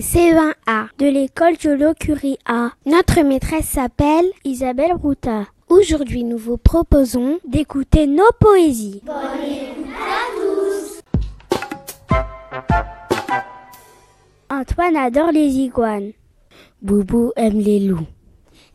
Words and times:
Nous 0.00 0.06
sommes 0.06 0.22
les 0.22 0.32
C20A 0.32 0.86
de 0.98 1.06
l'école 1.06 1.60
Jolo 1.60 1.92
Curie 1.92 2.38
A. 2.46 2.70
Notre 2.86 3.20
maîtresse 3.20 3.66
s'appelle 3.66 4.24
Isabelle 4.46 4.94
Routa. 4.94 5.44
Aujourd'hui, 5.68 6.24
nous 6.24 6.38
vous 6.38 6.56
proposons 6.56 7.38
d'écouter 7.46 8.06
nos 8.06 8.30
poésies. 8.40 9.02
Bonne 9.04 9.16
écoute 9.44 9.92
à 10.08 10.24
tous. 12.08 12.48
Antoine 14.48 14.96
adore 14.96 15.32
les 15.32 15.58
iguanes. 15.58 16.12
Boubou 16.80 17.32
aime 17.36 17.58
les 17.58 17.80
loups. 17.80 18.06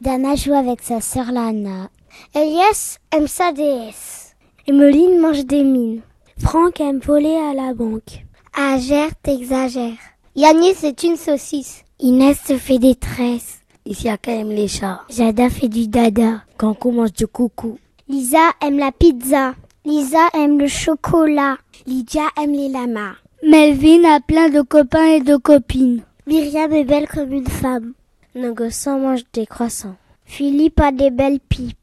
Dana 0.01 0.35
joue 0.35 0.53
avec 0.53 0.83
sa 0.83 1.01
sœur 1.01 1.31
Lana. 1.31 1.89
Elias 2.35 2.99
aime 3.11 3.27
sa 3.27 3.51
déesse. 3.51 4.35
Emeline 4.67 5.19
mange 5.19 5.43
des 5.45 5.63
mines. 5.63 6.01
Franck 6.37 6.79
aime 6.79 6.99
voler 6.99 7.35
à 7.35 7.55
la 7.55 7.73
banque. 7.73 8.25
Agère 8.53 9.15
t'exagère. 9.23 10.14
Yanis 10.37 10.83
est 10.83 11.03
une 11.03 11.15
saucisse. 11.15 11.85
Inès 11.99 12.37
se 12.45 12.57
fait 12.57 12.77
des 12.77 12.95
tresses. 12.95 13.59
Isiaka 13.85 14.31
aime 14.33 14.49
les 14.49 14.67
chats. 14.67 15.01
Jada 15.09 15.49
fait 15.49 15.69
du 15.69 15.87
dada. 15.87 16.41
Kanko 16.57 16.91
mange 16.91 17.13
du 17.13 17.25
coucou. 17.25 17.77
Lisa 18.09 18.51
aime 18.61 18.77
la 18.77 18.91
pizza. 18.91 19.55
Lisa 19.85 20.27
aime 20.33 20.59
le 20.59 20.67
chocolat. 20.67 21.57
Lydia 21.87 22.23
aime 22.41 22.51
les 22.51 22.67
lamas. 22.67 23.13
Melvin 23.43 24.03
a 24.03 24.19
plein 24.19 24.49
de 24.49 24.61
copains 24.61 25.05
et 25.05 25.21
de 25.21 25.37
copines. 25.37 26.01
Myriam 26.27 26.73
est 26.73 26.83
belle 26.83 27.07
comme 27.07 27.31
une 27.31 27.47
femme. 27.47 27.93
Nogossan 28.35 28.99
mange 28.99 29.23
des 29.31 29.45
croissants. 29.45 29.95
Philippe 30.25 30.81
a 30.81 30.91
des 30.91 31.11
belles 31.11 31.39
pipes. 31.39 31.77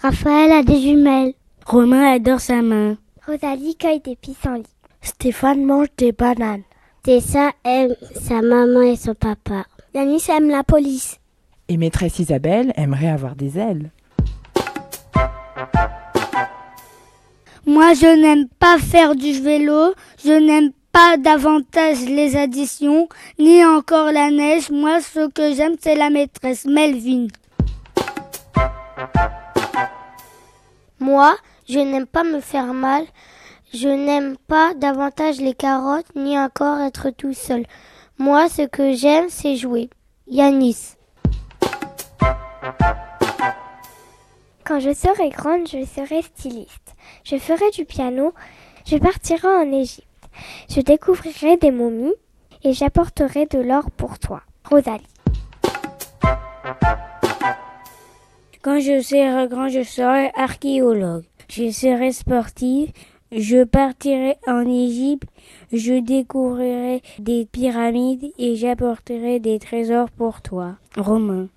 Raphaël 0.00 0.52
a 0.52 0.62
des 0.62 0.80
jumelles. 0.80 1.34
Romain 1.64 2.12
adore 2.12 2.40
sa 2.40 2.62
main. 2.62 2.98
Rosalie 3.26 3.74
cueille 3.74 4.00
des 4.00 4.14
pissenlits. 4.14 4.62
Stéphane 5.02 5.64
mange 5.64 5.88
des 5.96 6.12
bananes. 6.12 6.62
Tessa 7.06 7.52
aime 7.62 7.94
sa 8.20 8.42
maman 8.42 8.82
et 8.82 8.96
son 8.96 9.14
papa. 9.14 9.64
Yanis 9.94 10.24
aime 10.28 10.50
la 10.50 10.64
police. 10.64 11.20
Et 11.68 11.76
maîtresse 11.76 12.18
Isabelle 12.18 12.72
aimerait 12.74 13.10
avoir 13.10 13.36
des 13.36 13.60
ailes. 13.60 13.92
Moi, 17.64 17.94
je 17.94 18.20
n'aime 18.20 18.48
pas 18.58 18.78
faire 18.78 19.14
du 19.14 19.40
vélo, 19.40 19.94
je 20.24 20.32
n'aime 20.32 20.72
pas 20.90 21.16
davantage 21.16 22.00
les 22.08 22.34
additions, 22.34 23.08
ni 23.38 23.64
encore 23.64 24.10
la 24.10 24.32
neige. 24.32 24.72
Moi, 24.72 25.00
ce 25.00 25.28
que 25.28 25.54
j'aime, 25.54 25.76
c'est 25.80 25.94
la 25.94 26.10
maîtresse 26.10 26.64
Melvin. 26.64 27.28
Moi, 30.98 31.36
je 31.68 31.78
n'aime 31.78 32.06
pas 32.06 32.24
me 32.24 32.40
faire 32.40 32.74
mal, 32.74 33.04
je 33.74 33.88
n'aime 33.88 34.36
pas 34.48 34.74
davantage 34.74 35.40
les 35.40 35.54
carottes, 35.54 36.14
ni 36.14 36.38
encore 36.38 36.80
être 36.80 37.10
tout 37.10 37.34
seul. 37.34 37.64
Moi, 38.18 38.48
ce 38.48 38.62
que 38.62 38.92
j'aime, 38.92 39.26
c'est 39.28 39.56
jouer. 39.56 39.90
Yanis. 40.28 40.94
Quand 44.64 44.80
je 44.80 44.92
serai 44.92 45.30
grande, 45.30 45.68
je 45.68 45.84
serai 45.84 46.22
styliste. 46.22 46.94
Je 47.24 47.36
ferai 47.36 47.70
du 47.70 47.84
piano, 47.84 48.32
je 48.86 48.96
partirai 48.96 49.48
en 49.48 49.72
Égypte. 49.72 50.06
Je 50.68 50.80
découvrirai 50.80 51.56
des 51.56 51.70
momies 51.70 52.14
et 52.62 52.72
j'apporterai 52.72 53.46
de 53.46 53.58
l'or 53.58 53.90
pour 53.90 54.18
toi. 54.18 54.42
Rosalie. 54.68 55.06
Quand 58.62 58.80
je 58.80 59.00
serai 59.00 59.46
grand, 59.46 59.68
je 59.68 59.84
serai 59.84 60.32
archéologue. 60.34 61.24
Je 61.48 61.70
serai 61.70 62.10
sportive. 62.10 62.90
Je 63.32 63.64
partirai 63.64 64.36
en 64.46 64.60
Égypte. 64.60 65.28
Je 65.72 66.00
découvrirai 66.00 67.02
des 67.18 67.46
pyramides 67.50 68.30
et 68.38 68.56
j'apporterai 68.56 69.40
des 69.40 69.58
trésors 69.58 70.10
pour 70.10 70.42
toi. 70.42 70.76
Romain. 70.96 71.48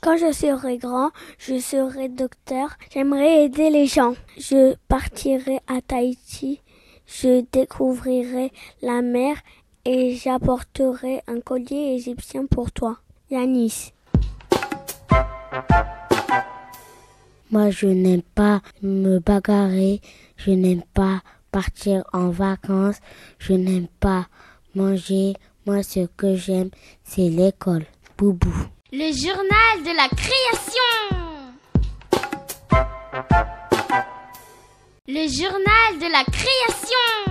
Quand 0.00 0.16
je 0.16 0.32
serai 0.32 0.78
grand, 0.78 1.10
je 1.38 1.58
serai 1.58 2.08
docteur. 2.08 2.70
J'aimerais 2.92 3.44
aider 3.44 3.70
les 3.70 3.86
gens. 3.86 4.14
Je 4.36 4.74
partirai 4.88 5.60
à 5.66 5.80
Tahiti. 5.80 6.60
Je 7.06 7.44
découvrirai 7.52 8.52
la 8.82 9.02
mer 9.02 9.36
et 9.84 10.14
j'apporterai 10.14 11.22
un 11.26 11.40
collier 11.40 11.94
égyptien 11.96 12.46
pour 12.46 12.72
toi. 12.72 12.98
Yanis. 13.30 13.92
Moi, 17.50 17.70
je 17.70 17.86
n'aime 17.86 18.22
pas 18.22 18.60
me 18.82 19.18
bagarrer. 19.18 20.00
Je 20.36 20.50
n'aime 20.50 20.82
pas 20.94 21.22
partir 21.50 22.04
en 22.12 22.30
vacances. 22.30 22.96
Je 23.38 23.54
n'aime 23.54 23.88
pas 24.00 24.26
manger. 24.74 25.34
Moi, 25.66 25.82
ce 25.82 26.06
que 26.16 26.36
j'aime, 26.36 26.70
c'est 27.04 27.28
l'école. 27.28 27.84
Boubou. 28.16 28.54
Le 28.92 29.12
journal 29.12 29.82
de 29.84 29.96
la 29.96 30.08
création. 30.08 31.18
Le 35.06 35.26
journal 35.28 35.98
de 35.98 36.12
la 36.12 36.24
création. 36.24 37.28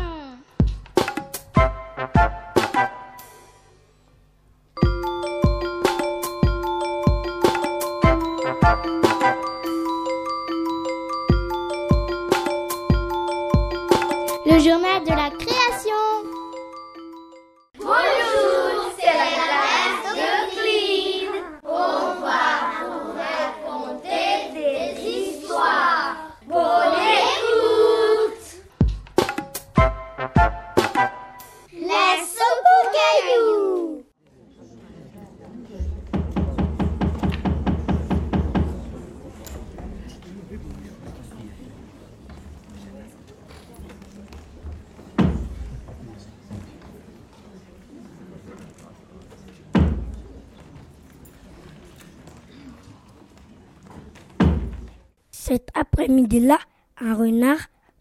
Cet 56.07 56.13
après-midi-là, 56.13 56.57
un 57.01 57.15
renard 57.15 57.59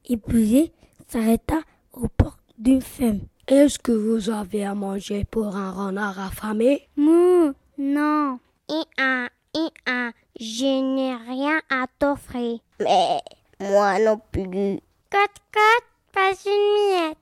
épuisé 0.09 0.71
s'arrêta 1.09 1.59
aux 1.93 2.07
portes 2.07 2.39
d'une 2.57 2.81
femme. 2.81 3.23
Est-ce 3.49 3.81
que 3.81 3.91
vous 3.91 4.31
avez 4.31 4.65
à 4.65 4.77
manger 4.77 5.25
pour 5.29 5.57
un 5.57 5.73
renard 5.73 6.21
affamé? 6.21 6.87
Mouh, 6.97 7.53
non. 7.79 8.39
Et 8.71 9.03
un, 9.03 9.27
et 9.57 9.71
un, 9.89 10.13
je 10.39 10.95
n'ai 10.95 11.17
rien 11.17 11.59
à 11.69 11.87
t'offrir. 11.99 12.61
Mais 12.79 13.19
moi 13.59 13.99
non 13.99 14.21
plus. 14.31 14.79
Cote, 15.11 15.41
cote, 15.53 15.87
pas 16.13 16.31
une 16.47 17.09
miette. 17.09 17.19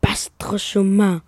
Passe 0.00 0.30
trop 0.38 0.58
chemin. 0.58 1.22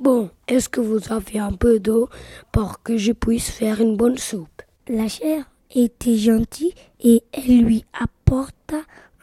Bon, 0.00 0.30
est-ce 0.48 0.70
que 0.70 0.80
vous 0.80 1.12
avez 1.12 1.40
un 1.40 1.52
peu 1.52 1.78
d'eau 1.78 2.08
pour 2.52 2.82
que 2.82 2.96
je 2.96 3.12
puisse 3.12 3.50
faire 3.50 3.82
une 3.82 3.98
bonne 3.98 4.16
soupe? 4.16 4.62
La 4.88 5.08
chair 5.08 5.44
était 5.74 6.16
gentille 6.16 6.74
et 7.00 7.22
elle 7.32 7.62
lui 7.62 7.84
apporta 7.92 8.78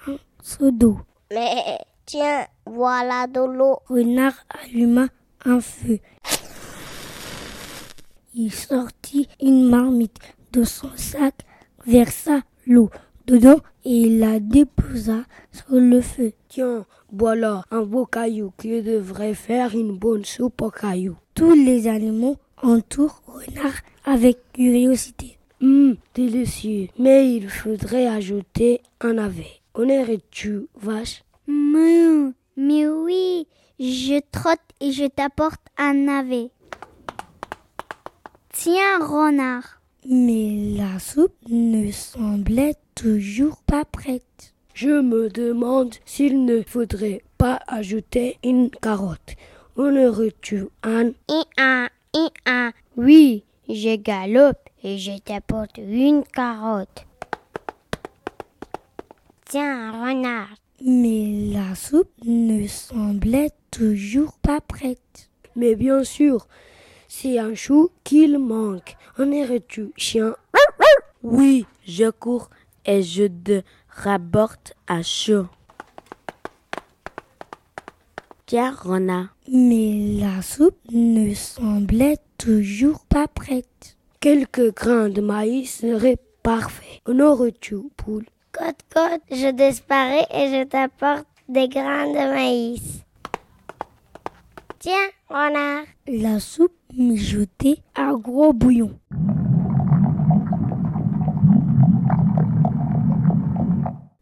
un 0.07 0.18
seau 0.42 0.71
d'eau. 0.71 0.98
Mais 1.31 1.80
tiens, 2.06 2.45
voilà 2.65 3.27
de 3.27 3.39
l'eau. 3.39 3.80
Renard 3.88 4.45
alluma 4.50 5.07
un 5.45 5.59
feu. 5.59 6.00
Il 8.33 8.51
sortit 8.51 9.27
une 9.42 9.69
marmite 9.69 10.18
de 10.53 10.63
son 10.63 10.89
sac, 10.95 11.36
versa 11.86 12.42
l'eau 12.65 12.89
dedans 13.27 13.59
et 13.86 14.09
la 14.09 14.39
déposa 14.39 15.24
sur 15.51 15.75
le 15.75 16.01
feu. 16.01 16.33
Tiens, 16.47 16.86
voilà 17.12 17.63
un 17.71 17.81
beau 17.81 18.06
caillou 18.06 18.54
qui 18.57 18.81
devrait 18.81 19.33
faire 19.33 19.75
une 19.75 19.97
bonne 19.97 20.25
soupe 20.25 20.62
au 20.62 20.69
caillou. 20.69 21.15
Tous 21.33 21.54
les 21.54 21.88
animaux 21.88 22.38
entourent 22.62 23.21
Renard 23.27 23.80
avec 24.06 24.38
curiosité. 24.54 25.38
Hum, 25.62 25.96
délicieux. 26.16 26.88
Mais 26.98 27.31
il 27.31 27.48
faudrait 27.48 28.08
ajouter 28.08 28.81
un 29.00 29.13
navet. 29.13 29.62
On 29.75 29.88
tu 30.31 30.68
vache? 30.75 31.24
Mouh, 31.48 32.34
mais 32.58 32.88
oui, 32.88 33.48
je 33.80 34.19
trotte 34.31 34.60
et 34.80 34.92
je 34.92 35.06
t'apporte 35.06 35.62
un 35.78 35.94
navet. 35.94 36.50
Tiens, 38.52 39.00
renard. 39.00 39.81
Mais 40.10 40.75
la 40.78 40.98
soupe 41.00 41.38
ne 41.48 41.92
semblait 41.92 42.75
toujours 42.96 43.62
pas 43.68 43.86
prête. 43.86 44.56
Je 44.74 45.02
me 45.02 45.30
demande 45.30 45.94
s'il 46.06 46.44
ne 46.44 46.64
faudrait 46.64 47.22
pas 47.38 47.60
ajouter 47.68 48.38
une 48.44 48.72
carotte. 48.72 49.36
On 49.78 49.96
aurait-tu 49.96 50.66
un 50.81 51.10
Et 51.30 51.44
un, 51.57 51.88
et 52.16 52.28
un. 52.48 52.72
Oui, 52.98 53.44
je 53.69 53.96
galope 53.96 54.70
et 54.83 54.98
je 54.98 55.18
t'apporte 55.19 55.78
une 55.78 56.24
carotte. 56.24 57.06
Tiens, 59.45 59.92
renard. 59.92 60.50
Mais 60.83 61.51
la 61.54 61.75
soupe 61.75 62.12
ne 62.25 62.66
semblait 62.68 63.51
toujours 63.69 64.38
pas 64.39 64.62
prête. 64.62 65.30
Mais 65.56 65.75
bien 65.75 66.04
sûr, 66.04 66.48
c'est 67.07 67.38
un 67.38 67.54
chou 67.54 67.89
qu'il 68.04 68.39
manque. 68.39 68.95
En 69.19 69.31
es-tu, 69.31 69.92
chien? 69.95 70.36
Oui, 71.22 71.66
je 71.86 72.10
cours 72.10 72.50
et 72.86 73.04
je 73.04 73.28
te 73.28 73.62
rapporte 73.89 74.74
à 74.88 75.04
chaud. 75.04 75.48
Tiens, 78.48 78.72
renard. 78.72 79.36
Mais 79.48 80.18
la 80.19 80.42
soupe 80.42 80.80
ne 80.92 81.33
semblait 81.36 82.18
toujours 82.38 83.06
pas 83.06 83.28
prête. 83.28 83.98
Quelques 84.21 84.75
grains 84.75 85.09
de 85.09 85.19
maïs 85.19 85.79
seraient 85.79 86.19
parfaits. 86.44 87.01
Aurais-tu, 87.07 87.77
poule? 87.97 88.25
Côte, 88.51 88.75
côte, 88.94 89.21
je 89.31 89.50
disparais 89.50 90.27
et 90.31 90.47
je 90.50 90.63
t'apporte 90.63 91.25
des 91.50 91.68
grains 91.68 92.06
de 92.06 92.31
maïs. 92.31 93.03
Tiens, 94.77 95.09
renard. 95.27 95.85
La 96.07 96.39
soupe 96.39 96.75
mijotée 96.95 97.79
un 97.95 98.13
gros 98.13 98.53
bouillon. 98.53 98.91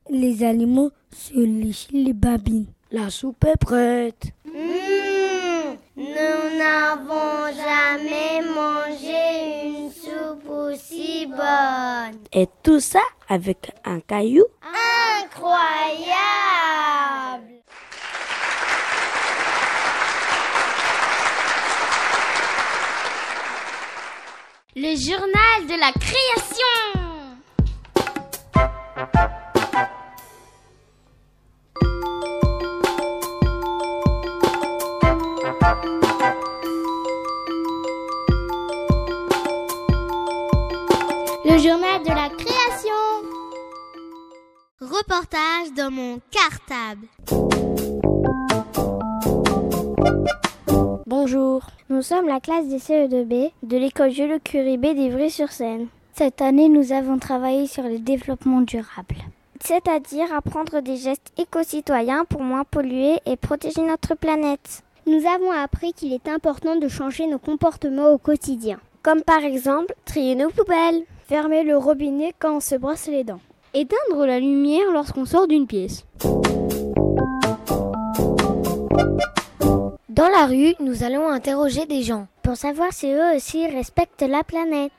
Les 0.10 0.44
animaux 0.46 0.92
se 1.12 1.38
léchent 1.38 1.92
les 1.92 2.14
babines. 2.14 2.68
La 2.92 3.10
soupe 3.10 3.44
est 3.44 3.58
prête. 3.60 4.32
Mmh, 4.46 5.76
nous 5.98 6.58
n'avons 6.58 7.48
jamais 7.54 8.42
mangé 8.56 9.68
une 9.68 9.79
aussi 10.70 11.26
bonne. 11.28 12.20
Et 12.32 12.48
tout 12.64 12.80
ça 12.80 13.02
avec 13.28 13.72
un 13.86 14.00
caillou 14.00 14.46
Incroyable 15.22 16.00
Le 24.76 24.96
journal 24.96 25.68
de 25.68 25.80
la 25.80 25.92
création. 25.92 27.10
Classe 52.50 52.68
des 52.68 52.80
CE2B 52.80 53.52
de 53.62 53.78
l'école 53.78 54.10
Jules 54.10 54.40
Curie 54.44 54.80
B 54.80 54.96
d'Ivry-sur-Seine. 54.96 55.86
Cette 56.16 56.42
année, 56.42 56.68
nous 56.68 56.94
avons 56.94 57.20
travaillé 57.20 57.68
sur 57.68 57.84
le 57.84 58.00
développement 58.00 58.62
durable, 58.62 59.18
c'est-à-dire 59.62 60.34
apprendre 60.34 60.82
des 60.82 60.98
gestes 60.98 61.32
éco-citoyens 61.38 62.26
pour 62.26 62.42
moins 62.42 62.64
polluer 62.64 63.20
et 63.28 63.36
protéger 63.36 63.84
notre 63.84 64.16
planète. 64.16 64.82
Nous 65.06 65.28
avons 65.28 65.52
appris 65.52 65.94
qu'il 65.94 66.12
est 66.12 66.28
important 66.28 66.76
de 66.76 66.88
changer 66.88 67.28
nos 67.28 67.38
comportements 67.38 68.10
au 68.10 68.18
quotidien. 68.18 68.80
Comme 69.04 69.22
par 69.22 69.44
exemple, 69.44 69.94
trier 70.06 70.34
nos 70.34 70.50
poubelles, 70.50 71.04
fermer 71.28 71.64
le 71.64 71.78
robinet 71.78 72.34
quand 72.40 72.58
on 72.58 72.62
se 72.62 72.74
brosse 72.74 73.06
les 73.10 73.24
dents, 73.24 73.42
éteindre 73.76 74.26
la 74.26 74.40
lumière 74.40 74.92
lorsqu'on 74.92 75.26
sort 75.26 75.48
d'une 75.48 75.68
pièce. 75.68 76.04
Dans 80.10 80.30
la 80.30 80.48
rue, 80.48 80.74
nous 80.80 81.04
allons 81.04 81.30
interroger 81.30 81.86
des 81.86 82.02
gens 82.02 82.28
pour 82.50 82.58
savoir 82.58 82.92
si 82.92 83.06
eux 83.06 83.36
aussi 83.36 83.68
respectent 83.68 84.24
la 84.24 84.44
planète. 84.44 84.92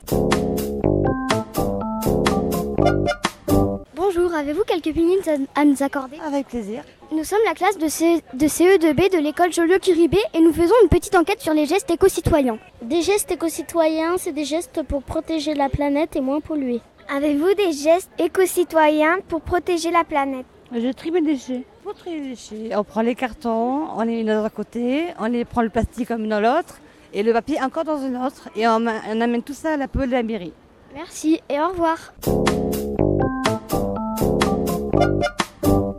Bonjour, 3.97 4.33
avez-vous 4.33 4.63
quelques 4.63 4.97
minutes 4.97 5.29
à, 5.57 5.65
nous 5.65 5.83
accorder? 5.83 6.19
Avec 6.25 6.47
plaisir. 6.47 6.85
Nous 7.11 7.25
sommes 7.25 7.41
la 7.45 7.55
classe 7.55 7.77
de, 7.77 7.87
de 8.37 8.47
CE2B 8.47 9.13
de 9.13 9.19
l'école 9.19 9.53
Joliot-Curie 9.53 10.07
B 10.07 10.15
et 10.33 10.41
nous 10.41 10.53
faisons 10.53 10.77
une 10.85 10.89
petite 10.89 11.17
enquête 11.17 11.41
sur 11.41 11.53
les 11.53 11.67
gestes 11.67 11.91
éco-citoyens. 11.91 12.57
Des 12.83 13.03
gestes 13.03 13.33
éco-citoyens, 13.33 14.17
c'est 14.17 14.31
des 14.31 14.45
gestes 14.45 14.85
pour 14.85 15.03
protéger 15.03 15.55
la 15.55 15.69
planète 15.69 16.15
et 16.15 16.21
moins 16.21 16.41
polluer. 16.41 16.81
Avez-vous 17.13 17.53
des 17.55 17.73
gestes 17.73 18.13
éco-citoyens 18.21 19.19
pour 19.27 19.41
protéger 19.41 19.91
la 19.91 20.05
planète? 20.05 20.47
Je 20.73 20.93
trie 20.93 21.11
mes 21.11 21.21
déchets. 21.21 21.65
Pour 21.83 21.95
trier 21.95 22.21
les 22.21 22.29
déchets, 22.29 22.77
on 22.77 22.85
prend 22.85 23.03
les 23.03 23.17
cartons, 23.17 23.89
on 23.97 24.03
les 24.03 24.23
met 24.23 24.33
dans 24.33 24.45
un 24.45 24.51
côté, 24.51 25.07
on 25.19 25.27
les 25.27 25.45
prend 25.45 25.63
le 25.63 25.71
plastique 25.71 26.07
comme 26.07 26.29
dans 26.29 26.39
l'autre 26.39 26.81
et 27.13 27.23
le 27.23 27.33
papier 27.33 27.61
encore 27.63 27.85
dans 27.85 27.99
une 27.99 28.17
autre 28.17 28.49
et 28.57 28.67
on, 28.69 28.87
on 28.87 29.21
amène 29.21 29.43
tout 29.43 29.55
ça 29.55 29.75
à 29.75 29.77
la 29.77 29.89
poubelle 29.89 30.11
de 30.11 30.15
la 30.15 30.23
mairie. 30.23 30.53
Merci 30.95 31.41
et 31.49 31.61
au 31.61 31.69
revoir. 31.69 32.13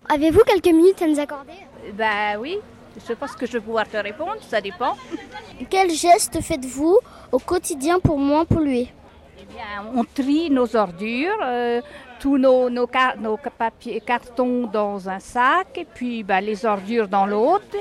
Avez-vous 0.09 0.41
quelques 0.45 0.73
minutes 0.75 1.01
à 1.01 1.07
nous 1.07 1.19
accorder? 1.19 1.53
Bah 1.97 2.37
oui, 2.39 2.57
je 3.07 3.13
pense 3.13 3.33
que 3.33 3.45
je 3.45 3.53
vais 3.53 3.61
pouvoir 3.61 3.87
te 3.87 3.97
répondre, 3.97 4.35
ça 4.41 4.59
dépend. 4.59 4.95
Quel 5.69 5.91
geste 5.91 6.41
faites-vous 6.41 6.99
au 7.31 7.39
quotidien 7.39 7.99
pour 7.99 8.17
moins 8.17 8.45
polluer? 8.45 8.89
Eh 9.41 9.45
bien, 9.53 9.91
on 9.95 10.03
trie 10.03 10.51
nos 10.51 10.75
ordures, 10.75 11.39
euh, 11.43 11.81
tous 12.19 12.37
nos, 12.37 12.69
nos, 12.69 12.85
car 12.85 13.17
nos 13.17 13.37
papiers, 13.37 13.99
cartons 13.99 14.67
dans 14.67 15.09
un 15.09 15.19
sac, 15.19 15.77
et 15.77 15.85
puis 15.85 16.21
bah, 16.23 16.41
les 16.41 16.63
ordures 16.65 17.07
dans 17.07 17.25
l'autre. 17.25 17.75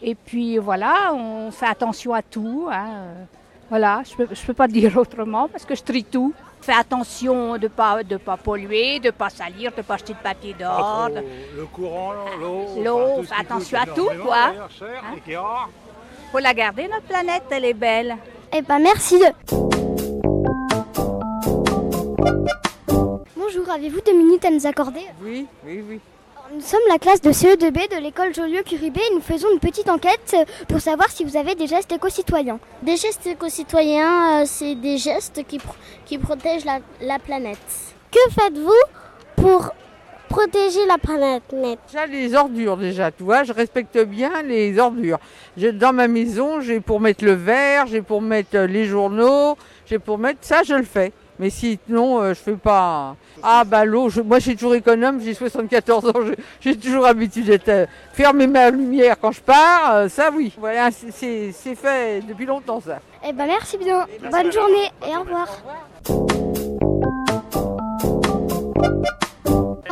Et 0.00 0.14
puis 0.14 0.58
voilà, 0.58 1.12
on 1.12 1.50
fait 1.50 1.66
attention 1.66 2.14
à 2.14 2.22
tout. 2.22 2.68
Hein. 2.70 3.26
Voilà, 3.68 4.02
je 4.04 4.12
ne 4.12 4.26
peux, 4.26 4.34
je 4.34 4.42
peux 4.46 4.54
pas 4.54 4.68
dire 4.78 4.96
autrement 4.96 5.48
parce 5.48 5.64
que 5.64 5.74
je 5.74 5.82
trie 5.82 6.04
tout. 6.04 6.32
Fais 6.60 6.74
attention 6.74 7.54
de 7.54 7.64
ne 7.64 7.68
pas, 7.68 8.04
de 8.04 8.16
pas 8.16 8.36
polluer, 8.36 9.00
de 9.00 9.06
ne 9.06 9.10
pas 9.10 9.30
salir, 9.30 9.72
de 9.72 9.78
ne 9.78 9.82
pas 9.82 9.94
acheter 9.94 10.12
de 10.12 10.18
papier 10.18 10.54
d'or. 10.54 11.10
Le 11.56 11.66
courant, 11.66 12.12
l'eau. 12.40 12.66
L'eau, 12.84 13.22
fais 13.24 13.40
attention 13.40 13.78
à 13.78 13.86
tout, 13.86 14.10
quoi. 14.22 14.52
Il 15.26 15.34
hein? 15.34 15.66
faut 16.30 16.38
la 16.38 16.54
garder, 16.54 16.86
notre 16.86 17.06
planète, 17.06 17.42
elle 17.50 17.64
est 17.64 17.74
belle. 17.74 18.16
Eh 18.52 18.62
ben 18.62 18.78
merci. 18.78 19.16
Bonjour, 23.36 23.70
avez-vous 23.70 24.00
deux 24.00 24.16
minutes 24.16 24.44
à 24.44 24.50
nous 24.50 24.66
accorder? 24.66 25.02
Oui, 25.22 25.46
oui, 25.66 25.82
oui. 25.88 26.00
Nous 26.54 26.60
sommes 26.60 26.80
la 26.90 26.98
classe 26.98 27.20
de 27.20 27.30
CE2B 27.30 27.96
de 27.96 28.02
l'école 28.02 28.34
Joliot-Curie 28.34 28.90
B 28.90 28.98
et 28.98 29.14
nous 29.14 29.20
faisons 29.20 29.48
une 29.52 29.58
petite 29.58 29.88
enquête 29.88 30.36
pour 30.68 30.80
savoir 30.80 31.08
si 31.10 31.24
vous 31.24 31.36
avez 31.36 31.54
des 31.54 31.66
gestes 31.66 31.92
éco-citoyens. 31.92 32.58
Des 32.82 32.96
gestes 32.96 33.26
éco-citoyens, 33.26 34.42
euh, 34.42 34.44
c'est 34.46 34.74
des 34.74 34.98
gestes 34.98 35.42
qui, 35.48 35.58
qui 36.04 36.18
protègent 36.18 36.64
la, 36.64 36.80
la, 37.00 37.18
planète. 37.18 37.58
Que 38.10 38.18
faites-vous 38.32 38.70
pour 39.36 39.70
protéger 40.28 40.84
la 40.86 40.98
planète? 40.98 41.42
Déjà 41.86 42.06
les 42.06 42.34
ordures 42.34 42.76
déjà, 42.76 43.10
tu 43.10 43.22
vois, 43.22 43.44
je 43.44 43.52
respecte 43.52 43.98
bien 44.04 44.42
les 44.42 44.78
ordures. 44.78 45.20
Dans 45.56 45.94
ma 45.94 46.08
maison, 46.08 46.60
j'ai 46.60 46.80
pour 46.80 47.00
mettre 47.00 47.24
le 47.24 47.32
verre, 47.32 47.86
j'ai 47.86 48.02
pour 48.02 48.20
mettre 48.20 48.58
les 48.58 48.84
journaux, 48.84 49.56
j'ai 49.86 49.98
pour 49.98 50.18
mettre 50.18 50.40
ça, 50.42 50.62
je 50.64 50.74
le 50.74 50.84
fais. 50.84 51.12
Mais 51.38 51.50
sinon, 51.50 52.20
euh, 52.20 52.28
je 52.30 52.40
fais 52.40 52.56
pas. 52.56 53.16
Ah 53.42 53.64
bah 53.64 53.84
l'eau, 53.84 54.08
moi 54.24 54.38
je 54.38 54.44
suis 54.44 54.54
toujours 54.54 54.74
économe, 54.74 55.20
j'ai 55.20 55.34
74 55.34 56.08
ans, 56.08 56.12
j'ai 56.60 56.76
toujours 56.76 57.06
habitude 57.06 57.46
d'être 57.46 57.68
euh, 57.68 57.86
fermer 58.12 58.46
ma 58.46 58.70
lumière 58.70 59.16
quand 59.20 59.32
je 59.32 59.40
pars, 59.40 59.94
euh, 59.94 60.08
ça 60.08 60.30
oui. 60.32 60.52
Voilà, 60.58 60.90
c'est 60.90 61.52
fait 61.52 62.20
depuis 62.26 62.46
longtemps 62.46 62.80
ça. 62.80 62.98
Eh 63.26 63.32
ben 63.32 63.46
merci 63.46 63.78
bien, 63.78 64.06
bonne 64.30 64.52
journée 64.52 64.90
et 65.08 65.16
au 65.16 65.20
revoir. 65.20 65.48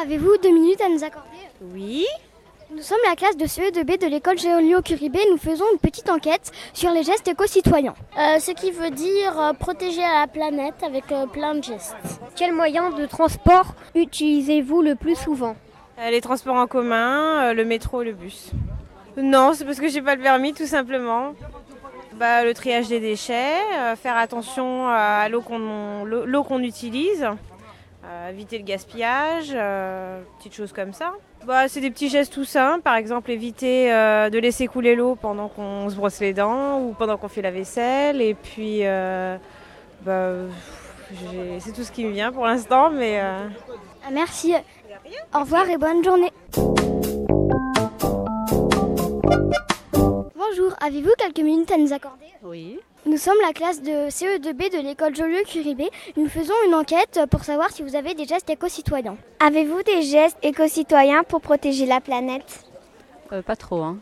Avez-vous 0.00 0.36
deux 0.42 0.52
minutes 0.52 0.80
à 0.80 0.88
nous 0.88 1.02
accorder? 1.02 1.28
Oui. 1.74 2.06
Nous 2.72 2.82
sommes 2.82 2.98
la 3.08 3.16
classe 3.16 3.36
de 3.36 3.46
CE2B 3.46 3.98
de 4.00 4.06
l'école 4.06 4.38
Géolio-Curibé 4.38 5.18
et 5.18 5.30
nous 5.30 5.38
faisons 5.38 5.64
une 5.72 5.78
petite 5.78 6.08
enquête 6.08 6.52
sur 6.72 6.90
les 6.92 7.02
gestes 7.02 7.26
éco-citoyens. 7.26 7.94
Euh, 8.16 8.38
ce 8.38 8.52
qui 8.52 8.70
veut 8.70 8.90
dire 8.90 9.38
euh, 9.40 9.52
protéger 9.52 10.00
la 10.02 10.26
planète 10.28 10.74
avec 10.84 11.10
euh, 11.10 11.26
plein 11.26 11.56
de 11.56 11.64
gestes. 11.64 11.96
Quel 12.36 12.52
moyen 12.52 12.90
de 12.90 13.06
transport 13.06 13.74
utilisez-vous 13.96 14.82
le 14.82 14.94
plus 14.94 15.16
souvent? 15.16 15.56
Euh, 15.98 16.10
Les 16.10 16.20
transports 16.20 16.54
en 16.56 16.68
commun, 16.68 17.48
euh, 17.50 17.54
le 17.54 17.64
métro, 17.64 18.02
le 18.04 18.12
bus. 18.12 18.50
Non, 19.16 19.52
c'est 19.54 19.64
parce 19.64 19.80
que 19.80 19.88
j'ai 19.88 20.02
pas 20.02 20.14
le 20.14 20.22
permis 20.22 20.54
tout 20.54 20.66
simplement. 20.66 21.32
Bah, 22.14 22.44
le 22.44 22.54
triage 22.54 22.86
des 22.88 23.00
déchets, 23.00 23.56
euh, 23.78 23.96
faire 23.96 24.16
attention 24.16 24.86
à 24.88 25.28
l'eau 25.28 25.40
qu'on 25.40 26.04
l'eau- 26.04 26.24
l'eau 26.24 26.44
qu'on 26.44 26.60
utilise, 26.62 27.26
euh, 28.10 28.30
éviter 28.30 28.58
le 28.58 28.64
gaspillage, 28.64 29.52
euh, 29.54 30.20
petites 30.38 30.54
choses 30.54 30.72
comme 30.72 30.92
ça. 30.92 31.12
Bah, 31.46 31.68
c'est 31.68 31.80
des 31.80 31.90
petits 31.90 32.08
gestes 32.08 32.32
tout 32.32 32.44
simples, 32.44 32.82
par 32.82 32.96
exemple 32.96 33.30
éviter 33.30 33.92
euh, 33.92 34.28
de 34.30 34.38
laisser 34.38 34.66
couler 34.66 34.94
l'eau 34.94 35.14
pendant 35.14 35.48
qu'on 35.48 35.88
se 35.88 35.94
brosse 35.94 36.20
les 36.20 36.34
dents 36.34 36.80
ou 36.80 36.92
pendant 36.92 37.16
qu'on 37.16 37.28
fait 37.28 37.42
la 37.42 37.50
vaisselle. 37.50 38.20
Et 38.20 38.34
puis, 38.34 38.80
euh, 38.82 39.36
bah, 40.02 40.32
c'est 41.60 41.72
tout 41.72 41.84
ce 41.84 41.92
qui 41.92 42.04
me 42.04 42.10
vient 42.10 42.32
pour 42.32 42.46
l'instant, 42.46 42.90
mais. 42.90 43.22
Merci. 44.12 44.54
Au 45.34 45.40
revoir 45.40 45.68
et 45.68 45.78
bonne 45.78 46.02
journée. 46.04 46.30
Bonjour, 49.92 50.74
avez-vous 50.84 51.12
quelques 51.16 51.44
minutes 51.44 51.70
à 51.70 51.78
nous 51.78 51.92
accorder? 51.92 52.26
Oui. 52.42 52.80
Nous 53.06 53.16
sommes 53.16 53.36
la 53.46 53.52
classe 53.52 53.82
de 53.82 54.08
CE2B 54.10 54.72
de 54.76 54.82
l'école 54.86 55.14
Joliot-Curibé. 55.16 55.88
Nous 56.16 56.28
faisons 56.28 56.52
une 56.66 56.74
enquête 56.74 57.20
pour 57.30 57.44
savoir 57.44 57.70
si 57.70 57.82
vous 57.82 57.96
avez 57.96 58.14
des 58.14 58.26
gestes 58.26 58.50
éco-citoyens. 58.50 59.16
Avez-vous 59.44 59.82
des 59.82 60.02
gestes 60.02 60.36
éco-citoyens 60.42 61.22
pour 61.24 61.40
protéger 61.40 61.86
la 61.86 62.00
planète? 62.00 62.64
Euh, 63.32 63.42
pas 63.42 63.56
trop, 63.56 63.82
hein. 63.82 63.96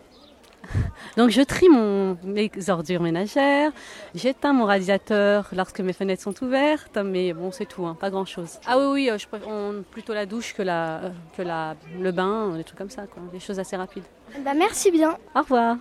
Donc 1.16 1.30
je 1.30 1.40
trie 1.42 1.68
mon, 1.68 2.18
mes 2.24 2.50
ordures 2.68 3.00
ménagères, 3.00 3.70
j'éteins 4.14 4.52
mon 4.52 4.64
radiateur 4.66 5.48
lorsque 5.52 5.80
mes 5.80 5.92
fenêtres 5.94 6.22
sont 6.22 6.44
ouvertes, 6.44 6.98
mais 7.02 7.32
bon 7.32 7.50
c'est 7.52 7.64
tout, 7.64 7.86
hein, 7.86 7.96
pas 7.98 8.10
grand 8.10 8.26
chose. 8.26 8.58
Ah 8.66 8.78
oui 8.78 8.84
oui, 8.92 9.10
euh, 9.10 9.16
je 9.16 9.26
préfère 9.28 9.48
on- 9.48 9.82
plutôt 9.90 10.12
la 10.12 10.26
douche 10.26 10.52
que, 10.54 10.62
la, 10.62 10.96
euh, 11.04 11.10
que 11.36 11.42
la, 11.42 11.74
le 11.98 12.10
bain, 12.12 12.50
des 12.56 12.64
trucs 12.64 12.76
comme 12.78 12.90
ça, 12.90 13.02
quoi, 13.06 13.22
des 13.32 13.40
choses 13.40 13.58
assez 13.60 13.76
rapides. 13.76 14.04
Bah, 14.44 14.52
merci 14.54 14.90
bien. 14.90 15.16
Au 15.34 15.40
revoir. 15.40 15.76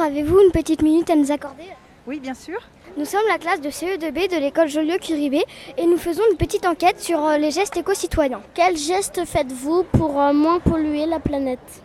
Avez-vous 0.00 0.40
une 0.40 0.52
petite 0.52 0.82
minute 0.82 1.10
à 1.10 1.16
nous 1.16 1.32
accorder? 1.32 1.64
Oui, 2.06 2.20
bien 2.20 2.34
sûr. 2.34 2.58
Nous 2.96 3.04
sommes 3.04 3.26
la 3.28 3.38
classe 3.38 3.60
de 3.60 3.68
CE2B 3.68 4.30
de 4.30 4.40
l'école 4.40 4.68
Joliot-Curibé 4.68 5.44
et 5.76 5.86
nous 5.86 5.98
faisons 5.98 6.22
une 6.30 6.36
petite 6.36 6.66
enquête 6.66 7.00
sur 7.00 7.24
euh, 7.24 7.36
les 7.36 7.50
gestes 7.50 7.76
éco-citoyens. 7.76 8.40
Quels 8.54 8.76
gestes 8.76 9.24
faites-vous 9.24 9.84
pour 9.92 10.20
euh, 10.20 10.32
moins 10.32 10.60
polluer 10.60 11.06
la 11.06 11.18
planète? 11.18 11.82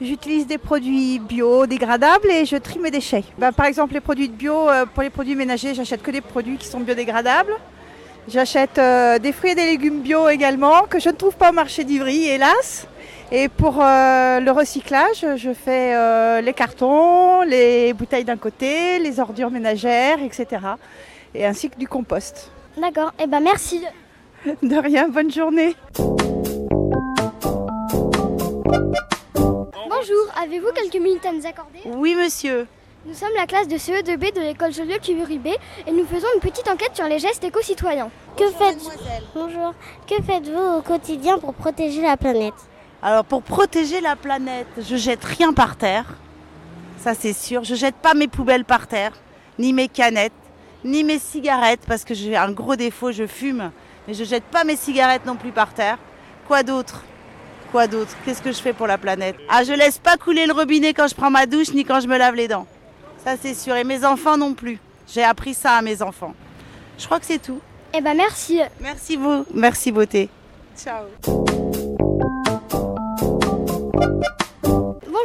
J'utilise 0.00 0.46
des 0.46 0.58
produits 0.58 1.20
biodégradables 1.20 2.28
et 2.30 2.44
je 2.44 2.56
trie 2.56 2.80
mes 2.80 2.90
déchets. 2.90 3.24
Bah, 3.38 3.52
par 3.52 3.66
exemple, 3.66 3.94
les 3.94 4.00
produits 4.00 4.28
de 4.28 4.34
bio, 4.34 4.68
euh, 4.68 4.84
pour 4.86 5.04
les 5.04 5.10
produits 5.10 5.36
ménagers, 5.36 5.74
j'achète 5.74 6.02
que 6.02 6.10
des 6.10 6.20
produits 6.20 6.56
qui 6.56 6.66
sont 6.66 6.80
biodégradables. 6.80 7.54
J'achète 8.26 8.78
euh, 8.78 9.18
des 9.18 9.32
fruits 9.32 9.50
et 9.50 9.54
des 9.54 9.66
légumes 9.66 10.00
bio 10.00 10.28
également, 10.28 10.82
que 10.82 10.98
je 10.98 11.10
ne 11.10 11.14
trouve 11.14 11.36
pas 11.36 11.50
au 11.50 11.52
marché 11.52 11.84
d'Ivry, 11.84 12.26
hélas. 12.26 12.86
Et 13.32 13.48
pour 13.48 13.80
euh, 13.80 14.40
le 14.40 14.50
recyclage, 14.50 15.24
je 15.36 15.52
fais 15.52 15.94
euh, 15.94 16.40
les 16.40 16.52
cartons, 16.52 17.42
les 17.42 17.92
bouteilles 17.92 18.24
d'un 18.24 18.36
côté, 18.36 18.98
les 18.98 19.18
ordures 19.18 19.50
ménagères, 19.50 20.22
etc. 20.22 20.62
Et 21.34 21.44
ainsi 21.46 21.70
que 21.70 21.76
du 21.76 21.88
compost. 21.88 22.50
D'accord, 22.76 23.12
et 23.18 23.26
ben 23.26 23.40
merci. 23.40 23.82
De 24.62 24.76
rien, 24.76 25.08
bonne 25.08 25.30
journée. 25.32 25.74
Bonjour, 29.34 30.26
avez-vous 30.42 30.70
quelques 30.74 31.02
minutes 31.02 31.24
à 31.24 31.32
nous 31.32 31.46
accorder? 31.46 31.80
Oui, 31.96 32.14
monsieur. 32.14 32.66
Nous 33.06 33.14
sommes 33.14 33.34
la 33.36 33.46
classe 33.46 33.68
de 33.68 33.76
CE2B 33.76 34.34
de 34.34 34.40
l'école 34.40 34.72
Joliot-Curibé 34.72 35.56
et 35.86 35.92
nous 35.92 36.06
faisons 36.06 36.26
une 36.34 36.40
petite 36.40 36.68
enquête 36.68 36.94
sur 36.94 37.06
les 37.06 37.18
gestes 37.18 37.44
éco-citoyens. 37.44 38.10
Que 38.36 38.50
faites 38.50 38.78
Bonjour. 39.34 39.74
Que 40.06 40.22
faites-vous 40.22 40.78
au 40.78 40.82
quotidien 40.82 41.38
pour 41.38 41.54
protéger 41.54 42.02
la 42.02 42.16
planète? 42.16 42.54
Alors, 43.04 43.26
pour 43.26 43.42
protéger 43.42 44.00
la 44.00 44.16
planète, 44.16 44.66
je 44.78 44.96
jette 44.96 45.22
rien 45.22 45.52
par 45.52 45.76
terre. 45.76 46.06
Ça, 46.98 47.12
c'est 47.12 47.34
sûr. 47.34 47.62
Je 47.62 47.74
jette 47.74 47.96
pas 47.96 48.14
mes 48.14 48.28
poubelles 48.28 48.64
par 48.64 48.86
terre, 48.86 49.12
ni 49.58 49.74
mes 49.74 49.88
canettes, 49.88 50.32
ni 50.84 51.04
mes 51.04 51.18
cigarettes, 51.18 51.82
parce 51.86 52.02
que 52.02 52.14
j'ai 52.14 52.34
un 52.34 52.50
gros 52.50 52.76
défaut, 52.76 53.12
je 53.12 53.26
fume. 53.26 53.70
Mais 54.08 54.14
je 54.14 54.24
jette 54.24 54.44
pas 54.44 54.64
mes 54.64 54.76
cigarettes 54.76 55.26
non 55.26 55.36
plus 55.36 55.52
par 55.52 55.74
terre. 55.74 55.98
Quoi 56.48 56.62
d'autre? 56.62 57.04
Quoi 57.72 57.88
d'autre? 57.88 58.16
Qu'est-ce 58.24 58.40
que 58.40 58.52
je 58.52 58.58
fais 58.58 58.72
pour 58.72 58.86
la 58.86 58.96
planète? 58.96 59.36
Ah, 59.50 59.64
je 59.64 59.74
laisse 59.74 59.98
pas 59.98 60.16
couler 60.16 60.46
le 60.46 60.54
robinet 60.54 60.94
quand 60.94 61.06
je 61.06 61.14
prends 61.14 61.30
ma 61.30 61.44
douche, 61.44 61.74
ni 61.74 61.84
quand 61.84 62.00
je 62.00 62.08
me 62.08 62.16
lave 62.16 62.36
les 62.36 62.48
dents. 62.48 62.66
Ça, 63.22 63.34
c'est 63.38 63.54
sûr. 63.54 63.76
Et 63.76 63.84
mes 63.84 64.02
enfants 64.06 64.38
non 64.38 64.54
plus. 64.54 64.78
J'ai 65.12 65.24
appris 65.24 65.52
ça 65.52 65.72
à 65.72 65.82
mes 65.82 66.00
enfants. 66.00 66.32
Je 66.98 67.04
crois 67.04 67.20
que 67.20 67.26
c'est 67.26 67.42
tout. 67.42 67.60
Eh 67.92 68.00
ben 68.00 68.16
merci. 68.16 68.60
Merci 68.80 69.16
vous. 69.16 69.44
Merci 69.52 69.92
beauté. 69.92 70.30
Ciao. 70.74 71.04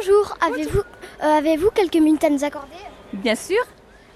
Bonjour, 0.00 0.34
avez-vous 0.40 0.78
euh, 0.78 1.38
avez-vous 1.38 1.70
quelques 1.70 1.96
minutes 1.96 2.24
à 2.24 2.30
nous 2.30 2.42
accorder? 2.42 2.76
Bien 3.12 3.34
sûr. 3.34 3.58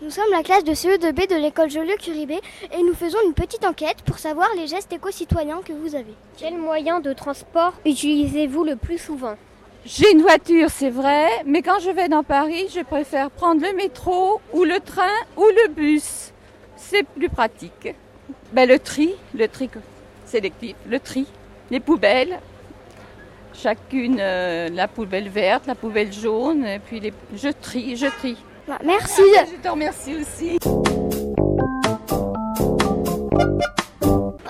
Nous 0.00 0.08
sommes 0.08 0.30
la 0.30 0.42
classe 0.42 0.64
de 0.64 0.72
CE2B 0.72 1.28
de 1.28 1.36
l'école 1.36 1.68
Joliot-Curibé 1.68 2.40
et 2.72 2.82
nous 2.82 2.94
faisons 2.94 3.18
une 3.26 3.34
petite 3.34 3.66
enquête 3.66 3.98
pour 4.06 4.18
savoir 4.18 4.48
les 4.56 4.66
gestes 4.66 4.92
éco-citoyens 4.92 5.60
que 5.62 5.74
vous 5.74 5.94
avez. 5.94 6.14
Quel 6.38 6.56
moyen 6.56 7.00
de 7.00 7.12
transport 7.12 7.74
utilisez-vous 7.84 8.64
le 8.64 8.76
plus 8.76 8.96
souvent? 8.96 9.34
J'ai 9.84 10.10
une 10.12 10.22
voiture, 10.22 10.70
c'est 10.70 10.90
vrai, 10.90 11.28
mais 11.44 11.60
quand 11.60 11.80
je 11.80 11.90
vais 11.90 12.08
dans 12.08 12.22
Paris, 12.22 12.68
je 12.74 12.80
préfère 12.80 13.30
prendre 13.30 13.60
le 13.60 13.74
métro 13.74 14.40
ou 14.54 14.64
le 14.64 14.80
train 14.80 15.16
ou 15.36 15.44
le 15.44 15.68
bus. 15.68 16.32
C'est 16.76 17.06
plus 17.06 17.28
pratique. 17.28 17.94
Ben, 18.52 18.66
le 18.66 18.78
tri, 18.78 19.14
le 19.34 19.48
tri 19.48 19.68
sélectif, 20.24 20.76
le 20.88 20.98
tri, 20.98 21.26
les 21.70 21.80
poubelles. 21.80 22.40
Chacune, 23.54 24.18
euh, 24.20 24.68
la 24.73 24.88
poubelle 24.88 25.28
verte, 25.28 25.66
la 25.66 25.75
poubelle 25.75 26.12
jaune, 26.12 26.66
et 26.66 26.78
puis 26.80 27.00
les... 27.00 27.12
je 27.34 27.49
trie, 27.49 27.96
je 27.96 28.06
trie. 28.06 28.37
Bah, 28.66 28.78
merci. 28.84 29.23
Ah, 29.38 29.44
je 29.50 29.62
te 29.62 29.68
remercie 29.68 30.16
aussi. 30.16 30.58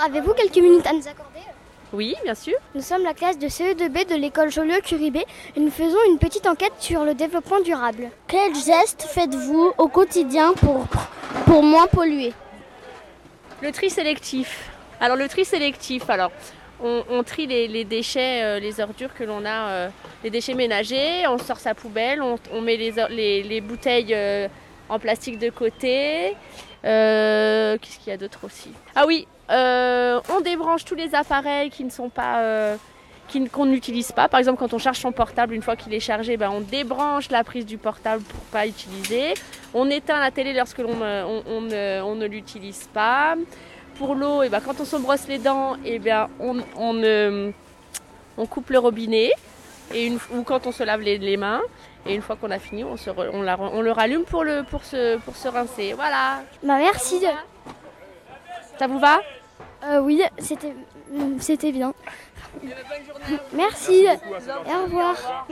Avez-vous 0.04 0.32
quelques 0.34 0.56
minutes 0.56 0.86
à 0.86 0.92
nous 0.92 1.06
accorder? 1.06 1.40
Oui, 1.92 2.16
bien 2.24 2.34
sûr. 2.34 2.54
Nous 2.74 2.82
sommes 2.82 3.04
la 3.04 3.14
classe 3.14 3.38
de 3.38 3.46
CE2B 3.46 4.08
de 4.10 4.16
l'école 4.16 4.50
Joliot-Curibé 4.50 5.24
et 5.54 5.60
nous 5.60 5.70
faisons 5.70 5.98
une 6.10 6.18
petite 6.18 6.46
enquête 6.46 6.72
sur 6.78 7.04
le 7.04 7.14
développement 7.14 7.60
durable. 7.60 8.10
Quels 8.26 8.54
gestes 8.54 9.02
faites-vous 9.02 9.72
au 9.78 9.88
quotidien 9.88 10.54
pour, 10.54 10.86
pour 11.46 11.62
moins 11.62 11.86
polluer? 11.86 12.32
Le 13.62 13.70
tri 13.70 13.90
sélectif. 13.90 14.70
Alors 15.00 15.16
le 15.16 15.28
tri 15.28 15.44
sélectif, 15.44 16.10
alors 16.10 16.32
on, 16.82 17.22
trie 17.22 17.46
les, 17.46 17.84
déchets, 17.84 18.42
euh, 18.42 18.58
les 18.58 18.80
ordures 18.80 19.14
que 19.14 19.24
l'on 19.24 19.44
a, 19.44 19.68
euh, 19.68 19.88
les 20.22 20.30
déchets 20.30 20.54
ménagers, 20.54 21.26
on 21.28 21.38
sort 21.38 21.58
sa 21.58 21.74
poubelle, 21.74 22.20
on, 22.22 22.60
met 22.60 22.76
les, 22.76 23.60
bouteilles 23.60 24.14
euh, 24.14 24.48
en 24.88 24.98
plastique 24.98 25.38
de 25.38 25.50
côté. 25.50 26.36
Qu'est-ce 26.82 27.98
qu'il 27.98 28.08
y 28.08 28.12
a 28.12 28.16
d'autre 28.16 28.40
aussi? 28.44 28.70
Ah 28.94 29.04
oui, 29.06 29.26
on 29.48 30.40
débranche 30.42 30.84
tous 30.84 30.94
les 30.94 31.14
appareils 31.14 31.70
qui 31.70 31.84
ne 31.84 31.90
sont 31.90 32.10
pas... 32.10 32.76
qu'on 33.52 33.66
n'utilise 33.66 34.12
pas. 34.12 34.28
Par 34.28 34.38
exemple, 34.40 34.58
quand 34.58 34.74
on 34.74 34.78
charge 34.78 34.98
son 34.98 35.12
portable, 35.12 35.54
une 35.54 35.62
fois 35.62 35.76
qu'il 35.76 35.94
est 35.94 36.00
chargé, 36.00 36.36
ben, 36.36 36.50
on 36.50 36.60
débranche 36.60 37.30
la 37.30 37.42
prise 37.44 37.64
du 37.64 37.78
portable 37.78 38.22
pour 38.22 38.40
pas 38.52 38.66
utiliser. 38.66 39.34
On 39.72 39.88
éteint 39.88 40.20
la 40.20 40.30
télé 40.30 40.52
lorsque 40.52 40.78
l'on 40.78 40.94
ne- 40.94 41.24
on, 41.24 41.42
on 41.48 41.60
ne- 41.62 42.02
on 42.02 42.14
ne 42.16 42.26
l'utilise 42.26 42.88
pas. 42.92 43.34
Pour 43.98 44.14
l'eau, 44.14 44.42
et 44.42 44.48
ben, 44.48 44.60
quand 44.60 44.80
on 44.80 44.84
se 44.84 44.96
brosse 44.96 45.28
les 45.28 45.38
dents, 45.38 45.76
et 45.84 45.98
ben, 45.98 46.28
on, 46.40 46.58
on, 46.76 47.00
euh, 47.02 47.50
on 48.36 48.46
coupe 48.46 48.70
le 48.70 48.78
robinet. 48.78 49.30
Et 49.92 50.06
une, 50.06 50.18
ou 50.34 50.42
quand 50.42 50.66
on 50.66 50.72
se 50.72 50.82
lave 50.82 51.00
les, 51.02 51.18
les 51.18 51.36
mains. 51.36 51.60
Et 52.06 52.14
une 52.14 52.22
fois 52.22 52.36
qu'on 52.36 52.50
a 52.50 52.58
fini, 52.58 52.84
on, 52.84 52.96
se 52.96 53.08
re- 53.10 53.30
on, 53.32 53.42
la- 53.42 53.58
on 53.58 53.80
le 53.80 53.92
rallume 53.92 54.24
pour, 54.24 54.44
le, 54.44 54.62
pour, 54.62 54.84
se, 54.84 55.16
pour 55.18 55.36
se 55.36 55.48
rincer. 55.48 55.92
Voilà. 55.94 56.42
Bah 56.62 56.76
merci. 56.78 57.24
Ça 58.78 58.86
vous 58.86 58.98
va? 58.98 59.20
Euh, 59.84 60.00
oui, 60.00 60.22
c'était 60.38 60.74
c'était 61.38 61.70
bien. 61.72 61.94
Merci. 63.52 64.04
Et 64.04 64.74
au 64.74 64.84
revoir. 64.84 65.46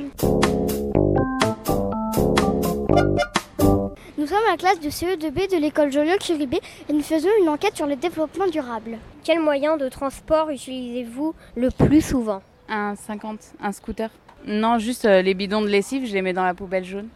Nous 4.23 4.29
sommes 4.29 4.39
la 4.49 4.57
classe 4.57 4.79
de 4.79 4.89
CE2B 4.89 5.51
de 5.51 5.57
l'école 5.61 5.91
Joliot-Curibé 5.91 6.61
et 6.89 6.93
nous 6.93 7.03
faisons 7.03 7.29
une 7.41 7.49
enquête 7.49 7.75
sur 7.75 7.89
le 7.89 7.97
développement 7.97 8.47
durable. 8.47 8.99
Quel 9.25 9.41
moyen 9.41 9.77
de 9.77 9.89
transport 9.89 10.49
utilisez-vous 10.49 11.35
le 11.57 11.71
plus 11.73 12.03
souvent? 12.03 12.41
Un 12.69 12.95
50, 12.95 13.55
un 13.61 13.73
scooter. 13.73 14.11
Non, 14.47 14.79
juste 14.79 15.07
euh, 15.07 15.23
les 15.23 15.35
bidons 15.35 15.61
de 15.61 15.67
lessive, 15.67 16.07
je 16.07 16.13
les 16.13 16.23
mets 16.23 16.33
dans 16.33 16.45
la 16.45 16.55
poubelle 16.55 16.85
jaune. 16.85 17.09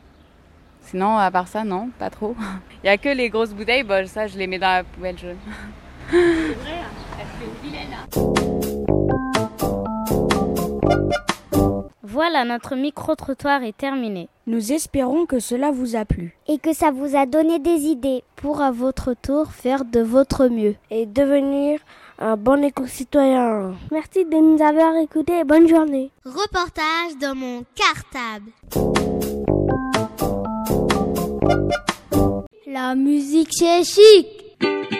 Sinon, 0.81 1.17
à 1.17 1.31
part 1.31 1.47
ça, 1.47 1.63
non, 1.63 1.91
pas 1.97 2.11
trop. 2.11 2.35
Il 2.83 2.87
y 2.89 2.91
a 2.91 2.99
que 2.99 3.11
les 3.11 3.31
grosses 3.31 3.55
bouteilles, 3.55 3.85
bon, 3.85 4.05
ça, 4.09 4.27
je 4.27 4.37
les 4.37 4.49
mets 4.49 4.59
dans 4.59 4.73
la 4.73 4.83
poubelle 4.83 5.17
jaune. 5.17 5.39
C'est 6.11 6.17
vrai, 6.17 6.81
elle 7.21 7.27
fait 7.39 7.45
une 7.45 7.71
vilaine. 7.71 8.76
Voilà, 12.17 12.47
notre 12.47 12.77
micro-trottoir 12.77 13.63
est 13.63 13.77
terminé. 13.77 14.31
Nous 14.47 14.73
espérons 14.73 15.27
que 15.27 15.39
cela 15.39 15.71
vous 15.71 15.97
a 15.97 16.07
plu. 16.07 16.35
Et 16.49 16.57
que 16.57 16.73
ça 16.73 16.91
vous 16.91 17.15
a 17.15 17.27
donné 17.27 17.59
des 17.59 17.85
idées. 17.85 18.25
Pour 18.37 18.63
à 18.63 18.71
votre 18.71 19.13
tour 19.13 19.53
faire 19.53 19.85
de 19.85 20.01
votre 20.01 20.49
mieux. 20.49 20.77
Et 20.91 21.05
devenir 21.05 21.79
un 22.19 22.39
bon 22.39 22.65
éco-citoyen. 22.65 23.75
Merci 23.93 24.25
de 24.25 24.35
nous 24.35 24.63
avoir 24.63 24.97
écoutés 24.97 25.41
et 25.41 25.45
bonne 25.45 25.69
journée. 25.69 26.11
Reportage 26.25 27.19
dans 27.21 27.35
mon 27.35 27.65
cartable. 27.75 28.51
La 32.67 32.95
musique 32.95 33.51
c'est 33.53 33.85
chic. 33.85 34.96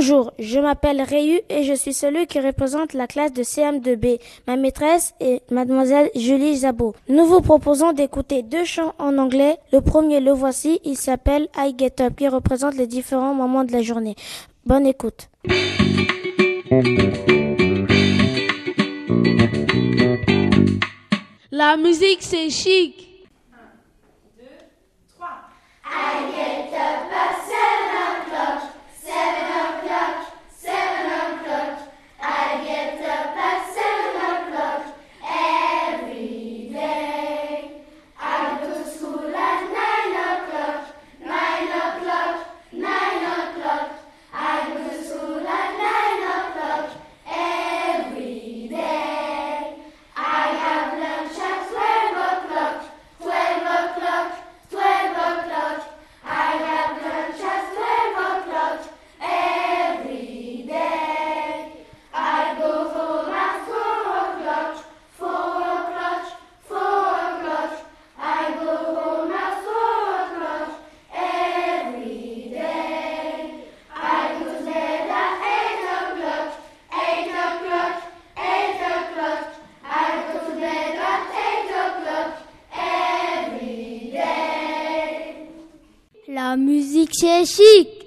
Bonjour, 0.00 0.32
je 0.38 0.58
m'appelle 0.58 1.02
Réu 1.02 1.42
et 1.50 1.62
je 1.62 1.74
suis 1.74 1.92
celui 1.92 2.26
qui 2.26 2.40
représente 2.40 2.94
la 2.94 3.06
classe 3.06 3.34
de 3.34 3.42
CM2B. 3.42 4.18
Ma 4.46 4.56
maîtresse 4.56 5.12
est 5.20 5.42
mademoiselle 5.52 6.10
Julie 6.14 6.56
Zabot. 6.56 6.94
Nous 7.10 7.26
vous 7.26 7.42
proposons 7.42 7.92
d'écouter 7.92 8.42
deux 8.42 8.64
chants 8.64 8.94
en 8.98 9.18
anglais. 9.18 9.58
Le 9.74 9.82
premier, 9.82 10.20
le 10.20 10.32
voici, 10.32 10.80
il 10.84 10.96
s'appelle 10.96 11.48
I 11.54 11.74
Get 11.78 12.00
Up 12.00 12.14
qui 12.16 12.28
représente 12.28 12.76
les 12.76 12.86
différents 12.86 13.34
moments 13.34 13.62
de 13.62 13.72
la 13.72 13.82
journée. 13.82 14.16
Bonne 14.64 14.86
écoute. 14.86 15.28
La 21.52 21.76
musique 21.76 22.20
c'est 22.22 22.48
chic. 22.48 23.06
I 25.84 26.32
get 26.32 26.74
up 26.74 27.89
chic. 87.60 87.99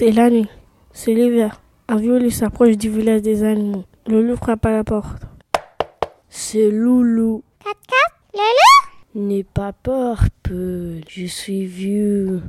C'est 0.00 0.12
la 0.12 0.30
nuit. 0.30 0.48
C'est 0.92 1.12
l'hiver. 1.12 1.60
Un 1.86 1.96
vieux 1.96 2.30
s'approche 2.30 2.78
du 2.78 2.88
village 2.88 3.20
des 3.20 3.42
animaux. 3.42 3.84
Le 4.06 4.22
loup 4.22 4.34
frappe 4.34 4.64
à 4.64 4.70
la 4.70 4.82
porte. 4.82 5.24
C'est 6.30 6.70
Loulou. 6.70 7.44
Loulou? 8.32 8.80
N'aie 9.14 9.44
pas 9.44 9.74
peur, 9.74 10.22
peu. 10.42 11.02
Je 11.06 11.26
suis 11.26 11.66
vieux. 11.66 12.40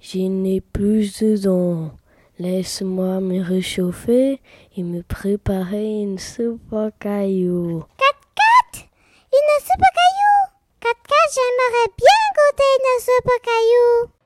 Je 0.00 0.18
n'ai 0.18 0.60
plus 0.60 1.18
de 1.18 1.36
dents. 1.36 1.90
Laisse-moi 2.38 3.18
me 3.18 3.42
réchauffer 3.42 4.40
et 4.76 4.82
me 4.84 5.02
préparer 5.02 6.02
une 6.02 6.20
soupe 6.20 6.72
à 6.72 6.92
cailloux. 6.92 7.82
Cat 7.98 8.20
cat, 8.36 8.86
une 9.32 9.64
soupe 9.64 9.82
à 9.82 9.92
cailloux. 9.98 10.46
Cat 10.78 11.00
cat, 11.08 11.26
j'aimerais 11.34 11.92
bien 11.98 12.20
goûter 12.36 12.72
une 12.78 13.00
soupe 13.00 13.26
à 13.26 13.40
cailloux. 13.44 14.19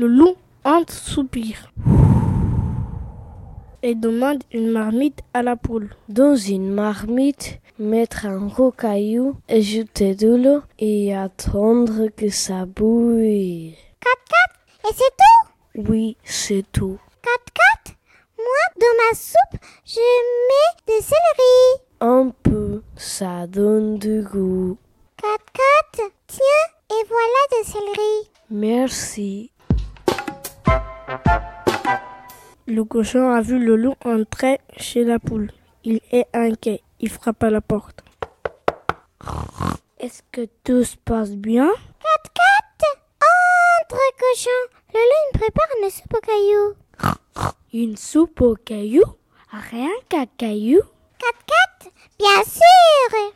Le 0.00 0.06
loup 0.06 0.34
entre 0.64 0.94
soupire 0.94 1.70
et 3.82 3.94
demande 3.94 4.42
une 4.50 4.70
marmite 4.70 5.20
à 5.34 5.42
la 5.42 5.56
poule. 5.56 5.90
Dans 6.08 6.36
une 6.36 6.72
marmite, 6.72 7.60
mettre 7.78 8.24
un 8.24 8.48
rocaillou, 8.48 9.36
ajouter 9.46 10.14
de 10.14 10.34
l'eau 10.34 10.62
et 10.78 11.14
attendre 11.14 12.06
que 12.16 12.30
ça 12.30 12.64
bouille. 12.64 13.76
4-4 14.00 14.88
Et 14.88 14.94
c'est 14.94 15.16
tout? 15.18 15.90
Oui, 15.92 16.16
c'est 16.24 16.64
tout. 16.72 16.98
4-4 17.86 17.92
Moi, 18.38 18.46
dans 18.80 18.96
ma 19.04 19.14
soupe, 19.14 19.60
je 19.84 20.00
mets 20.48 20.82
des 20.86 21.02
céleri. 21.02 21.84
Un 22.00 22.32
peu, 22.42 22.80
ça 22.96 23.46
donne 23.46 23.98
du 23.98 24.22
goût. 24.22 24.78
4-4 25.22 26.10
Tiens, 26.26 26.40
et 26.90 27.06
voilà 27.06 27.62
des 27.62 27.68
céleri. 27.70 28.30
Merci. 28.48 29.52
Le 32.66 32.84
cochon 32.84 33.30
a 33.30 33.40
vu 33.40 33.58
le 33.58 33.76
loup 33.76 33.94
entrer 34.04 34.60
chez 34.76 35.04
la 35.04 35.18
poule. 35.18 35.50
Il 35.82 36.00
est 36.12 36.26
inquiet. 36.32 36.82
Il 37.00 37.08
frappe 37.10 37.42
à 37.42 37.50
la 37.50 37.60
porte. 37.60 38.04
Est-ce 39.98 40.22
que 40.30 40.46
tout 40.64 40.84
se 40.84 40.96
passe 40.96 41.32
bien? 41.32 41.66
4-4 41.66 41.72
Entre, 43.82 43.98
cochon. 44.18 44.60
Le 44.94 45.00
loup 45.00 45.26
me 45.32 45.38
prépare 45.38 45.66
une 45.82 45.90
soupe 45.90 46.14
aux 46.14 46.20
cailloux. 46.20 46.74
Une 47.72 47.96
soupe 47.96 48.40
aux 48.40 48.54
cailloux 48.56 49.16
Rien 49.52 49.90
qu'à 50.08 50.26
cailloux 50.26 50.82
4-4 51.82 51.90
Bien 52.18 52.44
sûr 52.44 53.32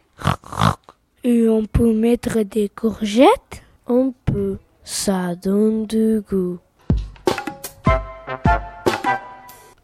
Et 1.24 1.48
on 1.48 1.64
peut 1.66 1.92
mettre 1.92 2.42
des 2.42 2.68
courgettes? 2.68 3.62
On 3.86 4.12
peut. 4.24 4.58
Ça 4.84 5.34
donne 5.34 5.86
du 5.86 6.20
goût. 6.28 6.58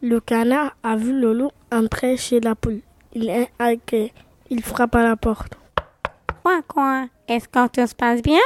Le 0.02 0.18
canard 0.20 0.72
a 0.82 0.96
vu 0.96 1.12
le 1.12 1.32
loup 1.32 1.50
entrer 1.70 2.16
chez 2.16 2.40
la 2.40 2.54
poule. 2.54 2.80
Il 3.12 3.28
est 3.28 3.50
inquiet. 3.58 4.12
Il 4.48 4.62
frappe 4.62 4.94
à 4.96 5.02
la 5.02 5.16
porte. 5.16 5.52
Coin, 6.42 6.62
coin. 6.62 7.08
Est-ce 7.28 7.48
que 7.48 7.68
tout 7.68 7.86
se 7.86 7.94
passe 7.94 8.22
bien? 8.22 8.40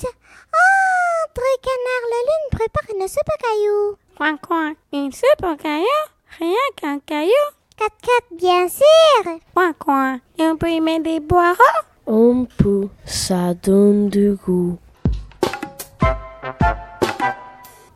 4-4 0.00 0.04
Entre, 0.04 1.42
canard. 1.62 2.04
Le 2.10 2.18
loup 2.26 2.40
me 2.44 2.56
prépare 2.56 2.96
une 2.96 3.08
soupe 3.08 3.28
aux 3.28 3.42
cailloux. 3.42 3.96
Coin, 4.16 4.36
coin. 4.36 4.72
Une 4.92 5.12
soupe 5.12 5.44
aux 5.44 5.56
cailloux 5.56 5.86
Rien 6.38 6.68
qu'un 6.76 6.98
caillou? 6.98 7.30
4-4, 7.78 8.36
bien 8.36 8.68
sûr 8.68 9.38
Coin, 9.54 9.72
coin. 9.74 10.20
Et 10.38 10.42
on 10.42 10.56
peut 10.56 10.70
y 10.70 10.80
mettre 10.80 11.04
des 11.04 11.20
boireaux? 11.20 11.56
On 12.06 12.46
peut. 12.46 12.88
Ça 13.04 13.54
donne 13.54 14.08
du 14.08 14.34
goût. 14.44 14.76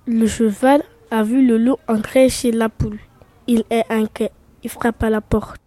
Le 0.09 0.29
cheval 0.29 0.85
a 1.11 1.25
vu 1.25 1.45
le 1.45 1.59
loup 1.59 1.79
entrer 1.88 2.29
chez 2.29 2.53
la 2.53 2.69
poule. 2.69 3.01
Il 3.49 3.64
est 3.71 3.85
inquiet. 3.90 4.31
Il 4.62 4.71
frappe 4.71 5.03
à 5.03 5.11
la 5.11 5.21
porte. 5.21 5.61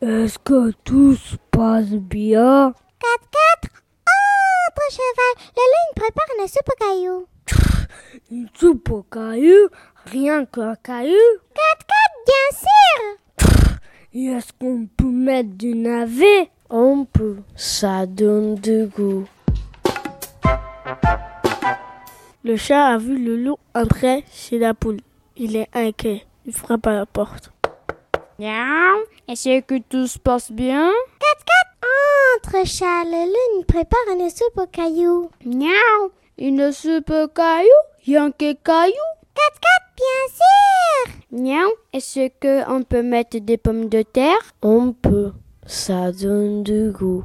Est-ce 0.00 0.36
que 0.40 0.72
tout 0.82 1.14
se 1.14 1.36
passe 1.52 1.90
bien? 1.90 2.70
4-4 2.70 2.72
Entre, 3.62 4.82
cheval. 4.90 5.46
Le 5.56 5.62
loup 5.62 5.94
prépare 5.94 6.26
une 6.40 6.48
soupe 6.48 6.68
aux 6.68 6.84
cailloux. 6.84 7.26
Une 8.32 8.48
soupe 8.52 8.90
aux 8.90 9.02
cailloux 9.04 9.68
Rien 10.06 10.44
qu'un 10.44 10.74
caillou? 10.74 11.12
4-4, 11.54 11.58
bien 12.26 12.58
sûr 12.58 13.78
Et 14.12 14.24
est-ce 14.36 14.52
qu'on 14.58 14.86
peut 14.86 15.04
mettre 15.04 15.50
du 15.50 15.72
navet? 15.74 16.50
On 16.68 17.04
peut. 17.04 17.36
Ça 17.54 18.06
donne 18.06 18.56
du 18.56 18.86
goût. 18.86 19.24
Le 22.46 22.56
chat 22.56 22.86
a 22.86 22.96
vu 22.96 23.18
le 23.18 23.36
loup 23.36 23.56
entrer 23.74 24.24
chez 24.32 24.60
la 24.60 24.72
poule. 24.72 25.00
Il 25.36 25.56
est 25.56 25.66
inquiet. 25.74 26.24
Il 26.46 26.52
frappe 26.52 26.86
à 26.86 26.92
la 26.92 27.04
porte. 27.04 27.50
Miaou 28.38 29.02
Est-ce 29.26 29.62
que 29.62 29.80
tout 29.80 30.06
se 30.06 30.16
passe 30.16 30.52
bien? 30.52 30.92
4-4 32.44 32.62
Entre, 32.62 32.68
chat. 32.68 33.02
Le 33.04 33.26
loup 33.26 33.58
me 33.58 33.64
prépare 33.64 33.98
une 34.12 34.30
soupe 34.30 34.58
aux 34.58 34.66
cailloux. 34.68 35.28
Miaou 35.44 36.12
Une 36.38 36.70
soupe 36.70 37.10
aux 37.10 37.26
cailloux? 37.26 37.68
Que 38.06 38.52
cailloux? 38.52 39.12
4-4, 39.34 39.96
bien 39.96 40.28
sûr 40.38 41.14
Miaou 41.32 41.72
Est-ce 41.92 42.28
que 42.28 42.70
on 42.70 42.84
peut 42.84 43.02
mettre 43.02 43.38
des 43.38 43.56
pommes 43.56 43.88
de 43.88 44.02
terre? 44.02 44.38
On 44.62 44.92
peut. 44.92 45.32
Ça 45.66 46.12
donne 46.12 46.62
du 46.62 46.92
goût. 46.92 47.24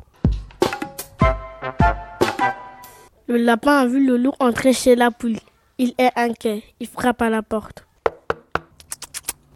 Le 3.28 3.38
lapin 3.38 3.78
a 3.78 3.86
vu 3.86 4.06
le 4.06 4.18
loup 4.18 4.34
entrer 4.40 4.74
chez 4.74 4.96
la 4.96 5.12
poule. 5.12 5.38
Il 5.78 5.94
est 5.98 6.12
inquiet. 6.16 6.64
Il 6.80 6.88
frappe 6.88 7.22
à 7.22 7.30
la 7.30 7.42
porte. 7.42 7.86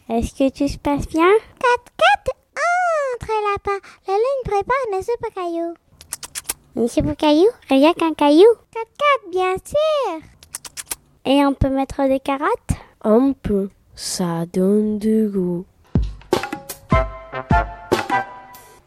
Est-ce 0.10 0.34
que 0.34 0.50
tout 0.50 0.68
se 0.68 0.78
passe 0.78 1.08
bien? 1.08 1.28
4-4 1.28 2.32
Entre, 3.16 3.32
lapin. 3.54 3.88
Le 4.08 4.14
loup 4.14 4.38
me 4.40 4.44
prépare 4.44 5.36
cailloux. 5.36 5.74
Une 6.76 6.88
soupe 6.88 7.08
aux 7.08 7.16
cailloux 7.16 7.50
Rien 7.70 7.94
qu'un 7.94 8.14
caillou 8.14 8.48
4-4, 8.74 9.32
bien 9.32 9.56
sûr 9.66 10.20
Et 11.26 11.46
on 11.46 11.54
peut 11.54 11.70
mettre 11.70 12.08
des 12.08 12.20
carottes? 12.20 12.50
On 13.04 13.34
peut. 13.34 13.70
Ça 13.96 14.46
donne 14.52 15.00
du 15.00 15.28
goût. 15.30 15.66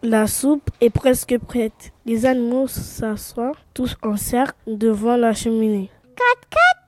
La 0.02 0.28
soupe 0.28 0.70
est 0.80 0.90
presque 0.90 1.36
prête. 1.38 1.92
Les 2.06 2.24
animaux 2.24 2.68
s'assoient 2.68 3.50
tous 3.74 3.96
en 4.02 4.16
cercle 4.16 4.54
devant 4.68 5.16
la 5.16 5.32
cheminée. 5.34 5.90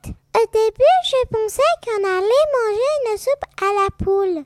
4-4 0.07 0.11
Au 0.13 0.47
début, 0.53 0.85
je 1.07 1.29
pensais 1.29 1.61
qu'on 1.85 2.05
allait 2.05 2.47
manger 2.55 2.93
une 3.11 3.19
soupe 3.19 3.47
à 3.61 3.71
la 3.81 3.89
poule. 3.99 4.45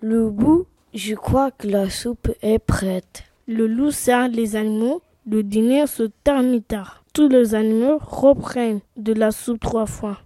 Le 0.00 0.28
bout, 0.28 0.66
je 0.92 1.14
crois 1.14 1.52
que 1.52 1.68
la 1.68 1.88
soupe 1.88 2.32
est 2.42 2.58
prête. 2.58 3.22
Le 3.46 3.68
loup 3.68 3.92
sert 3.92 4.26
les 4.26 4.56
animaux. 4.56 5.02
Le 5.24 5.44
dîner 5.44 5.86
se 5.86 6.02
termine 6.24 6.62
tard. 6.64 7.04
Tous 7.14 7.28
les 7.28 7.54
animaux 7.54 7.98
reprennent 8.00 8.80
de 8.96 9.12
la 9.12 9.30
soupe 9.30 9.60
trois 9.60 9.86
fois. 9.86 10.18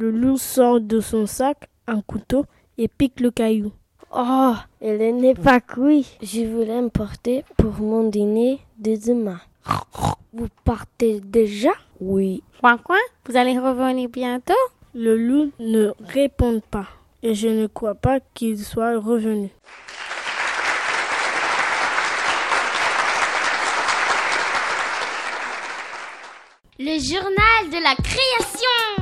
Le 0.00 0.10
loup 0.10 0.38
sort 0.38 0.80
de 0.80 0.98
son 1.00 1.26
sac 1.26 1.68
un 1.86 2.00
couteau 2.00 2.46
et 2.78 2.88
pique 2.88 3.20
le 3.20 3.30
caillou. 3.30 3.70
Oh, 4.10 4.54
elle 4.80 5.14
n'est 5.16 5.34
pas 5.34 5.60
cuite. 5.60 6.16
Je 6.22 6.46
voulais 6.46 6.88
porter 6.88 7.44
pour 7.58 7.74
mon 7.80 8.08
dîner 8.08 8.60
de 8.78 8.96
demain. 8.96 9.42
Vous 10.32 10.48
partez 10.64 11.20
déjà? 11.20 11.72
Oui. 12.00 12.42
Coin, 12.62 12.78
coin 12.78 12.96
Vous 13.26 13.36
allez 13.36 13.58
revenir 13.58 14.08
bientôt? 14.08 14.54
Le 14.94 15.18
loup 15.18 15.52
ne 15.58 15.92
répond 16.02 16.62
pas 16.70 16.86
et 17.22 17.34
je 17.34 17.48
ne 17.48 17.66
crois 17.66 17.94
pas 17.94 18.20
qu'il 18.32 18.58
soit 18.58 18.98
revenu. 18.98 19.50
Le 26.78 26.98
journal 26.98 27.68
de 27.70 27.82
la 27.84 27.94
création. 27.96 28.99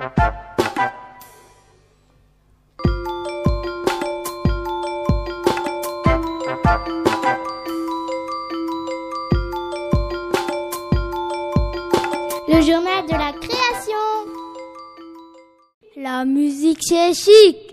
Le 0.00 0.06
journal 12.62 13.04
de 13.06 13.12
la 13.12 13.32
création. 13.32 13.94
La 15.96 16.24
musique 16.24 16.78
c'est 16.80 17.12
chic. 17.12 17.69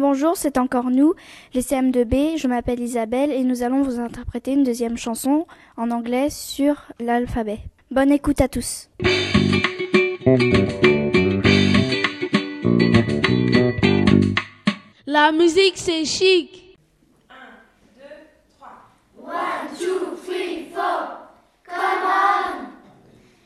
Rebonjour, 0.00 0.34
c'est 0.34 0.56
encore 0.56 0.90
nous, 0.90 1.12
les 1.52 1.60
CM2B. 1.60 2.38
Je 2.38 2.48
m'appelle 2.48 2.80
Isabelle 2.80 3.30
et 3.30 3.44
nous 3.44 3.62
allons 3.62 3.82
vous 3.82 4.00
interpréter 4.00 4.52
une 4.52 4.64
deuxième 4.64 4.96
chanson 4.96 5.46
en 5.76 5.90
anglais 5.90 6.30
sur 6.30 6.86
l'alphabet. 7.00 7.58
Bonne 7.90 8.10
écoute 8.10 8.40
à 8.40 8.48
tous. 8.48 8.88
La 15.06 15.32
musique, 15.32 15.74
c'est 15.76 16.06
chic. 16.06 16.78
One, 19.18 19.34
two, 19.78 20.16
three, 20.24 20.70
four. 20.74 21.28
Come 21.66 22.06
on. 22.06 22.68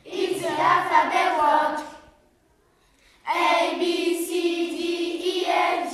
It's 0.06 0.40
the 0.40 0.46
alphabet. 0.46 1.24
A, 3.26 3.76
B, 3.78 4.24
C, 4.24 4.30
D, 4.70 5.18
E, 5.18 5.46
F, 5.46 5.90
G. 5.90 5.93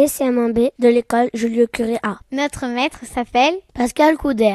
Les 0.00 0.06
CM1B 0.06 0.70
de 0.78 0.88
l'école 0.88 1.28
Julio 1.34 1.66
Curie 1.70 1.98
A. 2.02 2.20
Notre 2.32 2.66
maître 2.68 3.00
s'appelle 3.04 3.52
Pascal 3.74 4.16
Couder. 4.16 4.54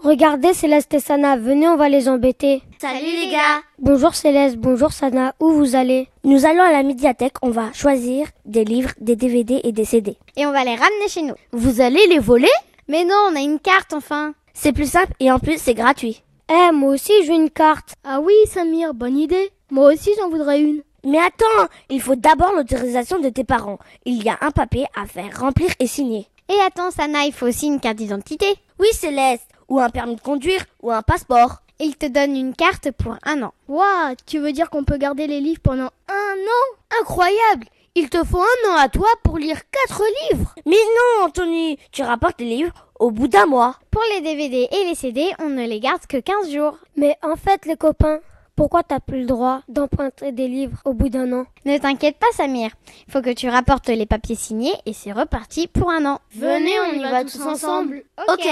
Regardez 0.00 0.52
Céleste 0.52 0.94
et 0.94 0.98
Sana, 0.98 1.36
venez 1.36 1.68
on 1.68 1.76
va 1.76 1.88
les 1.88 2.08
embêter. 2.08 2.60
Salut 2.82 3.04
les 3.04 3.30
gars 3.30 3.62
Bonjour 3.78 4.12
Céleste, 4.12 4.56
bonjour 4.56 4.90
Sana, 4.90 5.36
où 5.38 5.52
vous 5.52 5.76
allez 5.76 6.08
Nous 6.24 6.46
allons 6.46 6.64
à 6.64 6.72
la 6.72 6.82
médiathèque, 6.82 7.34
on 7.40 7.50
va 7.50 7.72
choisir 7.72 8.26
des 8.44 8.64
livres, 8.64 8.90
des 9.00 9.14
DVD 9.14 9.60
et 9.62 9.70
des 9.70 9.84
CD. 9.84 10.16
et 10.36 10.46
on 10.46 10.50
va 10.50 10.64
les 10.64 10.74
ramener 10.74 11.06
chez 11.08 11.22
nous. 11.22 11.36
Vous 11.52 11.80
allez 11.80 12.04
les 12.08 12.18
voler? 12.18 12.50
Mais 12.88 13.04
non, 13.04 13.14
on 13.30 13.36
a 13.36 13.40
une 13.40 13.60
carte 13.60 13.92
enfin. 13.92 14.34
C'est 14.52 14.72
plus 14.72 14.90
simple 14.90 15.12
et 15.20 15.30
en 15.30 15.38
plus 15.38 15.62
c'est 15.62 15.74
gratuit. 15.74 16.24
Eh, 16.50 16.72
moi 16.72 16.94
aussi 16.94 17.12
je 17.22 17.28
veux 17.28 17.38
une 17.38 17.50
carte. 17.50 17.94
Ah 18.02 18.18
oui, 18.20 18.34
Samir, 18.46 18.94
bonne 18.94 19.16
idée. 19.16 19.52
Moi 19.70 19.92
aussi 19.92 20.10
j'en 20.18 20.28
voudrais 20.28 20.60
une. 20.60 20.82
Mais 21.04 21.20
attends, 21.20 21.68
il 21.88 22.02
faut 22.02 22.16
d'abord 22.16 22.52
l'autorisation 22.52 23.20
de 23.20 23.28
tes 23.28 23.44
parents. 23.44 23.78
Il 24.06 24.24
y 24.24 24.28
a 24.28 24.38
un 24.40 24.50
papier 24.50 24.86
à 25.00 25.06
faire 25.06 25.38
remplir 25.38 25.70
et 25.78 25.86
signer. 25.86 26.26
Et 26.48 26.60
attends, 26.66 26.90
Sana, 26.90 27.26
il 27.26 27.32
faut 27.32 27.46
aussi 27.46 27.68
une 27.68 27.78
carte 27.78 27.98
d'identité. 27.98 28.46
Oui 28.80 28.88
Céleste, 28.90 29.46
ou 29.68 29.78
un 29.78 29.88
permis 29.88 30.16
de 30.16 30.20
conduire, 30.20 30.64
ou 30.82 30.90
un 30.90 31.02
passeport. 31.02 31.61
Il 31.84 31.96
te 31.96 32.06
donne 32.06 32.36
une 32.36 32.54
carte 32.54 32.92
pour 32.92 33.16
un 33.24 33.42
an. 33.42 33.52
Waouh, 33.66 34.14
tu 34.24 34.38
veux 34.38 34.52
dire 34.52 34.70
qu'on 34.70 34.84
peut 34.84 34.98
garder 34.98 35.26
les 35.26 35.40
livres 35.40 35.60
pendant 35.60 35.90
un 36.08 36.36
an? 36.36 37.00
Incroyable 37.00 37.66
Il 37.96 38.08
te 38.08 38.22
faut 38.22 38.38
un 38.38 38.70
an 38.70 38.76
à 38.76 38.88
toi 38.88 39.08
pour 39.24 39.36
lire 39.36 39.58
quatre 39.68 40.00
livres 40.30 40.54
Mais 40.64 40.76
non, 40.76 41.24
Anthony 41.24 41.78
Tu 41.90 42.04
rapportes 42.04 42.38
les 42.40 42.46
livres 42.46 42.72
au 43.00 43.10
bout 43.10 43.26
d'un 43.26 43.46
mois. 43.46 43.74
Pour 43.90 44.02
les 44.14 44.20
DVD 44.20 44.68
et 44.70 44.84
les 44.84 44.94
CD, 44.94 45.32
on 45.40 45.48
ne 45.48 45.66
les 45.66 45.80
garde 45.80 46.06
que 46.06 46.18
15 46.18 46.52
jours. 46.52 46.78
Mais 46.96 47.16
en 47.20 47.34
fait, 47.34 47.66
les 47.66 47.76
copains, 47.76 48.20
pourquoi 48.54 48.84
t'as 48.84 49.00
plus 49.00 49.22
le 49.22 49.26
droit 49.26 49.62
d'emprunter 49.66 50.30
des 50.30 50.46
livres 50.46 50.78
au 50.84 50.92
bout 50.92 51.08
d'un 51.08 51.32
an? 51.32 51.46
Ne 51.64 51.78
t'inquiète 51.78 52.16
pas, 52.16 52.30
Samir. 52.36 52.70
Il 53.08 53.12
faut 53.12 53.22
que 53.22 53.34
tu 53.34 53.48
rapportes 53.48 53.88
les 53.88 54.06
papiers 54.06 54.36
signés 54.36 54.74
et 54.86 54.92
c'est 54.92 55.10
reparti 55.10 55.66
pour 55.66 55.90
un 55.90 56.06
an. 56.06 56.20
Venez, 56.32 56.78
on 56.78 56.92
y 56.92 57.02
va 57.02 57.24
tous 57.24 57.44
ensemble. 57.44 58.04
Ok. 58.28 58.46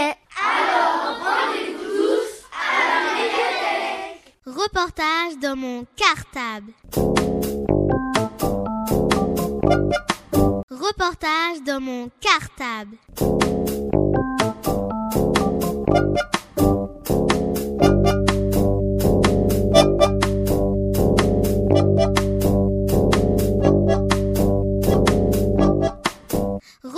Reportage 4.46 5.38
dans 5.40 5.56
mon 5.56 5.87
cartable. 5.96 6.72
Reportage 10.70 11.62
dans 11.66 11.80
mon 11.80 12.11
cartable. 12.20 12.96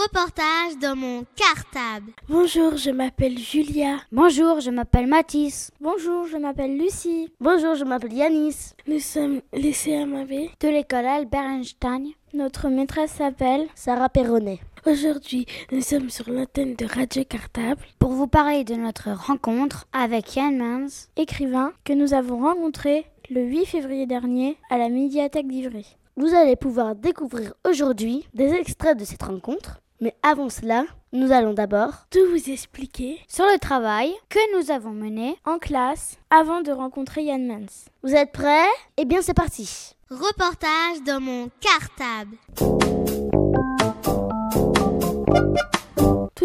Reportage 0.02 0.78
dans 0.80 0.96
mon 0.96 1.24
cartable. 1.36 2.12
Bonjour, 2.28 2.76
je 2.76 2.90
m'appelle 2.90 3.38
Julia. 3.38 3.98
Bonjour, 4.10 4.58
je 4.58 4.70
m'appelle 4.70 5.06
Mathis. 5.06 5.70
Bonjour, 5.80 6.26
je 6.26 6.38
m'appelle 6.38 6.76
Lucie. 6.76 7.30
Bonjour, 7.40 7.76
je 7.76 7.84
m'appelle 7.84 8.12
Yanis. 8.12 8.72
Nous 8.88 8.98
sommes 8.98 9.42
les 9.52 9.72
CMAB. 9.72 10.30
De 10.60 10.68
l'école 10.68 11.06
Albert 11.06 11.44
Einstein. 11.44 12.08
Notre 12.34 12.68
maîtresse 12.68 13.12
s'appelle 13.12 13.68
Sarah 13.76 14.08
Perronnet. 14.08 14.58
Aujourd'hui, 14.86 15.46
nous 15.70 15.82
sommes 15.82 16.10
sur 16.10 16.28
l'antenne 16.30 16.74
de 16.74 16.86
Radio 16.86 17.22
Cartable. 17.24 17.82
Pour 18.00 18.10
vous 18.10 18.26
parler 18.26 18.64
de 18.64 18.74
notre 18.74 19.10
rencontre 19.10 19.86
avec 19.92 20.34
Yann 20.34 20.56
Mans. 20.56 20.88
écrivain 21.16 21.72
que 21.84 21.92
nous 21.92 22.12
avons 22.12 22.40
rencontré 22.40 23.04
le 23.30 23.42
8 23.42 23.66
février 23.66 24.06
dernier 24.06 24.56
à 24.68 24.78
la 24.78 24.88
médiathèque 24.88 25.46
d'Ivry. 25.46 25.96
Vous 26.16 26.34
allez 26.34 26.56
pouvoir 26.56 26.96
découvrir 26.96 27.54
aujourd'hui 27.68 28.26
des 28.34 28.52
extraits 28.52 28.98
de 28.98 29.04
cette 29.04 29.22
rencontre. 29.22 29.78
Mais 30.02 30.16
avant 30.24 30.48
cela, 30.48 30.84
nous 31.12 31.30
allons 31.30 31.54
d'abord 31.54 31.92
Tout 32.10 32.26
vous 32.28 32.50
expliquer. 32.50 33.20
Sur 33.28 33.44
le 33.44 33.60
travail 33.60 34.12
que 34.28 34.58
nous 34.58 34.72
avons 34.72 34.90
mené 34.90 35.36
En 35.44 35.58
classe, 35.58 36.18
avant 36.28 36.60
de 36.60 36.72
rencontrer 36.72 37.22
Yann 37.22 37.46
Mans. 37.46 37.72
Vous 38.02 38.12
êtes 38.12 38.32
prêts? 38.32 38.66
Eh 38.96 39.04
bien, 39.04 39.22
c'est 39.22 39.32
parti. 39.32 39.94
Reportage 40.10 41.04
dans 41.06 41.20
mon 41.20 41.50
cartable. 41.60 42.36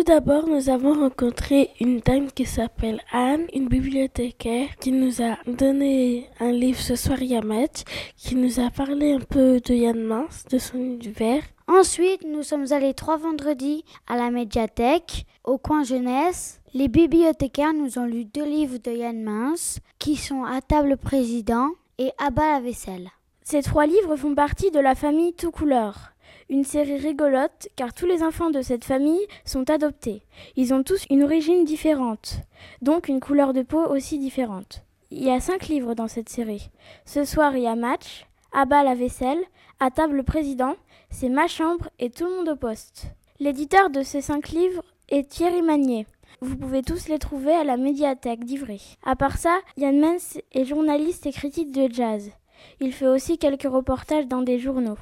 D'abord, 0.07 0.47
nous 0.47 0.69
avons 0.69 0.93
rencontré 0.93 1.71
une 1.81 1.99
dame 1.99 2.31
qui 2.31 2.45
s'appelle 2.45 3.01
Anne, 3.11 3.45
une 3.53 3.67
bibliothécaire, 3.67 4.69
qui 4.79 4.93
nous 4.93 5.21
a 5.21 5.35
donné 5.45 6.29
un 6.39 6.51
livre 6.51 6.79
ce 6.79 6.95
soir 6.95 7.21
Yamat, 7.21 7.83
qui 8.15 8.35
nous 8.35 8.61
a 8.61 8.69
parlé 8.69 9.11
un 9.11 9.19
peu 9.19 9.59
de 9.59 9.73
Yann 9.73 10.01
Mans, 10.01 10.29
de 10.49 10.57
son 10.59 10.77
univers. 10.77 11.43
Ensuite, 11.67 12.25
nous 12.25 12.41
sommes 12.41 12.71
allés 12.71 12.93
trois 12.93 13.17
vendredis 13.17 13.83
à 14.07 14.15
la 14.15 14.31
médiathèque, 14.31 15.25
au 15.43 15.57
coin 15.57 15.83
jeunesse. 15.83 16.61
Les 16.73 16.87
bibliothécaires 16.87 17.73
nous 17.73 17.99
ont 17.99 18.05
lu 18.05 18.23
deux 18.23 18.45
livres 18.45 18.77
de 18.77 18.91
Yann 18.91 19.21
Mans, 19.21 19.79
qui 19.99 20.15
sont 20.15 20.45
À 20.45 20.61
table 20.61 20.95
président 20.95 21.67
et 21.97 22.11
À 22.17 22.29
bas 22.29 22.53
la 22.53 22.61
vaisselle. 22.61 23.09
Ces 23.43 23.61
trois 23.61 23.85
livres 23.85 24.15
font 24.15 24.35
partie 24.35 24.71
de 24.71 24.79
la 24.79 24.95
famille 24.95 25.33
Tout 25.33 25.51
Couleur. 25.51 26.13
Une 26.49 26.63
série 26.63 26.95
rigolote 26.95 27.67
car 27.75 27.93
tous 27.93 28.05
les 28.05 28.23
enfants 28.23 28.51
de 28.51 28.62
cette 28.62 28.86
famille 28.86 29.25
sont 29.43 29.69
adoptés. 29.69 30.21
Ils 30.55 30.73
ont 30.73 30.81
tous 30.81 31.05
une 31.10 31.23
origine 31.23 31.65
différente, 31.65 32.38
donc 32.81 33.10
une 33.10 33.19
couleur 33.19 33.51
de 33.51 33.63
peau 33.63 33.83
aussi 33.86 34.17
différente. 34.17 34.83
Il 35.12 35.23
y 35.23 35.29
a 35.29 35.41
cinq 35.41 35.67
livres 35.67 35.93
dans 35.93 36.07
cette 36.07 36.29
série. 36.29 36.69
Ce 37.05 37.25
soir, 37.25 37.55
il 37.57 37.63
y 37.63 37.67
a 37.67 37.75
Match, 37.75 38.25
À 38.53 38.63
bas 38.65 38.83
la 38.83 38.95
vaisselle, 38.95 39.43
À 39.81 39.91
table 39.91 40.15
le 40.15 40.23
président, 40.23 40.75
C'est 41.10 41.29
ma 41.29 41.47
chambre 41.47 41.89
et 41.99 42.10
Tout 42.10 42.25
le 42.25 42.38
monde 42.38 42.49
au 42.49 42.55
poste. 42.55 43.07
L'éditeur 43.39 43.89
de 43.89 44.01
ces 44.01 44.21
cinq 44.21 44.49
livres 44.49 44.83
est 45.10 45.29
Thierry 45.29 45.62
Magnier. 45.62 46.07
Vous 46.39 46.55
pouvez 46.55 46.81
tous 46.81 47.10
les 47.10 47.19
trouver 47.19 47.53
à 47.53 47.65
la 47.65 47.75
médiathèque 47.75 48.45
d'Ivry. 48.45 48.97
À 49.03 49.15
part 49.17 49.38
ça, 49.38 49.60
Yann 49.75 49.99
Mens 49.99 50.39
est 50.53 50.65
journaliste 50.65 51.25
et 51.25 51.31
critique 51.31 51.71
de 51.71 51.91
jazz. 51.91 52.31
Il 52.79 52.93
fait 52.93 53.07
aussi 53.07 53.38
quelques 53.38 53.69
reportages 53.69 54.27
dans 54.27 54.41
des 54.41 54.60
journaux. 54.60 54.97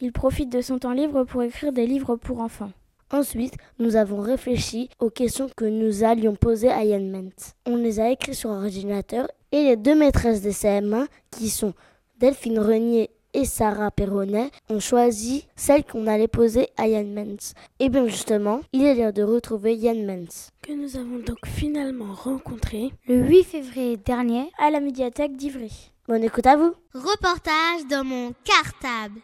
Il 0.00 0.12
profite 0.12 0.50
de 0.50 0.60
son 0.60 0.78
temps 0.78 0.92
libre 0.92 1.24
pour 1.24 1.42
écrire 1.42 1.72
des 1.72 1.86
livres 1.86 2.16
pour 2.16 2.40
enfants. 2.40 2.72
Ensuite, 3.12 3.54
nous 3.80 3.96
avons 3.96 4.20
réfléchi 4.20 4.88
aux 5.00 5.10
questions 5.10 5.48
que 5.56 5.64
nous 5.64 6.04
allions 6.04 6.36
poser 6.36 6.70
à 6.70 6.84
Yann. 6.84 7.30
On 7.66 7.76
les 7.76 7.98
a 7.98 8.10
écrites 8.10 8.34
sur 8.34 8.50
un 8.50 8.62
ordinateur 8.62 9.26
et 9.50 9.64
les 9.64 9.76
deux 9.76 9.96
maîtresses 9.96 10.42
des 10.42 10.52
CM1, 10.52 11.06
qui 11.32 11.48
sont 11.48 11.74
Delphine 12.20 12.60
Renier 12.60 13.10
et 13.34 13.44
Sarah 13.44 13.90
Perronnet, 13.90 14.50
ont 14.68 14.78
choisi 14.78 15.46
celle 15.56 15.84
qu'on 15.84 16.06
allait 16.06 16.28
poser 16.28 16.68
à 16.76 16.86
Yann 16.86 17.12
Mentz. 17.12 17.54
Et 17.80 17.88
bien 17.88 18.06
justement, 18.06 18.60
il 18.72 18.84
est 18.84 18.94
l'heure 18.94 19.12
de 19.12 19.24
retrouver 19.24 19.74
Yann. 19.74 20.26
Que 20.62 20.72
nous 20.72 20.96
avons 20.96 21.18
donc 21.18 21.44
finalement 21.46 22.14
rencontré 22.14 22.92
le 23.08 23.26
8 23.26 23.42
février 23.42 23.96
dernier 23.96 24.50
à 24.58 24.70
la 24.70 24.78
médiathèque 24.78 25.36
d'Ivry. 25.36 25.90
Bonne 26.06 26.22
écoute 26.24 26.46
à 26.46 26.56
vous. 26.56 26.74
Reportage 26.94 27.86
dans 27.88 28.04
mon 28.04 28.34
cartable. 28.44 29.20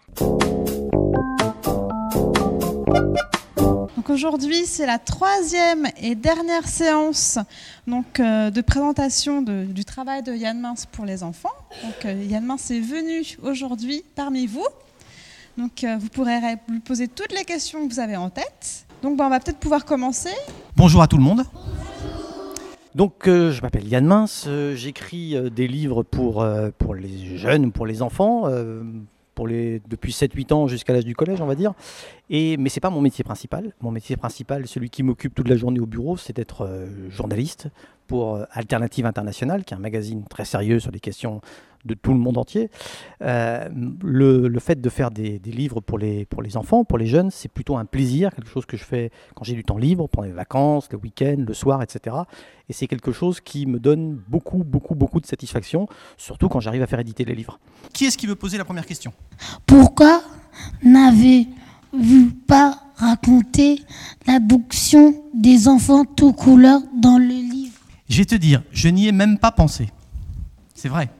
Aujourd'hui, 4.08 4.66
c'est 4.66 4.86
la 4.86 5.00
troisième 5.00 5.88
et 6.00 6.14
dernière 6.14 6.68
séance 6.68 7.40
donc, 7.88 8.20
euh, 8.20 8.50
de 8.52 8.60
présentation 8.60 9.42
du 9.42 9.84
travail 9.84 10.22
de 10.22 10.32
Yann 10.32 10.60
Mince 10.60 10.86
pour 10.86 11.04
les 11.04 11.24
enfants. 11.24 11.52
Euh, 12.04 12.24
Yann 12.24 12.44
Mince 12.44 12.70
est 12.70 12.80
venu 12.80 13.36
aujourd'hui 13.42 14.04
parmi 14.14 14.46
vous. 14.46 14.66
Donc 15.58 15.82
euh, 15.82 15.96
vous 15.98 16.08
pourrez 16.08 16.38
lui 16.68 16.78
poser 16.80 17.08
toutes 17.08 17.32
les 17.32 17.44
questions 17.44 17.86
que 17.88 17.92
vous 17.92 17.98
avez 17.98 18.16
en 18.16 18.30
tête. 18.30 18.86
Donc 19.02 19.16
ben, 19.16 19.26
on 19.26 19.30
va 19.30 19.40
peut-être 19.40 19.58
pouvoir 19.58 19.84
commencer. 19.84 20.30
Bonjour 20.76 21.02
à 21.02 21.08
tout 21.08 21.16
le 21.16 21.24
monde. 21.24 21.42
Donc, 22.94 23.24
je 23.24 23.60
m'appelle 23.60 23.86
Yann 23.88 24.06
Mince, 24.06 24.48
j'écris 24.74 25.36
des 25.50 25.68
livres 25.68 26.02
pour, 26.02 26.46
pour 26.78 26.94
les 26.94 27.36
jeunes, 27.36 27.70
pour 27.70 27.84
les 27.84 28.00
enfants, 28.00 28.44
depuis 29.44 30.12
7-8 30.12 30.52
ans 30.52 30.66
jusqu'à 30.66 30.92
l'âge 30.92 31.04
du 31.04 31.14
collège, 31.14 31.40
on 31.40 31.46
va 31.46 31.54
dire. 31.54 31.72
Mais 32.30 32.56
ce 32.68 32.76
n'est 32.76 32.80
pas 32.80 32.90
mon 32.90 33.00
métier 33.00 33.24
principal. 33.24 33.72
Mon 33.80 33.90
métier 33.90 34.16
principal, 34.16 34.66
celui 34.66 34.90
qui 34.90 35.02
m'occupe 35.02 35.34
toute 35.34 35.48
la 35.48 35.56
journée 35.56 35.80
au 35.80 35.86
bureau, 35.86 36.16
c'est 36.16 36.34
d'être 36.34 36.62
euh, 36.62 36.86
journaliste 37.10 37.68
pour 38.06 38.36
euh, 38.36 38.44
Alternative 38.52 39.06
Internationale, 39.06 39.64
qui 39.64 39.74
est 39.74 39.76
un 39.76 39.80
magazine 39.80 40.24
très 40.28 40.44
sérieux 40.44 40.80
sur 40.80 40.90
les 40.90 41.00
questions 41.00 41.40
de 41.86 41.94
tout 41.94 42.12
le 42.12 42.18
monde 42.18 42.36
entier. 42.36 42.70
Euh, 43.22 43.68
le, 44.02 44.48
le 44.48 44.60
fait 44.60 44.80
de 44.80 44.88
faire 44.88 45.10
des, 45.10 45.38
des 45.38 45.52
livres 45.52 45.80
pour 45.80 45.98
les, 45.98 46.24
pour 46.26 46.42
les 46.42 46.56
enfants, 46.56 46.84
pour 46.84 46.98
les 46.98 47.06
jeunes, 47.06 47.30
c'est 47.30 47.48
plutôt 47.48 47.76
un 47.76 47.84
plaisir, 47.84 48.34
quelque 48.34 48.50
chose 48.50 48.66
que 48.66 48.76
je 48.76 48.84
fais 48.84 49.10
quand 49.34 49.44
j'ai 49.44 49.54
du 49.54 49.64
temps 49.64 49.78
libre, 49.78 50.08
pendant 50.08 50.26
les 50.26 50.32
vacances, 50.32 50.88
le 50.90 50.98
week-end, 50.98 51.36
le 51.38 51.54
soir, 51.54 51.82
etc. 51.82 52.16
Et 52.68 52.72
c'est 52.72 52.88
quelque 52.88 53.12
chose 53.12 53.40
qui 53.40 53.66
me 53.66 53.78
donne 53.78 54.20
beaucoup, 54.28 54.64
beaucoup, 54.64 54.94
beaucoup 54.94 55.20
de 55.20 55.26
satisfaction, 55.26 55.88
surtout 56.16 56.48
quand 56.48 56.60
j'arrive 56.60 56.82
à 56.82 56.86
faire 56.86 57.00
éditer 57.00 57.24
les 57.24 57.34
livres. 57.34 57.58
Qui 57.92 58.06
est-ce 58.06 58.18
qui 58.18 58.26
veut 58.26 58.34
poser 58.34 58.58
la 58.58 58.64
première 58.64 58.86
question? 58.86 59.12
Pourquoi 59.66 60.22
n'avez-vous 60.82 62.32
pas 62.48 62.80
raconté 62.96 63.82
l'adoption 64.26 65.14
des 65.34 65.68
enfants 65.68 66.04
tout 66.04 66.32
couleur 66.32 66.80
dans 67.00 67.18
le 67.18 67.26
livre 67.26 67.45
Je 68.08 68.18
vais 68.18 68.24
te 68.24 68.34
dire, 68.34 68.62
je 68.72 68.88
n'y 68.88 69.08
ai 69.08 69.12
même 69.12 69.38
pas 69.38 69.50
pensé. 69.50 69.90
C'est 70.74 70.88
vrai. 70.88 71.10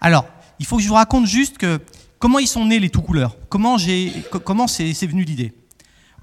Alors, 0.00 0.26
il 0.58 0.66
faut 0.66 0.76
que 0.76 0.82
je 0.82 0.88
vous 0.88 0.94
raconte 0.94 1.26
juste 1.26 1.58
que 1.58 1.80
comment 2.18 2.38
ils 2.38 2.46
sont 2.46 2.66
nés 2.66 2.78
les 2.78 2.90
tout 2.90 3.02
couleurs. 3.02 3.36
Comment 3.48 3.78
j'ai, 3.78 4.12
co- 4.30 4.38
comment 4.40 4.66
c'est, 4.66 4.92
venu 5.06 5.24
l'idée. 5.24 5.52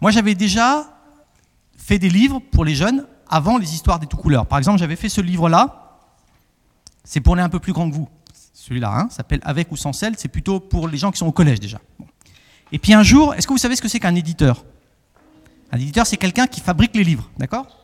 Moi, 0.01 0.11
j'avais 0.11 0.35
déjà 0.35 0.95
fait 1.77 1.99
des 1.99 2.09
livres 2.09 2.39
pour 2.51 2.63
les 2.63 2.75
jeunes 2.75 3.05
avant 3.27 3.57
les 3.57 3.73
histoires 3.73 3.99
des 3.99 4.07
tout 4.07 4.17
couleurs. 4.17 4.45
Par 4.45 4.57
exemple, 4.57 4.79
j'avais 4.79 4.95
fait 4.95 5.09
ce 5.09 5.21
livre-là. 5.21 5.99
C'est 7.03 7.21
pour 7.21 7.35
les 7.35 7.41
un 7.41 7.49
peu 7.49 7.59
plus 7.59 7.73
grands 7.73 7.89
que 7.89 7.95
vous. 7.95 8.07
Celui-là, 8.53 8.93
hein, 8.93 9.07
s'appelle 9.09 9.39
Avec 9.43 9.71
ou 9.71 9.77
sans 9.77 9.93
sel. 9.93 10.13
C'est 10.17 10.27
plutôt 10.27 10.59
pour 10.59 10.87
les 10.87 10.97
gens 10.97 11.11
qui 11.11 11.17
sont 11.17 11.27
au 11.27 11.31
collège 11.31 11.59
déjà. 11.59 11.79
Et 12.71 12.79
puis 12.79 12.93
un 12.93 13.03
jour, 13.03 13.33
est-ce 13.33 13.47
que 13.47 13.53
vous 13.53 13.57
savez 13.57 13.75
ce 13.75 13.81
que 13.81 13.87
c'est 13.87 13.99
qu'un 13.99 14.15
éditeur? 14.15 14.63
Un 15.71 15.77
éditeur, 15.77 16.05
c'est 16.05 16.17
quelqu'un 16.17 16.47
qui 16.47 16.61
fabrique 16.61 16.95
les 16.95 17.03
livres, 17.03 17.29
d'accord? 17.37 17.78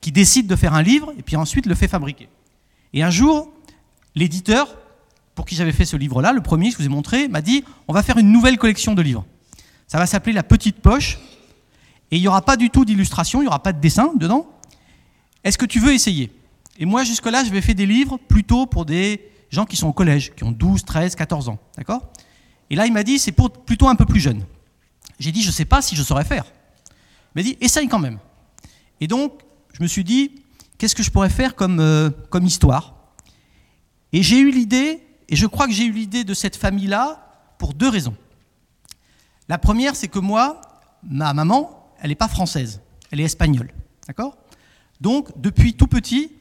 Qui 0.00 0.12
décide 0.12 0.46
de 0.46 0.56
faire 0.56 0.74
un 0.74 0.82
livre 0.82 1.12
et 1.18 1.22
puis 1.22 1.36
ensuite 1.36 1.66
le 1.66 1.74
fait 1.74 1.88
fabriquer. 1.88 2.28
Et 2.92 3.02
un 3.02 3.10
jour, 3.10 3.52
l'éditeur, 4.14 4.76
pour 5.34 5.44
qui 5.44 5.54
j'avais 5.54 5.72
fait 5.72 5.84
ce 5.84 5.96
livre-là, 5.96 6.32
le 6.32 6.40
premier, 6.40 6.70
je 6.70 6.76
vous 6.78 6.86
ai 6.86 6.88
montré, 6.88 7.28
m'a 7.28 7.40
dit 7.40 7.64
on 7.86 7.92
va 7.92 8.02
faire 8.02 8.18
une 8.18 8.32
nouvelle 8.32 8.58
collection 8.58 8.94
de 8.94 9.02
livres. 9.02 9.24
Ça 9.86 9.98
va 9.98 10.06
s'appeler 10.06 10.32
La 10.32 10.42
Petite 10.42 10.80
Poche. 10.80 11.18
Et 12.10 12.16
il 12.16 12.20
n'y 12.20 12.28
aura 12.28 12.42
pas 12.42 12.56
du 12.56 12.70
tout 12.70 12.84
d'illustration, 12.84 13.40
il 13.40 13.44
n'y 13.44 13.48
aura 13.48 13.62
pas 13.62 13.72
de 13.72 13.80
dessin 13.80 14.12
dedans. 14.16 14.46
Est-ce 15.44 15.58
que 15.58 15.66
tu 15.66 15.78
veux 15.78 15.92
essayer? 15.92 16.32
Et 16.78 16.86
moi, 16.86 17.04
jusque-là, 17.04 17.44
j'avais 17.44 17.60
fait 17.60 17.74
des 17.74 17.86
livres 17.86 18.18
plutôt 18.28 18.66
pour 18.66 18.84
des 18.84 19.30
gens 19.50 19.64
qui 19.64 19.76
sont 19.76 19.88
au 19.88 19.92
collège, 19.92 20.34
qui 20.34 20.44
ont 20.44 20.52
12, 20.52 20.84
13, 20.84 21.14
14 21.16 21.48
ans. 21.48 21.58
D'accord? 21.76 22.10
Et 22.70 22.76
là, 22.76 22.86
il 22.86 22.92
m'a 22.92 23.02
dit 23.02 23.18
c'est 23.18 23.32
pour 23.32 23.50
plutôt 23.50 23.88
un 23.88 23.94
peu 23.94 24.04
plus 24.04 24.20
jeune. 24.20 24.44
J'ai 25.18 25.32
dit 25.32 25.42
je 25.42 25.48
ne 25.48 25.52
sais 25.52 25.64
pas 25.64 25.82
si 25.82 25.96
je 25.96 26.02
saurais 26.02 26.24
faire. 26.24 26.44
Il 27.34 27.38
m'a 27.38 27.42
dit 27.42 27.56
essaye 27.60 27.88
quand 27.88 27.98
même. 27.98 28.18
Et 29.00 29.06
donc, 29.06 29.32
je 29.78 29.84
me 29.84 29.88
suis 29.88 30.02
dit 30.02 30.32
qu'est-ce 30.76 30.96
que 30.96 31.04
je 31.04 31.10
pourrais 31.10 31.30
faire 31.30 31.54
comme, 31.54 31.78
euh, 31.78 32.10
histoire? 32.42 32.94
Et 34.12 34.24
j'ai 34.24 34.40
eu 34.40 34.50
l'idée, 34.50 35.00
et 35.28 35.36
je 35.36 35.46
crois 35.46 35.66
que 35.68 35.72
j'ai 35.72 35.84
eu 35.84 35.92
l'idée 35.92 36.24
de 36.24 36.34
cette 36.34 36.56
famille-là 36.56 37.54
pour 37.58 37.74
deux 37.74 37.88
raisons. 37.88 38.16
La 39.48 39.56
première, 39.56 39.94
c'est 39.94 40.08
que 40.08 40.18
moi, 40.18 40.60
ma 41.02 41.32
maman, 41.32 41.92
elle 42.00 42.08
n'est 42.08 42.16
pas 42.16 42.26
française, 42.26 42.80
elle 43.12 43.20
est 43.20 43.24
espagnole. 43.24 43.70
D'accord? 44.08 44.36
Donc, 45.00 45.28
depuis 45.40 45.74
tout 45.74 45.86
petit, 45.86 46.32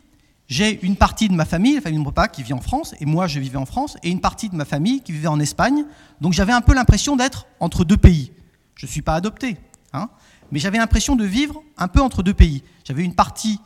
j'ai 0.48 0.84
une 0.84 0.96
partie 0.96 1.30
de 1.30 1.34
ma 1.34 1.46
famille, 1.46 1.76
la 1.76 1.82
famille 1.82 2.00
de 2.00 2.04
mon 2.04 2.12
papa, 2.12 2.28
qui 2.28 2.42
vit 2.42 2.54
en 2.54 2.62
France, 2.62 2.96
et 3.00 3.06
moi, 3.06 3.28
je 3.28 3.40
vivais 3.40 3.58
en 3.58 3.68
France, 3.68 3.98
et 4.02 4.10
une 4.10 4.22
partie 4.22 4.50
de 4.50 4.56
ma 4.56 4.66
famille 4.66 5.02
qui 5.02 5.12
vivait 5.12 5.28
en 5.28 5.40
Espagne. 5.40 5.86
Donc, 6.22 6.34
j'avais 6.34 6.54
un 6.54 6.62
peu 6.62 6.74
l'impression 6.74 7.16
d'être 7.16 7.46
entre 7.60 7.84
deux 7.84 7.98
pays. 7.98 8.32
Je 8.74 8.88
ne 8.88 8.92
suis 8.92 9.04
pas 9.04 9.14
adopté, 9.14 9.58
hein, 9.94 10.10
mais 10.52 10.58
j'avais 10.58 10.80
l'impression 10.80 11.16
de 11.16 11.26
vivre 11.26 11.62
un 11.78 11.88
peu 11.88 12.02
entre 12.02 12.24
deux 12.24 12.34
pays. 12.34 12.64
J'avais 12.88 13.04
une 13.04 13.16
partie 13.16 13.60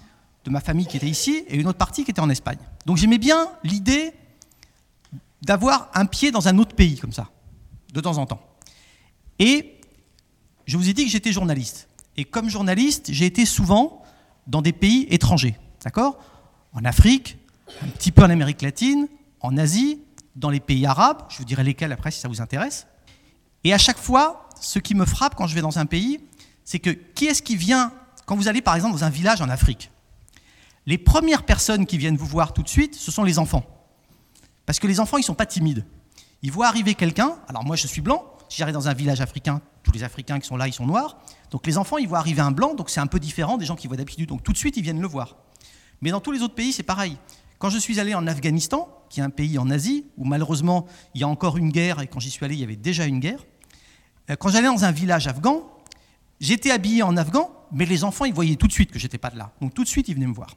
de 0.46 0.50
ma 0.50 0.62
famille 0.62 0.88
qui 0.88 0.98
était 0.98 1.08
ici 1.08 1.44
et 1.48 1.56
une 1.56 1.68
autre 1.68 1.78
partie 1.78 2.04
qui 2.04 2.10
était 2.10 2.22
en 2.22 2.30
Espagne. 2.32 2.58
Donc, 2.88 2.98
j'aimais 2.98 3.20
bien 3.20 3.50
l'idée 3.64 4.14
d'avoir 5.44 5.92
un 5.94 6.08
pied 6.08 6.32
dans 6.32 6.48
un 6.48 6.58
autre 6.58 6.76
pays, 6.76 6.98
comme 6.98 7.14
ça, 7.14 7.30
de 7.94 8.02
temps 8.02 8.18
en 8.18 8.26
temps. 8.26 8.42
Et 9.38 9.80
je 10.66 10.76
vous 10.76 10.90
ai 10.90 10.94
dit 10.94 11.06
que 11.06 11.12
j'étais 11.12 11.32
journaliste. 11.32 11.88
Et 12.18 12.26
comme 12.26 12.50
journaliste, 12.50 13.12
j'ai 13.12 13.28
été 13.28 13.46
souvent 13.46 14.02
dans 14.48 14.64
des 14.64 14.74
pays 14.74 15.06
étrangers. 15.12 15.56
D'accord? 15.84 16.18
En 16.74 16.84
Afrique, 16.84 17.38
un 17.84 17.90
petit 17.90 18.12
peu 18.12 18.24
en 18.24 18.30
Amérique 18.32 18.64
latine, 18.64 19.08
en 19.40 19.56
Asie, 19.56 20.02
dans 20.36 20.50
les 20.50 20.60
pays 20.60 20.88
arabes. 20.88 21.22
Je 21.30 21.38
vous 21.38 21.46
dirai 21.46 21.64
lesquels 21.64 21.92
après 21.92 22.10
si 22.10 22.20
ça 22.20 22.28
vous 22.28 22.42
intéresse. 22.42 22.88
Et 23.64 23.72
à 23.72 23.78
chaque 23.78 24.00
fois, 24.00 24.50
ce 24.60 24.80
qui 24.80 24.96
me 24.96 25.06
frappe 25.06 25.36
quand 25.36 25.46
je 25.46 25.54
vais 25.54 25.62
dans 25.62 25.78
un 25.78 25.86
pays, 25.86 26.22
c'est 26.64 26.80
que 26.80 26.90
qui 26.90 27.28
est-ce 27.28 27.44
qui 27.44 27.56
vient, 27.56 27.94
quand 28.32 28.38
vous 28.38 28.48
allez 28.48 28.62
par 28.62 28.78
exemple 28.78 28.94
dans 28.94 29.04
un 29.04 29.10
village 29.10 29.42
en 29.42 29.50
Afrique, 29.50 29.92
les 30.86 30.98
premières 30.98 31.44
personnes 31.44 31.86
qui 31.86 31.98
viennent 31.98 32.16
vous 32.16 32.26
voir 32.26 32.54
tout 32.54 32.64
de 32.64 32.70
suite, 32.70 32.96
ce 32.96 33.12
sont 33.12 33.26
les 33.26 33.40
enfants. 33.40 33.66
Parce 34.66 34.80
que 34.80 34.88
les 34.88 35.02
enfants, 35.02 35.18
ils 35.18 35.24
ne 35.24 35.26
sont 35.26 35.34
pas 35.34 35.46
timides. 35.46 35.86
Ils 36.42 36.50
voient 36.50 36.68
arriver 36.68 36.96
quelqu'un, 36.96 37.36
alors 37.50 37.66
moi 37.66 37.76
je 37.76 37.88
suis 37.88 38.00
blanc, 38.00 38.24
si 38.48 38.60
j'arrive 38.60 38.74
dans 38.74 38.88
un 38.88 38.94
village 38.94 39.20
africain, 39.20 39.60
tous 39.84 39.92
les 39.92 40.06
Africains 40.06 40.40
qui 40.40 40.48
sont 40.48 40.56
là, 40.56 40.70
ils 40.70 40.74
sont 40.74 40.86
noirs. 40.86 41.18
Donc 41.50 41.68
les 41.68 41.78
enfants, 41.78 41.98
ils 41.98 42.08
voient 42.08 42.20
arriver 42.20 42.40
un 42.40 42.52
blanc, 42.52 42.74
donc 42.74 42.90
c'est 42.90 43.02
un 43.02 43.08
peu 43.08 43.20
différent 43.20 43.58
des 43.58 43.66
gens 43.66 43.76
qui 43.76 43.88
voient 43.88 43.98
d'habitude. 43.98 44.30
Donc 44.30 44.44
tout 44.44 44.54
de 44.54 44.58
suite, 44.58 44.78
ils 44.78 44.84
viennent 44.84 45.02
le 45.02 45.08
voir. 45.10 45.36
Mais 46.00 46.12
dans 46.12 46.22
tous 46.22 46.32
les 46.32 46.42
autres 46.42 46.56
pays, 46.56 46.72
c'est 46.72 46.84
pareil. 46.84 47.18
Quand 47.60 47.70
je 47.70 47.80
suis 47.80 48.00
allé 48.00 48.16
en 48.16 48.28
Afghanistan, 48.28 48.88
qui 49.10 49.20
est 49.20 49.24
un 49.24 49.30
pays 49.30 49.58
en 49.58 49.70
Asie, 49.70 50.06
où 50.16 50.24
malheureusement, 50.24 50.88
il 51.16 51.20
y 51.20 51.26
a 51.26 51.28
encore 51.28 51.58
une 51.58 51.70
guerre, 51.70 52.00
et 52.00 52.08
quand 52.08 52.22
j'y 52.22 52.30
suis 52.30 52.46
allé, 52.46 52.56
il 52.56 52.62
y 52.62 52.64
avait 52.64 52.78
déjà 52.78 53.04
une 53.04 53.20
guerre, 53.20 53.44
euh, 54.30 54.38
quand 54.38 54.48
j'allais 54.48 54.68
dans 54.68 54.86
un 54.86 54.92
village 54.92 55.28
afghan, 55.28 55.70
j'étais 56.40 56.72
habillé 56.72 57.04
en 57.04 57.18
afghan, 57.18 57.58
mais 57.72 57.86
les 57.86 58.04
enfants, 58.04 58.26
ils 58.26 58.34
voyaient 58.34 58.56
tout 58.56 58.68
de 58.68 58.72
suite 58.72 58.92
que 58.92 59.00
j'étais 59.00 59.18
pas 59.18 59.30
de 59.30 59.38
là. 59.38 59.52
Donc 59.62 59.74
tout 59.74 59.84
de 59.84 59.90
suite, 59.90 60.08
ils 60.10 60.16
venaient 60.16 60.28
me 60.28 60.34
voir. 60.34 60.56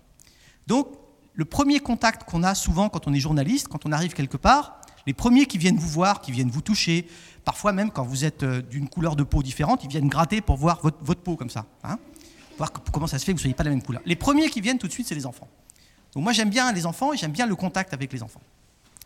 Donc 0.67 0.89
le 1.35 1.45
premier 1.45 1.81
contact 1.81 2.25
qu'on 2.25 2.43
a 2.43 2.55
souvent 2.55 2.89
quand 2.89 3.07
on 3.09 3.13
est 3.13 3.21
journaliste, 3.21 3.69
quand 3.69 3.87
on 3.87 3.93
arrive 3.93 4.15
quelque 4.15 4.37
part, 4.37 4.81
les 5.07 5.13
premiers 5.13 5.47
qui 5.47 5.59
viennent 5.59 5.77
vous 5.77 5.89
voir, 5.89 6.21
qui 6.21 6.33
viennent 6.33 6.51
vous 6.51 6.63
toucher, 6.63 7.07
parfois 7.45 7.73
même 7.73 7.91
quand 7.91 8.05
vous 8.05 8.25
êtes 8.25 8.43
euh, 8.43 8.63
d'une 8.63 8.89
couleur 8.89 9.17
de 9.17 9.23
peau 9.23 9.43
différente, 9.43 9.85
ils 9.85 9.91
viennent 9.91 10.09
gratter 10.09 10.41
pour 10.41 10.57
voir 10.57 10.81
votre, 10.81 11.21
peau 11.21 11.37
comme 11.37 11.51
ça. 11.51 11.67
Hein 11.83 11.99
voir 12.57 12.73
comment 12.73 13.09
ça 13.09 13.19
se 13.19 13.25
fait 13.25 13.33
que 13.33 13.37
vous 13.37 13.41
ne 13.41 13.43
soyez 13.43 13.55
pas 13.55 13.65
de 13.65 13.69
la 13.69 13.75
même 13.75 13.85
couleur. 13.85 14.01
Les 14.07 14.17
premiers 14.17 14.49
qui 14.49 14.61
viennent 14.61 14.79
tout 14.79 14.87
de 14.87 14.93
suite, 14.93 15.09
c'est 15.09 15.15
les 15.15 15.27
enfants. 15.27 15.49
Donc 16.15 16.23
moi 16.23 16.33
j'aime 16.33 16.51
bien 16.51 16.73
les 16.73 16.87
enfants 16.87 17.13
et 17.13 17.17
j'aime 17.17 17.33
bien 17.33 17.47
le 17.47 17.57
contact 17.57 17.93
avec 17.93 18.13
les 18.13 18.23
enfants. 18.23 18.41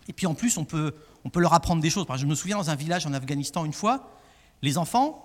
Et 0.06 0.12
puis 0.12 0.26
en 0.26 0.34
plus, 0.34 0.56
on 0.58 0.64
peut, 0.64 0.94
on 1.24 1.30
peut 1.30 1.40
leur 1.40 1.54
apprendre 1.54 1.82
des 1.82 1.90
choses. 1.90 2.06
Je 2.16 2.26
me 2.26 2.34
souviens 2.34 2.56
dans 2.56 2.70
un 2.70 2.74
village 2.74 3.06
en 3.06 3.12
Afghanistan 3.12 3.64
une 3.64 3.72
fois, 3.72 4.10
les 4.62 4.78
enfants, 4.78 5.24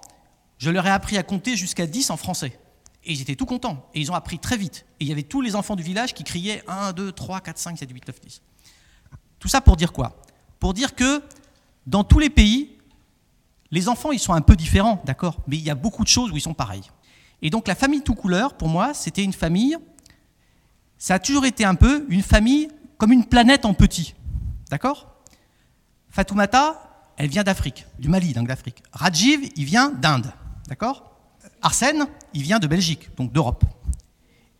je 0.57 0.69
leur 0.69 0.85
ai 0.85 0.89
appris 0.89 1.17
à 1.17 1.23
compter 1.23 1.57
jusqu'à 1.57 1.85
10 1.85 2.09
en 2.09 2.17
français. 2.17 2.57
Et 3.05 3.13
ils 3.13 3.21
étaient 3.21 3.35
tout 3.35 3.45
contents. 3.45 3.89
Et 3.93 4.01
ils 4.01 4.11
ont 4.11 4.15
appris 4.15 4.39
très 4.39 4.57
vite. 4.57 4.85
Et 4.99 5.05
il 5.05 5.07
y 5.09 5.11
avait 5.11 5.23
tous 5.23 5.41
les 5.41 5.55
enfants 5.55 5.75
du 5.75 5.83
village 5.83 6.13
qui 6.13 6.23
criaient 6.23 6.63
1, 6.67 6.93
2, 6.93 7.11
3, 7.11 7.41
4, 7.41 7.57
5, 7.57 7.77
7, 7.77 7.91
8, 7.91 8.07
9, 8.07 8.21
10. 8.21 8.41
Tout 9.39 9.47
ça 9.47 9.61
pour 9.61 9.75
dire 9.75 9.91
quoi? 9.91 10.21
Pour 10.59 10.73
dire 10.73 10.95
que 10.95 11.21
dans 11.85 12.03
tous 12.03 12.19
les 12.19 12.29
pays, 12.29 12.77
les 13.71 13.89
enfants, 13.89 14.11
ils 14.11 14.19
sont 14.19 14.33
un 14.33 14.41
peu 14.41 14.55
différents, 14.55 15.01
d'accord? 15.05 15.39
Mais 15.47 15.57
il 15.57 15.63
y 15.63 15.69
a 15.69 15.75
beaucoup 15.75 16.03
de 16.03 16.07
choses 16.07 16.31
où 16.31 16.37
ils 16.37 16.41
sont 16.41 16.53
pareils. 16.53 16.89
Et 17.41 17.49
donc 17.49 17.67
la 17.67 17.75
famille 17.75 18.01
tout 18.01 18.15
couleur, 18.15 18.55
pour 18.55 18.69
moi, 18.69 18.93
c'était 18.93 19.23
une 19.23 19.33
famille, 19.33 19.75
ça 20.97 21.15
a 21.15 21.19
toujours 21.19 21.45
été 21.45 21.65
un 21.65 21.75
peu 21.75 22.05
une 22.07 22.21
famille 22.21 22.69
comme 22.97 23.11
une 23.11 23.25
planète 23.25 23.65
en 23.65 23.73
petit. 23.73 24.15
D'accord? 24.69 25.13
Fatoumata, 26.09 27.11
elle 27.17 27.29
vient 27.29 27.43
d'Afrique, 27.43 27.85
du 27.99 28.07
Mali, 28.07 28.31
donc 28.31 28.47
d'Afrique. 28.47 28.81
Rajiv, 28.93 29.49
il 29.57 29.65
vient 29.65 29.89
d'Inde. 29.89 30.31
D'accord? 30.67 31.12
Arsène, 31.63 32.07
il 32.33 32.43
vient 32.43 32.59
de 32.59 32.67
Belgique, 32.67 33.09
donc 33.15 33.31
d'Europe. 33.31 33.63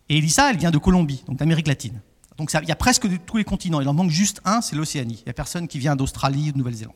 Et 0.10 0.18
Elissa, 0.18 0.50
elle 0.50 0.58
vient 0.58 0.72
de 0.72 0.78
Colombie, 0.78 1.24
donc 1.28 1.38
d'Amérique 1.38 1.68
latine. 1.68 2.02
Donc 2.38 2.52
il 2.54 2.68
y 2.68 2.72
a 2.72 2.76
presque 2.76 3.08
tous 3.26 3.38
les 3.38 3.44
continents. 3.44 3.82
Il 3.82 3.88
en 3.88 3.94
manque 3.94 4.10
juste 4.10 4.42
un, 4.46 4.62
c'est 4.62 4.76
l'Océanie. 4.76 5.20
Il 5.20 5.26
n'y 5.26 5.30
a 5.30 5.34
personne 5.34 5.68
qui 5.68 5.80
vient 5.80 5.96
d'Australie 5.96 6.50
ou 6.50 6.52
de 6.54 6.58
Nouvelle-Zélande. 6.58 6.96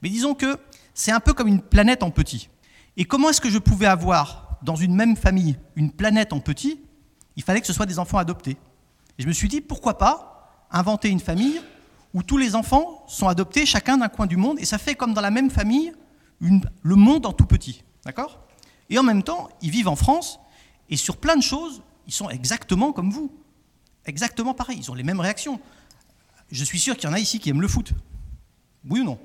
Mais 0.00 0.08
disons 0.08 0.34
que 0.34 0.58
c'est 0.94 1.12
un 1.12 1.20
peu 1.20 1.34
comme 1.34 1.48
une 1.48 1.60
planète 1.60 2.02
en 2.02 2.10
petit. 2.10 2.48
Et 2.96 3.04
comment 3.04 3.30
est-ce 3.30 3.40
que 3.40 3.50
je 3.50 3.58
pouvais 3.58 3.86
avoir 3.86 4.58
dans 4.62 4.76
une 4.76 4.94
même 4.94 5.16
famille 5.16 5.58
une 5.76 5.90
planète 5.90 6.32
en 6.32 6.40
petit? 6.40 6.80
Il 7.36 7.42
fallait 7.42 7.60
que 7.60 7.66
ce 7.66 7.72
soit 7.72 7.86
des 7.86 7.98
enfants 7.98 8.18
adoptés. 8.18 8.56
Et 9.18 9.22
je 9.22 9.28
me 9.28 9.32
suis 9.32 9.48
dit, 9.48 9.60
pourquoi 9.60 9.98
pas 9.98 10.66
inventer 10.70 11.08
une 11.08 11.20
famille 11.20 11.60
où 12.14 12.22
tous 12.22 12.38
les 12.38 12.54
enfants 12.54 13.04
sont 13.08 13.28
adoptés, 13.28 13.66
chacun 13.66 13.98
d'un 13.98 14.08
coin 14.08 14.26
du 14.26 14.36
monde, 14.36 14.58
et 14.60 14.64
ça 14.64 14.78
fait 14.78 14.94
comme 14.94 15.14
dans 15.14 15.20
la 15.20 15.30
même 15.30 15.50
famille 15.50 15.92
le 16.40 16.94
monde 16.94 17.26
en 17.26 17.32
tout 17.32 17.46
petit. 17.46 17.82
D'accord? 18.04 18.47
Et 18.90 18.98
en 18.98 19.02
même 19.02 19.22
temps, 19.22 19.48
ils 19.62 19.70
vivent 19.70 19.88
en 19.88 19.96
France, 19.96 20.38
et 20.90 20.96
sur 20.96 21.16
plein 21.16 21.36
de 21.36 21.42
choses, 21.42 21.82
ils 22.06 22.12
sont 22.12 22.30
exactement 22.30 22.92
comme 22.92 23.10
vous. 23.10 23.30
Exactement 24.06 24.54
pareil, 24.54 24.78
ils 24.78 24.90
ont 24.90 24.94
les 24.94 25.02
mêmes 25.02 25.20
réactions. 25.20 25.60
Je 26.50 26.64
suis 26.64 26.78
sûr 26.78 26.96
qu'il 26.96 27.08
y 27.08 27.12
en 27.12 27.14
a 27.14 27.18
ici 27.18 27.38
qui 27.38 27.50
aiment 27.50 27.60
le 27.60 27.68
foot. 27.68 27.92
Oui 28.88 29.00
ou 29.00 29.04
non? 29.04 29.18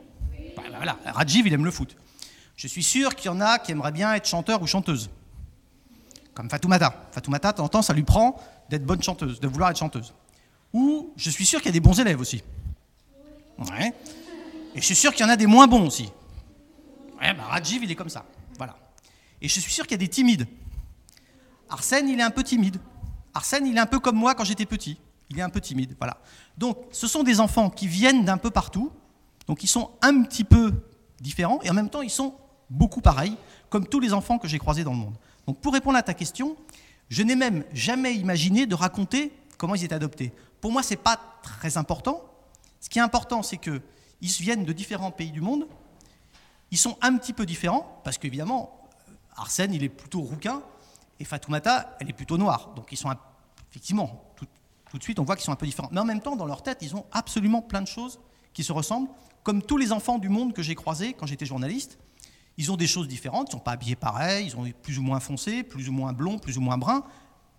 Bah, 0.58 0.64
Voilà, 0.76 0.98
Rajiv, 1.06 1.48
il 1.48 1.54
aime 1.54 1.64
le 1.64 1.72
foot. 1.72 1.96
Je 2.58 2.68
suis 2.68 2.84
sûr 2.84 3.16
qu'il 3.16 3.28
y 3.28 3.30
en 3.30 3.40
a 3.40 3.60
qui 3.60 3.72
aimeraient 3.72 3.92
bien 3.92 4.14
être 4.14 4.28
chanteur 4.28 4.62
ou 4.62 4.68
chanteuse. 4.68 5.10
Comme 6.34 6.50
Fatoumata. 6.50 7.08
Fatoumata, 7.12 7.54
de 7.54 7.68
temps, 7.68 7.82
ça 7.82 7.94
lui 7.94 8.04
prend 8.04 8.40
d'être 8.70 8.86
bonne 8.86 9.02
chanteuse, 9.02 9.40
de 9.40 9.48
vouloir 9.48 9.70
être 9.70 9.78
chanteuse. 9.78 10.14
Ou 10.74 11.14
je 11.16 11.30
suis 11.30 11.46
sûr 11.46 11.60
qu'il 11.60 11.68
y 11.68 11.70
a 11.70 11.74
des 11.74 11.80
bons 11.80 12.00
élèves 12.00 12.20
aussi. 12.20 12.44
Ouais. 13.58 13.94
Et 14.76 14.82
je 14.82 14.86
suis 14.86 14.96
sûr 14.96 15.14
qu'il 15.14 15.26
y 15.26 15.30
en 15.30 15.32
a 15.32 15.36
des 15.36 15.46
moins 15.46 15.68
bons 15.68 15.86
aussi. 15.86 16.12
Ouais, 17.22 17.34
bah 17.34 17.44
Rajiv, 17.44 17.84
il 17.84 17.92
est 17.92 17.96
comme 17.96 18.10
ça. 18.10 18.26
Et 19.44 19.50
je 19.50 19.60
suis 19.60 19.72
sûr 19.72 19.86
qu'il 19.86 19.92
y 19.92 19.96
a 19.96 19.98
des 19.98 20.08
timides. 20.08 20.48
Arsène, 21.70 22.08
il 22.08 22.20
est 22.20 22.24
un 22.24 22.32
peu 22.32 22.44
timide. 22.44 22.78
Arsène, 23.34 23.68
il 23.68 23.76
est 23.76 23.80
un 23.80 23.86
peu 23.86 24.00
comme 24.00 24.16
moi 24.16 24.34
quand 24.36 24.46
j'étais 24.46 24.66
petit. 24.66 24.98
Il 25.30 25.38
est 25.38 25.42
un 25.42 25.50
peu 25.50 25.60
timide. 25.60 25.96
Voilà. 26.00 26.18
Donc, 26.58 26.78
ce 26.92 27.08
sont 27.08 27.24
des 27.24 27.42
enfants 27.42 27.70
qui 27.70 27.88
viennent 27.88 28.24
d'un 28.24 28.38
peu 28.38 28.52
partout. 28.52 28.92
Donc, 29.48 29.64
ils 29.64 29.68
sont 29.68 29.92
un 30.02 30.24
petit 30.24 30.46
peu 30.46 30.72
différents 31.20 31.60
et 31.62 31.70
en 31.70 31.74
même 31.74 31.90
temps, 31.90 32.02
ils 32.02 32.10
sont 32.10 32.36
beaucoup 32.70 33.02
pareils, 33.02 33.36
comme 33.70 33.86
tous 33.86 34.00
les 34.00 34.14
enfants 34.14 34.40
que 34.40 34.48
j'ai 34.48 34.60
croisés 34.60 34.86
dans 34.86 34.94
le 34.94 34.98
monde. 34.98 35.16
Donc, 35.46 35.60
pour 35.60 35.74
répondre 35.74 35.98
à 35.98 36.04
ta 36.04 36.14
question, 36.14 36.56
je 37.10 37.22
n'ai 37.22 37.36
même 37.36 37.66
jamais 37.74 38.16
imaginé 38.16 38.66
de 38.66 38.76
raconter 38.76 39.34
comment 39.58 39.76
ils 39.76 39.84
étaient 39.84 39.94
adoptés. 39.94 40.32
Pour 40.62 40.72
moi, 40.72 40.84
ce 40.84 40.92
n'est 40.92 40.98
pas 40.98 41.20
très 41.44 41.78
important. 41.78 42.24
Ce 42.80 42.90
qui 42.90 43.00
est 43.00 43.02
important, 43.02 43.44
c'est 43.44 43.58
qu'ils 43.58 43.82
viennent 44.22 44.64
de 44.64 44.74
différents 44.74 45.12
pays 45.12 45.32
du 45.32 45.42
monde. 45.42 45.68
Ils 46.72 46.78
sont 46.78 46.98
un 47.02 47.18
petit 47.18 47.34
peu 47.34 47.46
différents, 47.46 48.02
parce 48.06 48.18
qu'évidemment, 48.18 48.83
Arsène, 49.36 49.74
il 49.74 49.84
est 49.84 49.90
plutôt 49.90 50.22
rouquin, 50.22 50.62
et 51.20 51.26
Fatoumata, 51.26 51.96
elle 52.00 52.10
est 52.10 52.14
plutôt 52.14 52.38
noire. 52.38 52.74
Donc 52.76 52.92
ils 52.92 52.98
sont, 52.98 53.14
effectivement, 53.70 54.24
tout, 54.36 54.98
de 54.98 55.04
suite, 55.04 55.20
on 55.20 55.24
voit 55.24 55.36
qu'ils 55.36 55.46
sont 55.46 55.52
un 55.52 55.56
peu 55.58 55.66
différents. 55.66 55.90
Mais 55.92 56.00
en 56.00 56.06
même 56.06 56.22
temps, 56.22 56.36
dans 56.36 56.46
leur 56.46 56.62
tête, 56.62 56.80
ils 56.82 56.96
ont 56.96 57.06
absolument 57.12 57.62
plein 57.62 57.82
de 57.82 57.88
choses 57.88 58.20
qui 58.54 58.64
se 58.64 58.72
ressemblent, 58.72 59.10
comme 59.42 59.62
tous 59.62 59.78
les 59.78 59.92
enfants 59.92 60.20
du 60.20 60.30
monde 60.30 60.54
que 60.54 60.62
j'ai 60.62 60.76
croisés 60.76 61.14
quand 61.14 61.26
j'étais 61.26 61.46
journaliste. 61.46 61.98
Ils 62.58 62.72
ont 62.72 62.78
des 62.78 62.86
choses 62.86 63.08
différentes, 63.08 63.48
ils 63.48 63.56
ne 63.56 63.60
sont 63.60 63.64
pas 63.64 63.72
habillés 63.72 63.96
pareil, 63.96 64.46
ils 64.46 64.56
ont 64.56 64.72
plus 64.84 65.00
ou 65.00 65.02
moins 65.02 65.20
foncé, 65.20 65.64
plus 65.64 65.90
ou 65.90 65.92
moins 65.92 66.14
blond, 66.14 66.38
plus 66.38 66.60
ou 66.60 66.62
moins 66.62 66.78
brun. 66.78 67.04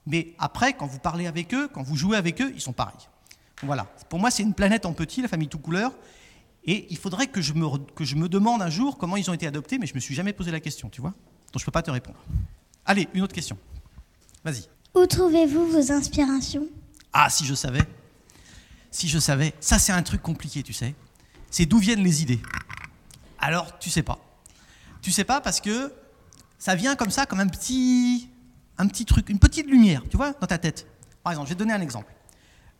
Mais 0.06 0.34
après, 0.38 0.74
quand 0.74 0.86
vous 0.86 1.00
parlez 1.00 1.26
avec 1.26 1.52
eux, 1.54 1.68
quand 1.68 1.82
vous 1.82 1.96
jouez 1.96 2.16
avec 2.16 2.40
eux, 2.40 2.52
ils 2.54 2.60
sont 2.60 2.72
pareils. 2.72 3.08
voilà. 3.62 3.84
Pour 4.08 4.20
moi, 4.20 4.30
c'est 4.30 4.44
une 4.44 4.54
planète 4.54 4.86
en 4.86 4.92
petit, 4.92 5.20
la 5.22 5.28
famille 5.28 5.48
tout 5.48 5.58
couleur. 5.58 5.92
Et 6.66 6.86
il 6.90 6.96
faudrait 6.96 7.26
que 7.26 7.42
je, 7.42 7.52
me, 7.52 7.78
que 7.94 8.04
je 8.04 8.14
me 8.14 8.28
demande 8.28 8.62
un 8.62 8.70
jour 8.70 8.96
comment 8.96 9.16
ils 9.16 9.28
ont 9.28 9.34
été 9.34 9.46
adoptés, 9.46 9.78
mais 9.78 9.86
je 9.86 9.92
ne 9.92 9.96
me 9.96 10.00
suis 10.00 10.14
jamais 10.14 10.32
posé 10.32 10.50
la 10.50 10.60
question, 10.60 10.88
tu 10.88 11.00
vois. 11.00 11.14
Donc 11.54 11.60
je 11.60 11.62
ne 11.62 11.66
peux 11.66 11.70
pas 11.70 11.82
te 11.82 11.90
répondre. 11.92 12.18
Allez, 12.84 13.08
une 13.14 13.22
autre 13.22 13.32
question. 13.32 13.56
Vas-y. 14.42 14.64
Où 14.92 15.06
trouvez-vous 15.06 15.70
vos 15.70 15.92
inspirations? 15.92 16.66
Ah, 17.12 17.30
si 17.30 17.46
je 17.46 17.54
savais. 17.54 17.82
Si 18.90 19.08
je 19.08 19.20
savais. 19.20 19.54
Ça, 19.60 19.78
c'est 19.78 19.92
un 19.92 20.02
truc 20.02 20.20
compliqué, 20.20 20.64
tu 20.64 20.72
sais. 20.72 20.96
C'est 21.52 21.64
d'où 21.64 21.78
viennent 21.78 22.02
les 22.02 22.22
idées. 22.22 22.40
Alors, 23.38 23.78
tu 23.78 23.88
sais 23.88 24.02
pas. 24.02 24.18
Tu 25.00 25.12
sais 25.12 25.22
pas 25.22 25.40
parce 25.40 25.60
que 25.60 25.92
ça 26.58 26.74
vient 26.74 26.96
comme 26.96 27.10
ça, 27.10 27.24
comme 27.24 27.38
un 27.38 27.46
petit, 27.46 28.28
un 28.76 28.88
petit 28.88 29.04
truc, 29.04 29.28
une 29.28 29.38
petite 29.38 29.68
lumière, 29.68 30.02
tu 30.10 30.16
vois, 30.16 30.32
dans 30.32 30.48
ta 30.48 30.58
tête. 30.58 30.88
Par 31.22 31.32
exemple, 31.32 31.46
je 31.46 31.50
vais 31.50 31.54
te 31.54 31.60
donner 31.60 31.74
un 31.74 31.80
exemple. 31.80 32.12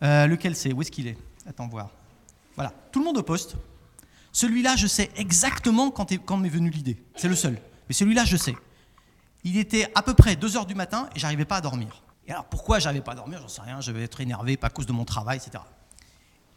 Euh, 0.03 0.27
lequel 0.27 0.57
c'est? 0.57 0.73
Où 0.73 0.83
est-ce 0.83 0.91
qu'il 0.91 1.07
est? 1.07 1.17
Attends, 1.47 1.69
voir. 1.69 1.91
Voilà. 2.57 2.73
Tout 2.91 2.99
le 2.99 3.05
monde 3.05 3.19
au 3.19 3.23
poste. 3.23 3.55
Celui-là, 4.33 4.75
je 4.75 4.89
sais 4.89 5.13
exactement 5.15 5.93
quand, 5.93 6.13
quand 6.25 6.39
m'est 6.39 6.49
venue 6.49 6.71
l'idée. 6.71 7.01
C'est 7.15 7.29
le 7.29 7.37
seul. 7.37 7.61
Mais 7.89 7.95
celui-là, 7.95 8.25
je 8.25 8.37
sais. 8.37 8.57
Il 9.45 9.59
était 9.59 9.91
à 9.95 10.03
peu 10.03 10.15
près 10.15 10.37
2 10.37 10.57
heures 10.57 10.67
du 10.67 10.75
matin 10.75 11.09
et 11.15 11.19
j'arrivais 11.19 11.45
pas 11.45 11.57
à 11.57 11.61
dormir. 11.61 12.03
Et 12.27 12.33
alors 12.33 12.47
pourquoi 12.47 12.79
j'arrivais 12.79 13.05
pas 13.05 13.13
à 13.13 13.17
dormir? 13.17 13.41
J'en 13.43 13.49
sais 13.49 13.61
rien, 13.61 13.81
je 13.81 13.93
vais 13.93 14.03
être 14.03 14.21
énervé 14.21 14.59
à 14.63 14.71
cause 14.71 14.87
de 14.87 14.93
mon 14.93 15.05
travail, 15.05 15.37
etc. 15.37 15.63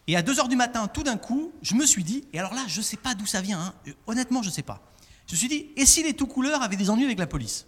Et 0.07 0.15
à 0.15 0.21
2 0.21 0.39
heures 0.39 0.47
du 0.47 0.55
matin, 0.55 0.87
tout 0.87 1.03
d'un 1.03 1.17
coup, 1.17 1.51
je 1.61 1.75
me 1.75 1.85
suis 1.85 2.03
dit, 2.03 2.23
et 2.31 2.39
alors 2.39 2.53
là, 2.53 2.63
je 2.67 2.77
ne 2.77 2.83
sais 2.83 2.95
pas 2.95 3.13
d'où 3.13 3.25
ça 3.25 3.41
vient, 3.41 3.59
hein, 3.59 3.73
euh, 3.87 3.93
honnêtement, 4.07 4.41
je 4.41 4.47
ne 4.47 4.53
sais 4.53 4.63
pas. 4.63 4.81
Je 5.27 5.33
me 5.33 5.37
suis 5.37 5.49
dit, 5.49 5.67
et 5.75 5.85
si 5.85 6.01
les 6.01 6.13
tout 6.13 6.27
couleurs 6.27 6.61
avaient 6.61 6.77
des 6.77 6.89
ennuis 6.89 7.03
avec 7.03 7.19
la 7.19 7.27
police? 7.27 7.67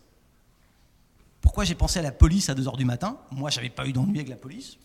Pourquoi 1.41 1.65
j'ai 1.65 1.75
pensé 1.75 1.99
à 1.99 2.01
la 2.01 2.13
police 2.13 2.49
à 2.49 2.55
2 2.55 2.67
heures 2.67 2.77
du 2.77 2.85
matin? 2.85 3.17
Moi, 3.31 3.49
j'avais 3.49 3.69
pas 3.69 3.85
eu 3.85 3.91
d'ennuis 3.91 4.19
avec 4.19 4.29
la 4.29 4.37
police. 4.37 4.77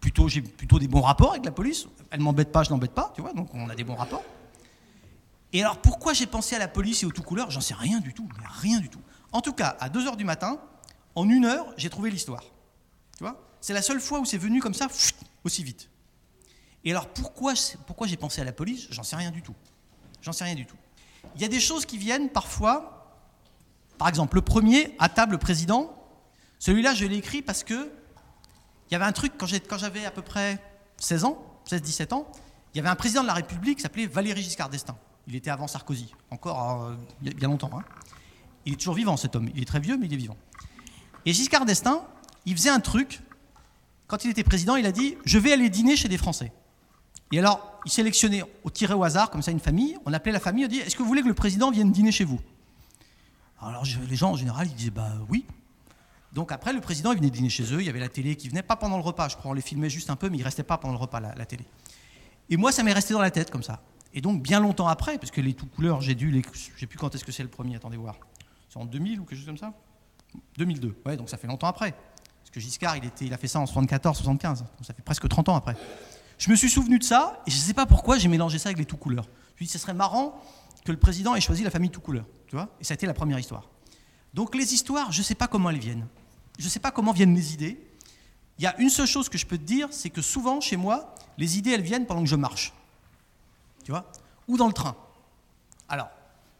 Plutôt, 0.00 0.28
j'ai 0.28 0.42
plutôt 0.42 0.80
des 0.80 0.88
bons 0.88 1.00
rapports 1.00 1.32
avec 1.32 1.44
la 1.44 1.52
police. 1.52 1.86
Elle 2.10 2.20
m'embête 2.20 2.50
pas, 2.50 2.64
je 2.64 2.70
n'embête 2.70 2.92
pas, 2.92 3.12
tu 3.14 3.20
vois, 3.20 3.32
donc 3.32 3.54
on 3.54 3.68
a 3.68 3.76
des 3.76 3.84
bons 3.84 3.94
rapports. 3.94 4.24
Et 5.52 5.62
alors 5.62 5.78
pourquoi 5.78 6.12
j'ai 6.12 6.26
pensé 6.26 6.56
à 6.56 6.58
la 6.58 6.68
police 6.68 7.02
et 7.02 7.06
aux 7.06 7.12
tout 7.12 7.22
couleurs 7.22 7.50
J'en 7.50 7.60
sais 7.60 7.74
rien 7.74 8.00
du 8.00 8.12
tout, 8.14 8.28
rien 8.60 8.80
du 8.80 8.88
tout. 8.88 9.00
En 9.32 9.40
tout 9.40 9.52
cas, 9.52 9.76
à 9.80 9.88
2h 9.88 10.16
du 10.16 10.24
matin, 10.24 10.60
en 11.14 11.28
une 11.28 11.44
heure, 11.44 11.66
j'ai 11.76 11.90
trouvé 11.90 12.10
l'histoire. 12.10 12.42
Tu 13.16 13.24
vois? 13.24 13.40
C'est 13.60 13.72
la 13.72 13.82
seule 13.82 14.00
fois 14.00 14.20
où 14.20 14.24
c'est 14.24 14.38
venu 14.38 14.60
comme 14.60 14.74
ça, 14.74 14.88
aussi 15.44 15.64
vite. 15.64 15.88
Et 16.84 16.90
alors 16.90 17.08
pourquoi, 17.08 17.54
pourquoi 17.86 18.06
j'ai 18.06 18.16
pensé 18.16 18.40
à 18.40 18.44
la 18.44 18.52
police? 18.52 18.86
J'en 18.90 19.02
sais 19.02 19.16
rien 19.16 19.30
du 19.30 19.42
tout. 19.42 19.54
J'en 20.22 20.32
sais 20.32 20.44
rien 20.44 20.54
du 20.54 20.66
tout. 20.66 20.76
Il 21.34 21.42
y 21.42 21.44
a 21.44 21.48
des 21.48 21.60
choses 21.60 21.86
qui 21.86 21.98
viennent 21.98 22.30
parfois, 22.30 23.16
par 23.98 24.08
exemple, 24.08 24.36
le 24.36 24.42
premier, 24.42 24.94
à 24.98 25.08
table 25.08 25.38
président, 25.38 25.94
celui-là, 26.58 26.94
je 26.94 27.04
l'ai 27.04 27.16
écrit 27.16 27.42
parce 27.42 27.64
que 27.64 27.92
il 28.88 28.92
y 28.92 28.96
avait 28.96 29.04
un 29.04 29.12
truc, 29.12 29.32
quand 29.36 29.46
j'avais 29.78 30.06
à 30.06 30.10
peu 30.10 30.22
près 30.22 30.62
16 30.96 31.24
ans, 31.24 31.44
16-17 31.68 32.14
ans, 32.14 32.26
il 32.72 32.78
y 32.78 32.80
avait 32.80 32.88
un 32.88 32.96
président 32.96 33.22
de 33.22 33.26
la 33.26 33.34
République 33.34 33.76
qui 33.76 33.82
s'appelait 33.82 34.06
Valéry 34.06 34.42
Giscard 34.42 34.70
d'Estaing. 34.70 34.96
Il 35.28 35.36
était 35.36 35.50
avant 35.50 35.66
Sarkozy, 35.66 36.14
encore 36.30 36.84
euh, 36.84 36.94
il 37.20 37.28
y 37.28 37.30
a 37.30 37.34
bien 37.34 37.48
longtemps. 37.48 37.70
Hein. 37.74 37.84
Il 38.64 38.72
est 38.72 38.76
toujours 38.76 38.94
vivant 38.94 39.18
cet 39.18 39.36
homme. 39.36 39.50
Il 39.54 39.60
est 39.60 39.66
très 39.66 39.78
vieux, 39.78 39.98
mais 39.98 40.06
il 40.06 40.14
est 40.14 40.16
vivant. 40.16 40.38
Et 41.26 41.34
Giscard 41.34 41.66
d'Estaing, 41.66 42.02
il 42.46 42.56
faisait 42.56 42.70
un 42.70 42.80
truc. 42.80 43.20
Quand 44.06 44.24
il 44.24 44.30
était 44.30 44.42
président, 44.42 44.76
il 44.76 44.86
a 44.86 44.92
dit 44.92 45.18
Je 45.26 45.38
vais 45.38 45.52
aller 45.52 45.68
dîner 45.68 45.96
chez 45.96 46.08
des 46.08 46.16
Français. 46.16 46.50
Et 47.30 47.38
alors, 47.38 47.78
il 47.84 47.90
sélectionnait 47.90 48.42
au 48.64 48.70
tiré 48.70 48.94
au 48.94 49.04
hasard, 49.04 49.30
comme 49.30 49.42
ça, 49.42 49.50
une 49.50 49.60
famille. 49.60 49.98
On 50.06 50.14
appelait 50.14 50.32
la 50.32 50.40
famille, 50.40 50.64
on 50.64 50.68
dit 50.68 50.78
Est-ce 50.78 50.96
que 50.96 51.02
vous 51.02 51.08
voulez 51.08 51.22
que 51.22 51.28
le 51.28 51.34
président 51.34 51.70
vienne 51.70 51.92
dîner 51.92 52.10
chez 52.10 52.24
vous? 52.24 52.40
Alors, 53.60 53.84
les 54.08 54.16
gens, 54.16 54.30
en 54.30 54.36
général, 54.36 54.66
ils 54.66 54.74
disaient 54.74 54.90
Bah 54.90 55.12
oui. 55.28 55.44
Donc 56.32 56.52
après, 56.52 56.72
le 56.72 56.80
président, 56.80 57.12
il 57.12 57.18
venait 57.18 57.30
dîner 57.30 57.50
chez 57.50 57.64
eux. 57.74 57.80
Il 57.80 57.86
y 57.86 57.90
avait 57.90 58.00
la 58.00 58.08
télé 58.08 58.34
qui 58.34 58.48
venait, 58.48 58.62
pas 58.62 58.76
pendant 58.76 58.96
le 58.96 59.02
repas, 59.02 59.28
je 59.28 59.36
crois. 59.36 59.50
On 59.50 59.54
les 59.54 59.60
filmait 59.60 59.90
juste 59.90 60.08
un 60.08 60.16
peu, 60.16 60.30
mais 60.30 60.38
il 60.38 60.42
restait 60.42 60.62
pas 60.62 60.78
pendant 60.78 60.94
le 60.94 61.00
repas, 61.00 61.20
la, 61.20 61.34
la 61.34 61.44
télé. 61.44 61.66
Et 62.48 62.56
moi, 62.56 62.72
ça 62.72 62.82
m'est 62.82 62.94
resté 62.94 63.12
dans 63.12 63.20
la 63.20 63.30
tête, 63.30 63.50
comme 63.50 63.62
ça. 63.62 63.82
Et 64.14 64.20
donc, 64.20 64.42
bien 64.42 64.60
longtemps 64.60 64.88
après, 64.88 65.18
parce 65.18 65.30
que 65.30 65.40
les 65.40 65.54
tout 65.54 65.66
couleurs, 65.66 66.00
j'ai 66.00 66.14
dû 66.14 66.30
les. 66.30 66.42
Je 66.52 66.80
sais 66.80 66.86
plus 66.86 66.98
quand 66.98 67.14
est-ce 67.14 67.24
que 67.24 67.32
c'est 67.32 67.42
le 67.42 67.48
premier, 67.48 67.76
attendez 67.76 67.96
voir. 67.96 68.16
C'est 68.68 68.78
en 68.78 68.84
2000 68.84 69.20
ou 69.20 69.24
quelque 69.24 69.38
chose 69.38 69.46
comme 69.46 69.58
ça? 69.58 69.72
2002, 70.56 71.00
ouais, 71.06 71.16
donc 71.16 71.28
ça 71.28 71.36
fait 71.36 71.46
longtemps 71.46 71.68
après. 71.68 71.92
Parce 71.92 72.50
que 72.50 72.60
Giscard, 72.60 72.96
il, 73.20 73.32
a 73.32 73.36
fait 73.36 73.48
ça 73.48 73.60
en 73.60 73.66
74, 73.66 74.16
75, 74.16 74.60
donc 74.60 74.68
ça 74.82 74.94
fait 74.94 75.02
presque 75.02 75.28
30 75.28 75.50
ans 75.50 75.56
après. 75.56 75.76
Je 76.38 76.50
me 76.50 76.56
suis 76.56 76.70
souvenu 76.70 76.98
de 76.98 77.04
ça, 77.04 77.42
et 77.46 77.50
je 77.50 77.56
ne 77.56 77.60
sais 77.60 77.74
pas 77.74 77.86
pourquoi 77.86 78.18
j'ai 78.18 78.28
mélangé 78.28 78.58
ça 78.58 78.68
avec 78.68 78.78
les 78.78 78.84
tout 78.84 78.96
couleurs. 78.96 79.24
Je 79.24 79.28
me 79.28 79.56
suis 79.56 79.66
dit, 79.66 79.72
ce 79.72 79.78
serait 79.78 79.94
marrant 79.94 80.40
que 80.84 80.92
le 80.92 80.98
président 80.98 81.34
ait 81.34 81.40
choisi 81.40 81.62
la 81.62 81.70
famille 81.70 81.90
tout 81.90 82.00
couleur, 82.00 82.24
tu 82.46 82.56
vois, 82.56 82.68
et 82.80 82.84
ça 82.84 82.92
a 82.92 82.96
été 82.96 83.06
la 83.06 83.14
première 83.14 83.38
histoire. 83.38 83.68
Donc 84.34 84.54
les 84.54 84.72
histoires, 84.72 85.12
je 85.12 85.18
ne 85.18 85.24
sais 85.24 85.34
pas 85.34 85.48
comment 85.48 85.70
elles 85.70 85.78
viennent. 85.78 86.06
Je 86.58 86.64
ne 86.64 86.70
sais 86.70 86.80
pas 86.80 86.90
comment 86.90 87.12
viennent 87.12 87.34
les 87.34 87.54
idées. 87.54 87.80
Il 88.58 88.64
y 88.64 88.66
a 88.66 88.78
une 88.80 88.90
seule 88.90 89.06
chose 89.06 89.28
que 89.28 89.38
je 89.38 89.46
peux 89.46 89.58
te 89.58 89.64
dire, 89.64 89.88
c'est 89.90 90.10
que 90.10 90.22
souvent, 90.22 90.60
chez 90.60 90.76
moi, 90.76 91.14
les 91.38 91.58
idées, 91.58 91.70
elles 91.70 91.82
viennent 91.82 92.06
pendant 92.06 92.22
que 92.22 92.28
je 92.28 92.36
marche. 92.36 92.72
Ou 94.46 94.56
dans 94.56 94.66
le 94.66 94.72
train. 94.72 94.96
Alors, 95.88 96.08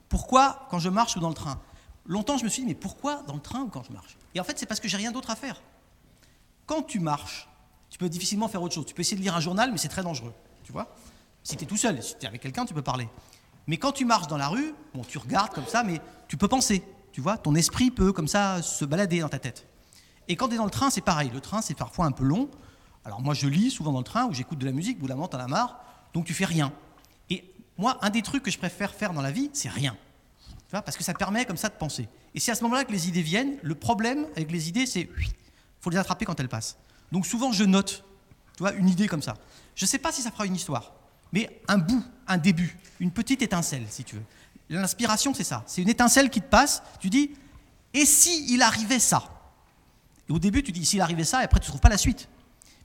pourquoi 0.09 0.66
quand 0.70 0.79
je 0.79 0.89
marche 0.89 1.16
ou 1.16 1.20
dans 1.20 1.29
le 1.29 1.35
train? 1.35 1.61
Longtemps, 2.07 2.39
je 2.39 2.45
me 2.45 2.49
suis 2.49 2.62
dit, 2.62 2.68
mais 2.68 2.74
pourquoi 2.74 3.22
dans 3.26 3.35
le 3.35 3.41
train 3.41 3.61
ou 3.61 3.68
quand 3.68 3.83
je 3.83 3.93
marche? 3.93 4.16
Et 4.35 4.41
en 4.41 4.45
fait, 4.45 4.59
c'est 4.59 4.66
parce 4.66 4.81
que 4.81 4.89
j'ai 4.89 4.97
rien 4.97 5.12
d'autre 5.12 5.31
à 5.31 5.37
faire. 5.37 5.61
Quand 6.66 6.83
tu 6.83 7.01
marches, 7.01 7.49
tu 7.91 7.99
peux 7.99 8.09
difficilement 8.09 8.49
faire 8.49 8.62
autre 8.62 8.74
chose. 8.74 8.87
Tu 8.87 8.95
peux 8.95 9.01
essayer 9.01 9.16
de 9.16 9.22
lire 9.22 9.37
un 9.37 9.41
journal, 9.41 9.70
mais 9.70 9.79
c'est 9.79 9.89
très 9.89 10.03
dangereux. 10.03 10.33
Tu 10.64 10.72
vois 10.72 10.95
Si 11.43 11.57
tu 11.57 11.64
es 11.64 11.66
tout 11.66 11.76
seul, 11.76 12.03
si 12.03 12.16
tu 12.18 12.24
es 12.24 12.29
avec 12.29 12.41
quelqu'un, 12.41 12.64
tu 12.64 12.74
peux 12.74 12.83
parler. 12.83 13.09
Mais 13.66 13.76
quand 13.76 13.93
tu 13.93 14.05
marches 14.05 14.26
dans 14.29 14.39
la 14.39 14.49
rue, 14.49 14.74
bon, 14.95 15.05
tu 15.05 15.18
regardes 15.18 15.53
comme 15.53 15.66
ça, 15.66 15.83
mais 15.83 16.01
tu 16.26 16.37
peux 16.37 16.49
penser. 16.49 16.83
Tu 17.12 17.20
vois 17.20 17.37
Ton 17.37 17.55
esprit 17.55 17.91
peut 17.91 18.12
comme 18.12 18.29
ça 18.29 18.62
se 18.62 18.85
balader 18.85 19.20
dans 19.20 19.29
ta 19.29 19.39
tête. 19.39 19.66
Et 20.29 20.37
quand 20.37 20.49
tu 20.49 20.55
es 20.55 20.57
dans 20.57 20.64
le 20.64 20.70
train, 20.70 20.91
c'est 20.91 21.01
pareil. 21.03 21.31
Le 21.33 21.41
train, 21.41 21.61
c'est 21.62 21.74
parfois 21.74 22.07
un 22.07 22.12
peu 22.12 22.24
long. 22.24 22.49
Alors 23.05 23.20
moi, 23.20 23.35
je 23.35 23.47
lis 23.47 23.70
souvent 23.70 23.93
dans 23.93 23.99
le 23.99 24.05
train 24.05 24.26
ou 24.26 24.33
j'écoute 24.33 24.59
de 24.59 24.66
la 24.66 24.72
musique. 24.72 24.99
Bout 24.99 25.09
d'un 25.09 25.14
moment, 25.14 25.29
t'en 25.29 25.39
as 25.39 25.47
marre. 25.47 25.81
Donc 26.14 26.24
tu 26.24 26.35
fais 26.35 26.45
rien. 26.45 26.72
Moi, 27.79 27.97
un 28.03 28.11
des 28.11 28.22
trucs 28.22 28.43
que 28.43 28.51
je 28.51 28.59
préfère 28.59 28.93
faire 28.93 29.12
dans 29.12 29.22
la 29.22 29.31
vie, 29.31 29.51
c'est 29.53 29.68
rien. 29.68 29.97
Tu 30.49 30.72
vois, 30.72 30.83
parce 30.83 30.97
que 30.97 31.05
ça 31.05 31.14
permet 31.14 31.47
comme 31.47 31.57
ça 31.57 31.68
de 31.68 31.74
penser. 31.74 32.09
Et 32.35 32.41
c'est 32.41 32.51
à 32.51 32.55
ce 32.55 32.62
moment-là 32.64 32.85
que 32.85 32.93
les 32.93 33.09
idées 33.09 33.22
viennent. 33.22 33.57
Le 33.62 33.74
problème 33.74 34.26
avec 34.37 34.51
les 34.51 34.68
idées, 34.68 34.85
c'est 34.85 35.09
faut 35.81 35.91
les 35.91 35.97
attraper 35.97 36.24
quand 36.24 36.39
elles 36.41 36.49
passent. 36.49 36.76
Donc 37.12 37.24
souvent, 37.24 37.53
je 37.53 37.64
note, 37.64 38.05
tu 38.57 38.62
vois, 38.62 38.72
une 38.72 38.89
idée 38.89 39.07
comme 39.07 39.22
ça. 39.22 39.35
Je 39.74 39.85
ne 39.85 39.89
sais 39.89 39.99
pas 39.99 40.12
si 40.12 40.20
ça 40.20 40.31
fera 40.31 40.45
une 40.45 40.57
histoire, 40.57 40.93
mais 41.33 41.62
un 41.68 41.79
bout, 41.79 42.05
un 42.26 42.37
début, 42.37 42.76
une 43.01 43.12
petite 43.12 43.43
étincelle, 43.43 43.87
si 43.89 44.05
tu 44.05 44.16
veux. 44.16 44.24
L'inspiration, 44.68 45.33
c'est 45.33 45.45
ça. 45.45 45.62
C'est 45.66 45.81
une 45.81 45.89
étincelle 45.89 46.29
qui 46.29 46.43
te 46.43 46.49
passe. 46.49 46.83
Tu 47.01 47.09
dis, 47.09 47.31
et 47.95 48.05
si 48.05 48.53
il 48.53 48.61
arrivait 48.61 48.99
ça? 48.99 49.22
Et 50.29 50.33
au 50.33 50.39
début, 50.39 50.62
tu 50.62 50.72
dis, 50.72 50.85
s'il 50.85 51.01
arrivait 51.01 51.24
ça, 51.24 51.41
et 51.41 51.45
après, 51.45 51.61
tu 51.61 51.66
ne 51.66 51.68
trouves 51.68 51.81
pas 51.81 51.89
la 51.89 51.97
suite. 51.97 52.29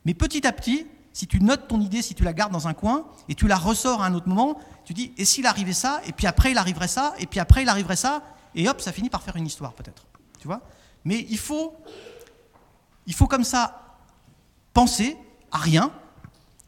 Mais 0.05 0.13
petit 0.13 0.47
à 0.47 0.53
petit, 0.53 0.87
si 1.13 1.27
tu 1.27 1.39
notes 1.39 1.67
ton 1.67 1.79
idée, 1.79 2.01
si 2.01 2.15
tu 2.15 2.23
la 2.23 2.33
gardes 2.33 2.51
dans 2.51 2.67
un 2.67 2.73
coin, 2.73 3.05
et 3.29 3.35
tu 3.35 3.47
la 3.47 3.55
ressors 3.55 4.01
à 4.01 4.07
un 4.07 4.13
autre 4.15 4.27
moment, 4.27 4.59
tu 4.83 4.93
dis, 4.93 5.13
et 5.17 5.25
s'il 5.25 5.45
arrivait 5.45 5.73
ça, 5.73 6.01
et 6.05 6.11
puis 6.11 6.27
après 6.27 6.51
il 6.51 6.57
arriverait 6.57 6.87
ça, 6.87 7.13
et 7.19 7.27
puis 7.27 7.39
après 7.39 7.61
il 7.63 7.69
arriverait 7.69 7.95
ça, 7.95 8.23
et 8.55 8.67
hop, 8.67 8.81
ça 8.81 8.91
finit 8.91 9.09
par 9.09 9.21
faire 9.21 9.35
une 9.35 9.45
histoire 9.45 9.73
peut-être. 9.73 10.05
Tu 10.39 10.47
vois? 10.47 10.61
Mais 11.05 11.25
il 11.29 11.37
faut, 11.37 11.75
il 13.05 13.13
faut 13.13 13.27
comme 13.27 13.43
ça 13.43 13.99
penser 14.73 15.15
à 15.51 15.59
rien, 15.59 15.91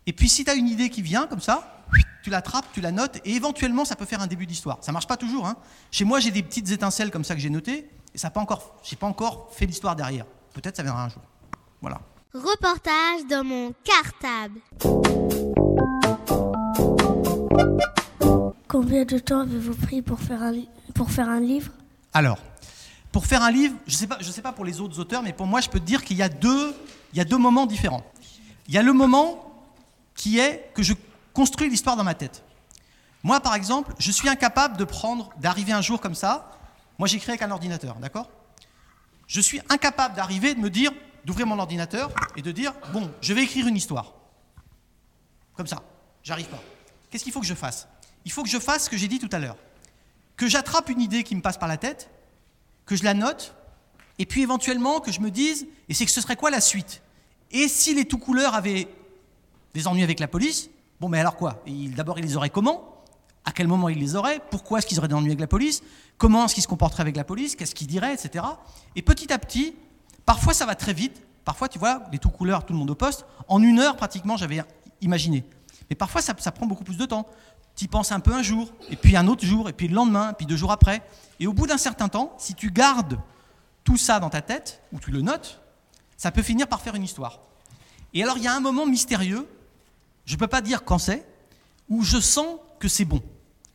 et 0.05 0.13
puis 0.13 0.29
si 0.29 0.45
tu 0.45 0.51
as 0.51 0.53
une 0.53 0.67
idée 0.67 0.89
qui 0.89 1.01
vient 1.01 1.25
comme 1.25 1.41
ça, 1.41 1.71
tu 2.23 2.29
l'attrapes, 2.29 2.65
tu 2.73 2.81
la 2.81 2.91
notes, 2.91 3.17
et 3.25 3.35
éventuellement 3.35 3.85
ça 3.85 3.95
peut 3.95 4.05
faire 4.05 4.21
un 4.21 4.27
début 4.27 4.45
d'histoire. 4.45 4.79
Ça 4.81 4.91
marche 4.91 5.07
pas 5.07 5.17
toujours. 5.17 5.45
Hein. 5.45 5.57
Chez 5.91 6.05
moi, 6.05 6.19
j'ai 6.19 6.31
des 6.31 6.41
petites 6.41 6.69
étincelles 6.71 7.11
comme 7.11 7.23
ça 7.23 7.35
que 7.35 7.41
j'ai 7.41 7.49
notées, 7.49 7.89
et 8.13 8.17
ça 8.17 8.29
pas 8.29 8.41
encore, 8.41 8.75
j'ai 8.83 8.95
pas 8.95 9.07
encore 9.07 9.49
fait 9.53 9.65
l'histoire 9.65 9.95
derrière. 9.95 10.25
Peut-être 10.53 10.77
ça 10.77 10.83
viendra 10.83 11.03
un 11.03 11.09
jour. 11.09 11.21
Voilà. 11.81 12.01
Reportage 12.35 13.25
dans 13.29 13.45
mon 13.45 13.73
cartable. 13.85 14.59
Combien 18.67 19.05
de 19.05 19.19
temps 19.19 19.39
avez-vous 19.39 19.75
pris 19.75 20.01
pour 20.01 20.19
faire 20.19 20.43
un, 20.43 20.53
pour 20.93 21.11
faire 21.11 21.29
un 21.29 21.39
livre? 21.39 21.71
Alors, 22.13 22.37
pour 23.13 23.25
faire 23.25 23.41
un 23.41 23.51
livre, 23.51 23.77
je 23.87 23.93
ne 23.93 23.97
sais, 23.97 24.07
pas, 24.07 24.17
je 24.19 24.29
sais 24.29 24.41
pas 24.41 24.51
pour 24.51 24.65
les 24.65 24.81
autres 24.81 24.99
auteurs, 24.99 25.23
mais 25.23 25.31
pour 25.31 25.47
moi, 25.47 25.61
je 25.61 25.69
peux 25.69 25.79
te 25.79 25.85
dire 25.85 26.03
qu'il 26.03 26.17
y, 26.17 26.21
a 26.21 26.27
deux, 26.27 26.75
il 27.13 27.17
y 27.17 27.21
a 27.21 27.23
deux 27.23 27.37
moments 27.37 27.65
différents. 27.65 28.03
Il 28.67 28.73
y 28.73 28.77
a 28.77 28.83
le 28.83 28.91
moment 28.91 29.55
qui 30.13 30.37
est 30.37 30.71
que 30.73 30.83
je 30.83 30.93
construis 31.33 31.69
l'histoire 31.69 31.95
dans 31.95 32.03
ma 32.03 32.15
tête. 32.15 32.43
Moi, 33.23 33.39
par 33.39 33.55
exemple, 33.55 33.93
je 33.97 34.11
suis 34.11 34.27
incapable 34.27 34.75
de 34.75 34.83
prendre, 34.83 35.29
d'arriver 35.39 35.71
un 35.71 35.81
jour 35.81 36.01
comme 36.01 36.15
ça. 36.15 36.51
Moi, 36.99 37.07
j'écris 37.07 37.29
avec 37.29 37.43
un 37.43 37.51
ordinateur, 37.51 37.95
d'accord? 37.95 38.29
Je 39.25 39.39
suis 39.39 39.61
incapable 39.69 40.15
d'arriver 40.15 40.53
de 40.53 40.59
me 40.59 40.69
dire, 40.69 40.91
d'ouvrir 41.25 41.47
mon 41.47 41.59
ordinateur 41.59 42.11
et 42.35 42.41
de 42.41 42.51
dire, 42.51 42.73
bon, 42.93 43.11
je 43.21 43.33
vais 43.33 43.43
écrire 43.43 43.67
une 43.67 43.75
histoire. 43.75 44.13
Comme 45.55 45.67
ça, 45.67 45.81
j'arrive 46.23 46.47
pas. 46.47 46.61
Qu'est-ce 47.09 47.23
qu'il 47.23 47.33
faut 47.33 47.39
que 47.39 47.45
je 47.45 47.53
fasse? 47.53 47.87
Il 48.25 48.31
faut 48.31 48.43
que 48.43 48.49
je 48.49 48.59
fasse 48.59 48.85
ce 48.85 48.89
que 48.89 48.97
j'ai 48.97 49.07
dit 49.07 49.19
tout 49.19 49.29
à 49.31 49.39
l'heure. 49.39 49.57
Que 50.37 50.47
j'attrape 50.47 50.89
une 50.89 51.01
idée 51.01 51.23
qui 51.23 51.35
me 51.35 51.41
passe 51.41 51.57
par 51.57 51.67
la 51.67 51.77
tête, 51.77 52.09
que 52.85 52.95
je 52.95 53.03
la 53.03 53.13
note, 53.13 53.55
et 54.19 54.25
puis 54.25 54.43
éventuellement 54.43 54.99
que 54.99 55.11
je 55.11 55.19
me 55.21 55.31
dise, 55.31 55.67
et 55.89 55.93
c'est 55.93 56.05
que 56.05 56.11
ce 56.11 56.21
serait 56.21 56.35
quoi 56.35 56.51
la 56.51 56.61
suite? 56.61 57.01
Et 57.51 57.67
si 57.67 57.93
les 57.93 58.05
tout 58.05 58.17
couleurs 58.17 58.53
avaient 58.53 58.87
des 59.73 59.87
ennuis 59.87 60.03
avec 60.03 60.19
la 60.19 60.27
police, 60.27 60.69
bon 60.99 61.09
mais 61.09 61.19
alors 61.19 61.35
quoi? 61.35 61.63
D'abord 61.95 62.19
ils 62.19 62.25
les 62.25 62.35
auraient 62.35 62.49
comment? 62.49 63.03
À 63.45 63.51
quel 63.51 63.67
moment 63.67 63.89
ils 63.89 63.99
les 63.99 64.15
auraient? 64.15 64.41
Pourquoi 64.49 64.79
est-ce 64.79 64.87
qu'ils 64.87 64.97
auraient 64.99 65.07
des 65.07 65.13
ennuis 65.13 65.29
avec 65.29 65.39
la 65.39 65.47
police? 65.47 65.83
Comment 66.17 66.45
est-ce 66.45 66.55
qu'ils 66.55 66.63
se 66.63 66.67
comporteraient 66.67 67.01
avec 67.01 67.15
la 67.15 67.23
police? 67.23 67.55
Qu'est-ce 67.55 67.75
qu'ils 67.75 67.87
diraient? 67.87 68.13
Etc. 68.13 68.43
Et 68.95 69.01
petit 69.01 69.31
à 69.31 69.37
petit, 69.37 69.75
parfois 70.25 70.53
ça 70.53 70.65
va 70.65 70.75
très 70.75 70.93
vite, 70.93 71.21
parfois 71.43 71.69
tu 71.69 71.79
vois, 71.79 72.03
les 72.11 72.19
tout 72.19 72.29
couleurs, 72.29 72.65
tout 72.65 72.73
le 72.73 72.79
monde 72.79 72.89
au 72.89 72.95
poste, 72.95 73.25
en 73.47 73.61
une 73.61 73.79
heure 73.79 73.95
pratiquement 73.95 74.37
j'avais 74.37 74.63
imaginé. 75.01 75.43
Mais 75.89 75.95
parfois 75.95 76.21
ça, 76.21 76.33
prend 76.33 76.65
beaucoup 76.65 76.83
plus 76.83 76.97
de 76.97 77.05
temps 77.05 77.25
tu 77.75 77.85
y 77.85 77.87
penses 77.87 78.11
un 78.11 78.19
peu 78.19 78.33
un 78.33 78.41
jour, 78.41 78.71
et 78.89 78.95
puis 78.95 79.17
un 79.17 79.27
autre 79.27 79.45
jour, 79.45 79.67
et 79.67 79.73
puis 79.73 79.87
le 79.87 79.95
lendemain, 79.95 80.31
et 80.31 80.33
puis 80.33 80.45
deux 80.45 80.55
jours 80.55 80.71
après. 80.71 81.01
Et 81.39 81.47
au 81.47 81.53
bout 81.53 81.67
d'un 81.67 81.77
certain 81.77 82.07
temps, 82.07 82.33
si 82.37 82.55
tu 82.55 82.71
gardes 82.71 83.19
tout 83.83 83.97
ça 83.97 84.19
dans 84.19 84.29
ta 84.29 84.41
tête, 84.41 84.81
ou 84.93 84.99
tu 84.99 85.11
le 85.11 85.21
notes, 85.21 85.61
ça 86.17 86.31
peut 86.31 86.41
finir 86.41 86.67
par 86.67 86.81
faire 86.81 86.95
une 86.95 87.03
histoire. 87.03 87.41
Et 88.13 88.23
alors 88.23 88.37
il 88.37 88.43
y 88.43 88.47
a 88.47 88.55
un 88.55 88.61
moment 88.61 88.85
mystérieux, 88.85 89.47
je 90.25 90.33
ne 90.35 90.39
peux 90.39 90.47
pas 90.47 90.61
dire 90.61 90.85
quand 90.85 90.97
c'est, 90.97 91.27
où 91.89 92.01
je 92.03 92.19
sens 92.19 92.57
que 92.79 92.87
c'est 92.87 93.05
bon, 93.05 93.21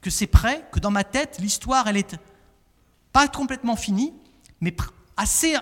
que 0.01 0.11
c'est 0.11 0.27
prêt, 0.27 0.67
que 0.73 0.81
dans 0.81 0.91
ma 0.91 1.05
tête, 1.05 1.37
l'histoire, 1.39 1.87
elle 1.87 1.99
est 1.99 2.17
pas 3.13 3.29
complètement 3.29 3.77
finie, 3.77 4.15
mais 4.61 4.75
assez, 5.17 5.57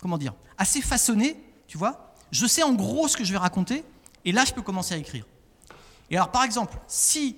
comment 0.00 0.18
dire, 0.18 0.34
assez 0.58 0.80
façonnée, 0.80 1.36
tu 1.66 1.78
vois. 1.78 2.12
Je 2.30 2.46
sais 2.46 2.62
en 2.62 2.72
gros 2.72 3.08
ce 3.08 3.16
que 3.16 3.24
je 3.24 3.32
vais 3.32 3.38
raconter, 3.38 3.84
et 4.24 4.32
là, 4.32 4.44
je 4.44 4.52
peux 4.52 4.62
commencer 4.62 4.94
à 4.94 4.98
écrire. 4.98 5.26
Et 6.10 6.16
alors, 6.16 6.30
par 6.30 6.44
exemple, 6.44 6.78
si 6.86 7.36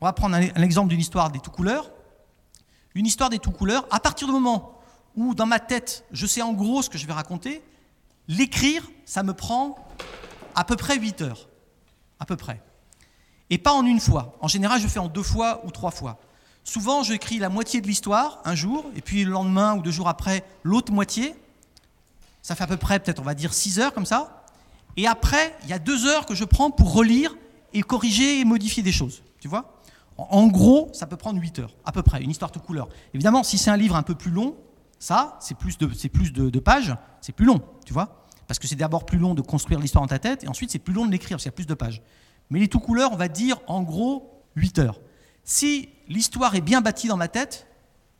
on 0.00 0.06
va 0.06 0.12
prendre 0.12 0.36
un, 0.36 0.42
un 0.42 0.62
exemple 0.62 0.90
d'une 0.90 1.00
histoire 1.00 1.30
des 1.30 1.40
tout 1.40 1.50
couleurs. 1.50 1.90
Une 2.94 3.06
histoire 3.06 3.30
des 3.30 3.38
tout 3.38 3.50
couleurs, 3.50 3.86
à 3.90 4.00
partir 4.00 4.26
du 4.26 4.32
moment 4.32 4.80
où 5.16 5.34
dans 5.34 5.46
ma 5.46 5.60
tête, 5.60 6.04
je 6.12 6.26
sais 6.26 6.42
en 6.42 6.52
gros 6.52 6.82
ce 6.82 6.90
que 6.90 6.98
je 6.98 7.06
vais 7.06 7.12
raconter, 7.12 7.62
l'écrire, 8.28 8.88
ça 9.04 9.22
me 9.22 9.34
prend 9.34 9.76
à 10.54 10.64
peu 10.64 10.76
près 10.76 10.98
8 10.98 11.22
heures. 11.22 11.48
À 12.20 12.26
peu 12.26 12.36
près. 12.36 12.62
Et 13.50 13.58
pas 13.58 13.72
en 13.72 13.84
une 13.84 14.00
fois. 14.00 14.36
En 14.40 14.48
général, 14.48 14.80
je 14.80 14.88
fais 14.88 14.98
en 14.98 15.08
deux 15.08 15.22
fois 15.22 15.64
ou 15.64 15.70
trois 15.70 15.90
fois. 15.90 16.18
Souvent, 16.64 17.02
j'écris 17.02 17.38
la 17.38 17.48
moitié 17.48 17.80
de 17.80 17.86
l'histoire 17.86 18.40
un 18.44 18.54
jour, 18.54 18.84
et 18.94 19.00
puis 19.00 19.24
le 19.24 19.30
lendemain 19.30 19.76
ou 19.76 19.82
deux 19.82 19.90
jours 19.90 20.08
après, 20.08 20.44
l'autre 20.62 20.92
moitié. 20.92 21.34
Ça 22.42 22.54
fait 22.54 22.64
à 22.64 22.66
peu 22.66 22.76
près, 22.76 22.98
peut-être, 22.98 23.20
on 23.20 23.24
va 23.24 23.34
dire 23.34 23.52
6 23.52 23.80
heures 23.80 23.92
comme 23.92 24.06
ça. 24.06 24.44
Et 24.96 25.06
après, 25.06 25.56
il 25.64 25.70
y 25.70 25.72
a 25.72 25.78
deux 25.78 26.06
heures 26.06 26.26
que 26.26 26.34
je 26.34 26.44
prends 26.44 26.70
pour 26.70 26.92
relire 26.92 27.36
et 27.72 27.82
corriger 27.82 28.40
et 28.40 28.44
modifier 28.44 28.82
des 28.82 28.92
choses. 28.92 29.22
Tu 29.40 29.48
vois 29.48 29.78
en 30.18 30.48
gros, 30.48 30.90
ça 30.92 31.06
peut 31.06 31.16
prendre 31.16 31.40
8 31.40 31.60
heures, 31.60 31.76
à 31.84 31.92
peu 31.92 32.02
près, 32.02 32.20
une 32.20 32.30
histoire 32.30 32.50
de 32.50 32.58
couleur. 32.58 32.88
Évidemment, 33.14 33.44
si 33.44 33.56
c'est 33.56 33.70
un 33.70 33.76
livre 33.76 33.94
un 33.94 34.02
peu 34.02 34.16
plus 34.16 34.32
long, 34.32 34.56
ça, 34.98 35.38
c'est 35.40 35.56
plus, 35.56 35.78
de, 35.78 35.86
plus 35.86 36.32
de, 36.32 36.58
pages, 36.58 36.96
c'est 37.20 37.32
plus 37.32 37.46
long, 37.46 37.60
tu 37.86 37.92
vois 37.92 38.24
Parce 38.48 38.58
que 38.58 38.66
c'est 38.66 38.74
d'abord 38.74 39.06
plus 39.06 39.18
long 39.18 39.34
de 39.34 39.42
construire 39.42 39.78
l'histoire 39.78 40.02
dans 40.02 40.08
ta 40.08 40.18
tête, 40.18 40.42
et 40.42 40.48
ensuite 40.48 40.72
c'est 40.72 40.80
plus 40.80 40.92
long 40.92 41.06
de 41.06 41.12
l'écrire, 41.12 41.36
parce 41.36 41.44
qu'il 41.44 41.52
y 41.52 41.54
a 41.54 41.56
plus 41.56 41.66
de 41.68 41.74
pages. 41.74 42.02
Mais 42.50 42.58
les 42.58 42.66
tout 42.66 42.80
couleurs, 42.80 43.12
on 43.12 43.16
va 43.16 43.28
dire 43.28 43.60
en 43.68 43.82
gros 43.82 44.44
8 44.56 44.80
heures. 44.80 45.00
Si 45.44 45.88
l'histoire 46.08 46.56
est 46.56 46.60
bien 46.62 46.80
bâtie 46.80 47.06
dans 47.06 47.16
ma 47.16 47.28
tête, 47.28 47.68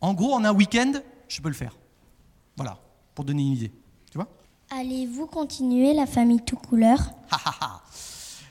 en 0.01 0.15
gros, 0.15 0.35
en 0.35 0.45
un 0.45 0.53
week-end, 0.53 0.93
je 1.27 1.41
peux 1.41 1.49
le 1.49 1.55
faire. 1.55 1.77
Voilà, 2.57 2.79
pour 3.17 3.25
donner 3.25 3.43
une 3.43 3.53
idée. 3.55 3.73
Allez-vous 4.71 5.27
continuer 5.27 5.95
la 5.95 6.07
famille 6.07 6.43
tout 6.43 6.57
couleur? 6.57 6.99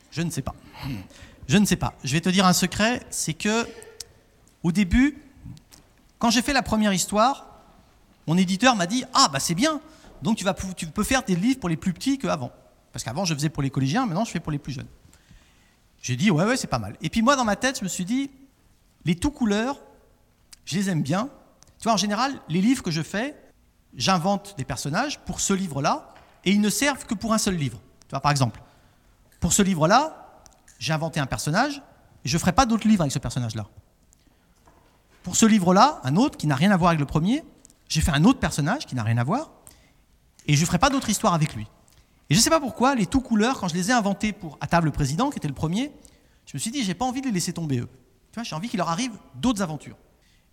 Je 0.09 0.23
ne 0.23 0.31
sais 0.31 0.41
pas. 0.41 0.55
Je 1.47 1.57
ne 1.57 1.65
sais 1.65 1.75
pas. 1.75 1.93
Je 2.03 2.13
vais 2.13 2.21
te 2.21 2.29
dire 2.29 2.45
un 2.47 2.53
secret, 2.53 3.05
c'est 3.11 3.35
que 3.35 3.67
au 4.63 4.71
début, 4.71 5.21
quand 6.17 6.31
j'ai 6.31 6.41
fait 6.41 6.53
la 6.53 6.63
première 6.63 6.91
histoire, 6.91 7.45
mon 8.25 8.35
éditeur 8.35 8.75
m'a 8.75 8.87
dit 8.87 9.03
ah 9.13 9.29
bah 9.31 9.39
c'est 9.39 9.53
bien, 9.53 9.79
donc 10.23 10.37
tu 10.37 10.43
vas 10.43 10.55
tu 10.75 10.87
peux 10.87 11.03
faire 11.03 11.21
des 11.21 11.35
livres 11.35 11.59
pour 11.59 11.69
les 11.69 11.77
plus 11.77 11.93
petits 11.93 12.17
qu'avant, 12.17 12.51
parce 12.91 13.03
qu'avant 13.03 13.23
je 13.23 13.35
faisais 13.35 13.49
pour 13.49 13.61
les 13.61 13.69
collégiens, 13.69 14.07
maintenant 14.07 14.25
je 14.25 14.31
fais 14.31 14.39
pour 14.39 14.51
les 14.51 14.57
plus 14.57 14.73
jeunes. 14.73 14.87
J'ai 16.01 16.15
dit 16.15 16.31
ouais 16.31 16.45
ouais 16.45 16.57
c'est 16.57 16.67
pas 16.67 16.79
mal. 16.79 16.97
Et 17.01 17.11
puis 17.11 17.21
moi 17.21 17.35
dans 17.35 17.45
ma 17.45 17.55
tête 17.55 17.77
je 17.77 17.83
me 17.83 17.89
suis 17.89 18.05
dit 18.05 18.31
les 19.05 19.15
tout 19.15 19.31
couleurs, 19.31 19.79
je 20.65 20.75
les 20.75 20.89
aime 20.89 21.03
bien. 21.03 21.29
Tu 21.77 21.83
vois 21.83 21.93
en 21.93 21.97
général 21.97 22.33
les 22.49 22.59
livres 22.59 22.81
que 22.81 22.91
je 22.91 23.03
fais, 23.03 23.35
j'invente 23.97 24.55
des 24.57 24.63
personnages 24.63 25.19
pour 25.19 25.41
ce 25.41 25.53
livre-là 25.53 26.13
et 26.45 26.51
ils 26.51 26.61
ne 26.61 26.69
servent 26.69 27.05
que 27.05 27.15
pour 27.15 27.33
un 27.33 27.37
seul 27.37 27.55
livre. 27.55 27.79
Tu 28.07 28.11
vois 28.11 28.21
par 28.21 28.31
exemple 28.31 28.61
pour 29.39 29.53
ce 29.53 29.61
livre-là 29.61 30.27
j'ai 30.79 30.93
inventé 30.93 31.19
un 31.19 31.25
personnage, 31.25 31.81
et 32.23 32.29
je 32.29 32.35
ne 32.35 32.39
ferai 32.39 32.51
pas 32.51 32.65
d'autres 32.65 32.87
livres 32.87 33.01
avec 33.01 33.11
ce 33.11 33.19
personnage-là. 33.19 33.67
Pour 35.23 35.35
ce 35.35 35.45
livre-là, 35.45 36.01
un 36.03 36.15
autre 36.15 36.37
qui 36.37 36.47
n'a 36.47 36.55
rien 36.55 36.71
à 36.71 36.77
voir 36.77 36.89
avec 36.89 36.99
le 36.99 37.05
premier, 37.05 37.43
j'ai 37.89 38.01
fait 38.01 38.11
un 38.11 38.23
autre 38.23 38.39
personnage 38.39 38.85
qui 38.85 38.95
n'a 38.95 39.03
rien 39.03 39.17
à 39.17 39.23
voir, 39.23 39.51
et 40.45 40.55
je 40.55 40.61
ne 40.61 40.65
ferai 40.65 40.79
pas 40.79 40.89
d'autre 40.89 41.09
histoire 41.09 41.33
avec 41.33 41.55
lui. 41.55 41.67
Et 42.29 42.33
je 42.33 42.39
ne 42.39 42.43
sais 42.43 42.49
pas 42.49 42.59
pourquoi, 42.59 42.95
les 42.95 43.05
tout 43.05 43.21
couleurs, 43.21 43.59
quand 43.59 43.67
je 43.67 43.73
les 43.73 43.89
ai 43.89 43.93
inventés 43.93 44.33
pour 44.33 44.57
À 44.61 44.67
table 44.67 44.85
le 44.85 44.91
président, 44.91 45.29
qui 45.29 45.37
était 45.37 45.47
le 45.47 45.53
premier, 45.53 45.91
je 46.45 46.51
me 46.53 46.59
suis 46.59 46.71
dit, 46.71 46.83
j'ai 46.83 46.93
pas 46.93 47.05
envie 47.05 47.21
de 47.21 47.27
les 47.27 47.33
laisser 47.33 47.53
tomber 47.53 47.79
eux. 47.79 47.89
Tu 48.31 48.35
vois, 48.35 48.43
j'ai 48.43 48.55
envie 48.55 48.69
qu'il 48.69 48.77
leur 48.77 48.89
arrive 48.89 49.11
d'autres 49.35 49.61
aventures. 49.61 49.97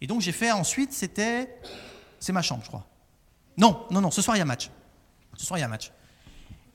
Et 0.01 0.07
donc 0.07 0.21
j'ai 0.21 0.33
fait 0.33 0.51
ensuite, 0.51 0.93
c'était. 0.93 1.61
C'est 2.19 2.33
ma 2.33 2.43
chambre, 2.43 2.63
je 2.65 2.69
crois. 2.69 2.87
Non, 3.57 3.87
non, 3.91 4.01
non, 4.01 4.11
ce 4.11 4.23
soir 4.23 4.37
il 4.37 4.41
y 4.41 4.43
a 4.43 4.47
match. 4.47 4.71
Ce 5.37 5.47
soir 5.47 5.59
il 5.59 5.63
y 5.63 5.65
a 5.65 5.69
match. 5.69 5.93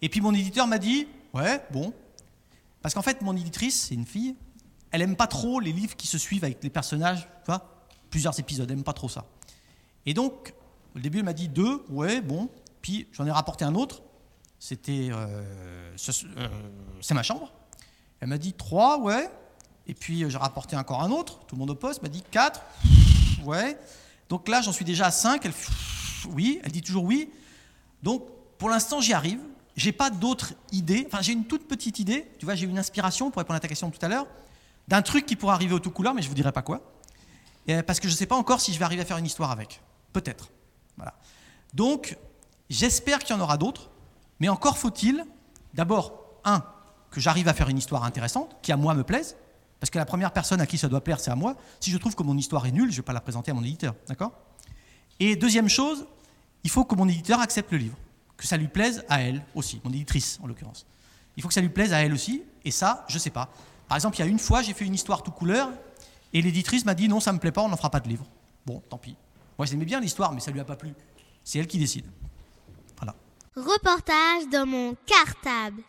Et 0.02 0.10
puis 0.10 0.22
mon 0.22 0.34
éditeur 0.34 0.68
m'a 0.68 0.78
dit, 0.78 1.08
ouais, 1.34 1.66
bon. 1.72 1.94
Parce 2.82 2.94
qu'en 2.94 3.02
fait, 3.02 3.22
mon 3.22 3.36
éditrice, 3.36 3.88
c'est 3.88 3.96
une 3.96 4.06
fille, 4.06 4.36
elle 4.92 5.02
aime 5.02 5.16
pas 5.16 5.28
trop 5.28 5.60
les 5.60 5.74
livres 5.74 5.96
qui 5.96 6.08
se 6.08 6.18
suivent 6.18 6.44
avec 6.44 6.64
les 6.64 6.70
personnages, 6.70 7.24
tu 7.44 7.48
vois, 7.48 7.86
plusieurs 8.10 8.40
épisodes, 8.40 8.70
elle 8.72 8.78
aime 8.78 8.84
pas 8.84 8.94
trop 8.94 9.10
ça. 9.10 9.26
Et 10.06 10.14
donc, 10.14 10.54
au 10.96 11.00
début, 11.00 11.20
elle 11.20 11.26
m'a 11.26 11.34
dit 11.34 11.50
deux, 11.50 11.84
ouais, 11.90 12.22
bon. 12.22 12.50
Puis 12.82 13.08
j'en 13.12 13.26
ai 13.26 13.32
rapporté 13.32 13.66
un 13.66 13.76
autre, 13.76 14.02
c'était. 14.58 15.10
euh, 15.12 15.44
euh, 16.38 16.48
c'est 17.02 17.14
ma 17.14 17.24
chambre. 17.24 17.52
Elle 18.22 18.30
m'a 18.30 18.38
dit 18.38 18.54
trois, 18.54 19.00
ouais. 19.00 19.30
Et 19.88 19.94
puis 19.94 20.24
euh, 20.24 20.30
j'ai 20.30 20.38
rapporté 20.38 20.76
encore 20.76 21.02
un 21.02 21.12
autre, 21.12 21.40
tout 21.46 21.56
le 21.56 21.60
monde 21.60 21.72
au 21.72 21.76
poste, 21.76 22.02
m'a 22.02 22.10
dit 22.10 22.24
quatre, 22.32 22.62
ouais. 23.44 23.78
Donc 24.30 24.48
là, 24.48 24.62
j'en 24.62 24.72
suis 24.72 24.86
déjà 24.86 25.08
à 25.08 25.12
cinq, 25.12 25.46
elle 25.46 25.54
oui, 26.32 26.60
elle 26.64 26.72
dit 26.72 26.82
toujours 26.82 27.04
oui. 27.04 27.30
Donc 28.04 28.24
pour 28.58 28.70
l'instant, 28.70 29.02
j'y 29.02 29.14
arrive. 29.14 29.40
J'ai 29.76 29.92
pas 29.92 30.10
d'autres 30.10 30.54
idées. 30.72 31.06
Enfin, 31.08 31.22
j'ai 31.22 31.32
une 31.32 31.46
toute 31.46 31.68
petite 31.68 32.00
idée. 32.00 32.28
Tu 32.38 32.46
vois, 32.46 32.56
j'ai 32.56 32.66
une 32.66 32.78
inspiration 32.78 33.32
pour 33.32 33.40
répondre 33.40 33.58
à 33.58 33.62
ta 33.62 33.68
question 33.68 33.90
tout 33.90 34.06
à 34.06 34.10
l'heure 34.10 34.28
d'un 34.90 35.04
truc 35.04 35.26
qui 35.26 35.36
pourrait 35.36 35.54
arriver 35.54 35.74
au 35.74 35.80
tout 35.80 35.92
couleur, 35.92 36.14
mais 36.14 36.22
je 36.22 36.28
vous 36.28 36.34
dirai 36.34 36.52
pas 36.52 36.64
quoi. 36.64 36.82
Et, 37.68 37.84
parce 37.84 38.00
que 38.00 38.08
je 38.08 38.14
ne 38.14 38.18
sais 38.18 38.26
pas 38.26 38.36
encore 38.36 38.60
si 38.60 38.74
je 38.74 38.80
vais 38.80 38.86
arriver 38.86 39.04
à 39.04 39.06
faire 39.06 39.18
une 39.18 39.26
histoire 39.26 39.52
avec. 39.52 39.82
Peut-être. 40.12 40.50
Voilà. 40.98 41.14
Donc, 41.76 42.18
j'espère 42.70 43.20
qu'il 43.20 43.36
y 43.36 43.40
en 43.40 43.42
aura 43.42 43.58
d'autres, 43.58 43.92
mais 44.40 44.50
encore 44.50 44.80
faut-il, 44.80 45.24
d'abord, 45.76 46.40
un, 46.44 46.64
que 47.12 47.22
j'arrive 47.22 47.48
à 47.48 47.54
faire 47.54 47.70
une 47.70 47.78
histoire 47.78 48.04
intéressante, 48.04 48.58
qui 48.64 48.72
à 48.72 48.78
moi 48.78 48.96
me 48.96 49.04
plaise, 49.04 49.38
parce 49.80 49.92
que 49.92 50.00
la 50.00 50.06
première 50.06 50.34
personne 50.34 50.60
à 50.60 50.66
qui 50.66 50.80
ça 50.80 50.90
doit 50.90 51.04
plaire, 51.04 51.20
c'est 51.20 51.32
à 51.32 51.36
moi. 51.36 51.56
Si 51.80 51.92
je 51.92 51.98
trouve 52.00 52.16
que 52.16 52.24
mon 52.24 52.36
histoire 52.36 52.66
est 52.66 52.72
nulle, 52.72 52.90
je 52.90 52.96
ne 52.96 53.02
vais 53.02 53.06
pas 53.06 53.14
la 53.14 53.22
présenter 53.22 53.52
à 53.52 53.54
mon 53.54 53.64
éditeur. 53.64 53.94
D'accord? 54.08 54.32
Et 55.20 55.36
deuxième 55.36 55.68
chose, 55.70 56.06
il 56.64 56.70
faut 56.70 56.86
que 56.86 56.96
mon 56.96 57.08
éditeur 57.08 57.40
accepte 57.40 57.72
le 57.72 57.78
livre, 57.78 57.98
que 58.38 58.48
ça 58.48 58.58
lui 58.58 58.68
plaise 58.68 59.04
à 59.10 59.22
elle 59.22 59.44
aussi, 59.56 59.82
mon 59.84 59.92
éditrice 59.92 60.40
en 60.42 60.48
l'occurrence. 60.48 60.86
Il 61.36 61.42
faut 61.42 61.48
que 61.48 61.54
ça 61.54 61.62
lui 61.62 61.70
plaise 61.70 61.94
à 61.94 62.00
elle 62.04 62.14
aussi, 62.14 62.44
et 62.66 62.72
ça, 62.72 63.06
je 63.08 63.16
ne 63.16 63.20
sais 63.20 63.30
pas. 63.30 63.50
Par 63.88 63.98
exemple, 63.98 64.18
il 64.18 64.20
y 64.20 64.24
a 64.24 64.28
une 64.28 64.40
fois, 64.40 64.62
j'ai 64.62 64.74
fait 64.74 64.86
une 64.86 64.94
histoire 64.94 65.24
tout 65.24 65.32
couleur, 65.32 65.70
et 66.34 66.42
l'éditrice 66.42 66.86
m'a 66.86 66.94
dit 66.94 67.08
non, 67.08 67.20
ça 67.20 67.34
me 67.34 67.40
plaît 67.40 67.52
pas, 67.52 67.62
on 67.62 67.70
n'en 67.70 67.78
fera 67.78 67.90
pas 67.90 68.00
de 68.00 68.08
livre. 68.08 68.26
Bon, 68.66 68.82
tant 68.90 68.98
pis. 68.98 69.16
Moi, 69.58 69.66
j'aimais 69.66 69.86
bien 69.86 70.00
l'histoire, 70.00 70.32
mais 70.32 70.40
ça 70.40 70.52
lui 70.52 70.60
a 70.60 70.66
pas 70.66 70.76
plu. 70.76 70.94
C'est 71.44 71.60
elle 71.60 71.68
qui 71.68 71.78
décide. 71.80 72.06
Voilà. 72.98 73.16
Reportage 73.56 74.48
dans 74.52 74.66
mon 74.66 74.96
cartable. 75.06 75.82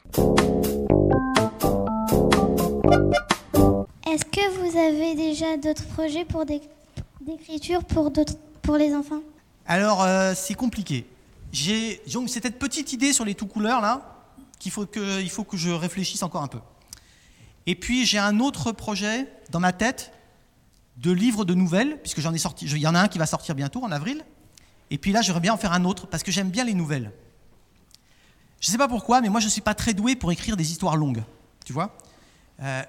Est-ce 4.11 4.25
que 4.25 4.49
vous 4.59 4.77
avez 4.77 5.15
déjà 5.15 5.57
d'autres 5.57 5.87
projets 5.89 6.25
pour 6.25 6.45
d'écriture 6.47 7.85
pour, 7.85 8.11
d'autres- 8.11 8.35
pour 8.63 8.77
les 8.77 8.95
enfants 8.95 9.21
Alors, 9.67 10.03
euh, 10.03 10.35
c'est 10.35 10.55
compliqué. 10.55 11.07
J'ai 11.53 12.01
donc 12.13 12.29
cette 12.29 12.59
petite 12.59 12.93
idée 12.93 13.13
sur 13.13 13.25
les 13.25 13.35
tout 13.35 13.47
couleurs 13.47 13.81
là, 13.81 14.17
qu'il 14.59 14.71
faut 14.71 14.87
que, 14.87 15.21
il 15.21 15.31
faut 15.31 15.45
que 15.45 15.57
je 15.57 15.71
réfléchisse 15.71 16.23
encore 16.23 16.43
un 16.43 16.49
peu. 16.49 16.61
Et 17.67 17.75
puis 17.75 18.07
j'ai 18.07 18.19
un 18.19 18.41
autre 18.41 18.73
projet 18.73 19.27
dans 19.51 19.61
ma 19.61 19.73
tête 19.73 20.13
de 20.97 21.11
livre 21.11 21.45
de 21.45 21.55
nouvelles, 21.55 21.99
puisque 22.03 22.21
j'en 22.21 22.35
ai 22.35 22.39
sorti. 22.39 22.67
Il 22.67 22.79
y 22.79 22.87
en 22.87 22.95
a 22.95 23.01
un 23.01 23.09
qui 23.09 23.19
va 23.19 23.27
sortir 23.27 23.55
bientôt 23.55 23.83
en 23.83 23.91
avril. 23.91 24.25
Et 24.91 24.99
puis 24.99 25.13
là, 25.13 25.23
j'aimerais 25.23 25.41
bien 25.41 25.55
en 25.55 25.57
faire 25.57 25.73
un 25.73 25.85
autre 25.85 26.07
parce 26.07 26.23
que 26.23 26.31
j'aime 26.33 26.51
bien 26.51 26.65
les 26.65 26.75
nouvelles. 26.75 27.13
Je 28.61 28.69
ne 28.69 28.73
sais 28.73 28.79
pas 28.79 28.89
pourquoi, 28.89 29.21
mais 29.21 29.29
moi 29.29 29.41
je 29.41 29.47
ne 29.47 29.51
suis 29.51 29.63
pas 29.63 29.75
très 29.75 29.95
doué 29.95 30.15
pour 30.17 30.31
écrire 30.33 30.57
des 30.57 30.71
histoires 30.71 30.97
longues. 30.97 31.23
Tu 31.65 31.73
vois 31.73 31.97
Euh, 32.63 32.83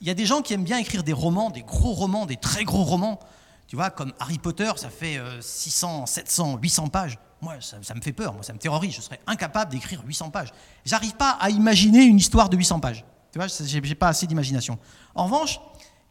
Il 0.00 0.06
y 0.06 0.10
a 0.10 0.14
des 0.14 0.26
gens 0.26 0.42
qui 0.42 0.54
aiment 0.54 0.64
bien 0.64 0.78
écrire 0.78 1.04
des 1.04 1.12
romans, 1.12 1.50
des 1.50 1.62
gros 1.62 1.92
romans, 1.92 2.26
des 2.26 2.36
très 2.36 2.64
gros 2.64 2.82
romans. 2.82 3.20
Tu 3.68 3.76
vois, 3.76 3.90
comme 3.90 4.12
Harry 4.18 4.38
Potter, 4.38 4.70
ça 4.76 4.88
fait 4.88 5.18
euh, 5.18 5.42
600, 5.42 6.06
700, 6.06 6.58
800 6.60 6.88
pages. 6.88 7.18
Moi, 7.42 7.54
ça, 7.60 7.94
me 7.94 8.00
fait 8.00 8.14
peur, 8.14 8.32
moi, 8.32 8.42
ça 8.42 8.54
me 8.54 8.58
terrorise. 8.58 8.94
Je 8.94 9.02
serais 9.02 9.20
incapable 9.26 9.70
d'écrire 9.70 10.02
800 10.04 10.30
pages. 10.30 10.52
J'arrive 10.84 11.14
pas 11.14 11.36
à 11.38 11.50
imaginer 11.50 12.02
une 12.02 12.16
histoire 12.16 12.48
de 12.48 12.56
800 12.56 12.80
pages. 12.80 13.04
Tu 13.30 13.38
vois, 13.38 13.46
j'ai 13.46 13.94
pas 13.94 14.08
assez 14.08 14.26
d'imagination. 14.26 14.78
En 15.14 15.24
revanche, 15.24 15.60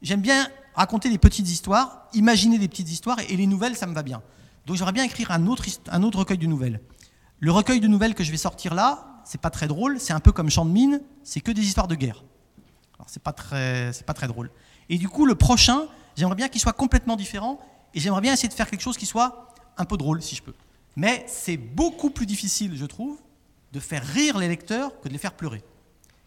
j'aime 0.04 0.22
bien 0.22 0.48
raconter 0.76 1.10
des 1.10 1.18
petites 1.18 1.50
histoires, 1.50 2.08
imaginer 2.14 2.60
des 2.60 2.68
petites 2.68 2.90
histoires, 2.90 3.20
et 3.28 3.36
les 3.36 3.48
nouvelles, 3.48 3.76
ça 3.76 3.88
me 3.88 3.96
va 3.96 4.04
bien. 4.04 4.22
Donc 4.68 4.78
j'aimerais 4.78 4.94
bien 4.94 5.04
écrire 5.04 5.32
un 5.32 5.48
autre, 5.48 5.66
un 5.90 6.04
autre 6.04 6.20
recueil 6.20 6.38
de 6.38 6.46
nouvelles. 6.46 6.80
Le 7.40 7.52
recueil 7.52 7.80
de 7.80 7.88
nouvelles 7.88 8.14
que 8.14 8.24
je 8.24 8.30
vais 8.32 8.38
sortir 8.38 8.76
là, 8.76 9.22
c'est 9.26 9.42
pas 9.42 9.50
très 9.50 9.68
drôle, 9.68 10.00
c'est 10.00 10.14
un 10.14 10.20
peu 10.20 10.32
comme 10.32 10.50
Champ 10.52 10.66
de 10.66 10.72
mine, 10.72 11.02
c'est 11.24 11.42
que 11.42 11.52
des 11.52 11.64
histoires 11.64 11.88
de 11.88 11.96
guerre. 11.96 12.24
Alors 13.00 13.10
c'est 13.10 13.22
pas 13.22 13.34
très, 13.34 13.92
c'est 13.94 14.06
pas 14.06 14.14
très 14.14 14.28
drôle. 14.28 14.52
Et 14.90 14.98
du 14.98 15.10
coup, 15.10 15.26
le 15.26 15.36
prochain, 15.36 15.88
j'aimerais 16.18 16.36
bien 16.36 16.50
qu'il 16.50 16.60
soit 16.60 16.74
complètement 16.74 17.16
différent, 17.16 17.60
et 17.94 18.00
j'aimerais 18.00 18.22
bien 18.22 18.34
essayer 18.34 18.50
de 18.50 18.54
faire 18.54 18.70
quelque 18.70 18.82
chose 18.82 18.98
qui 18.98 19.06
soit 19.06 19.54
un 19.78 19.86
peu 19.86 19.98
drôle, 19.98 20.22
si 20.22 20.36
je 20.36 20.42
peux. 20.44 20.54
Mais 20.96 21.24
c'est 21.28 21.58
beaucoup 21.58 22.10
plus 22.10 22.26
difficile, 22.26 22.76
je 22.76 22.86
trouve, 22.86 23.18
de 23.72 23.80
faire 23.80 24.04
rire 24.04 24.38
les 24.38 24.48
lecteurs 24.48 25.00
que 25.02 25.08
de 25.08 25.14
les 25.14 25.20
faire 25.20 25.34
pleurer. 25.34 25.64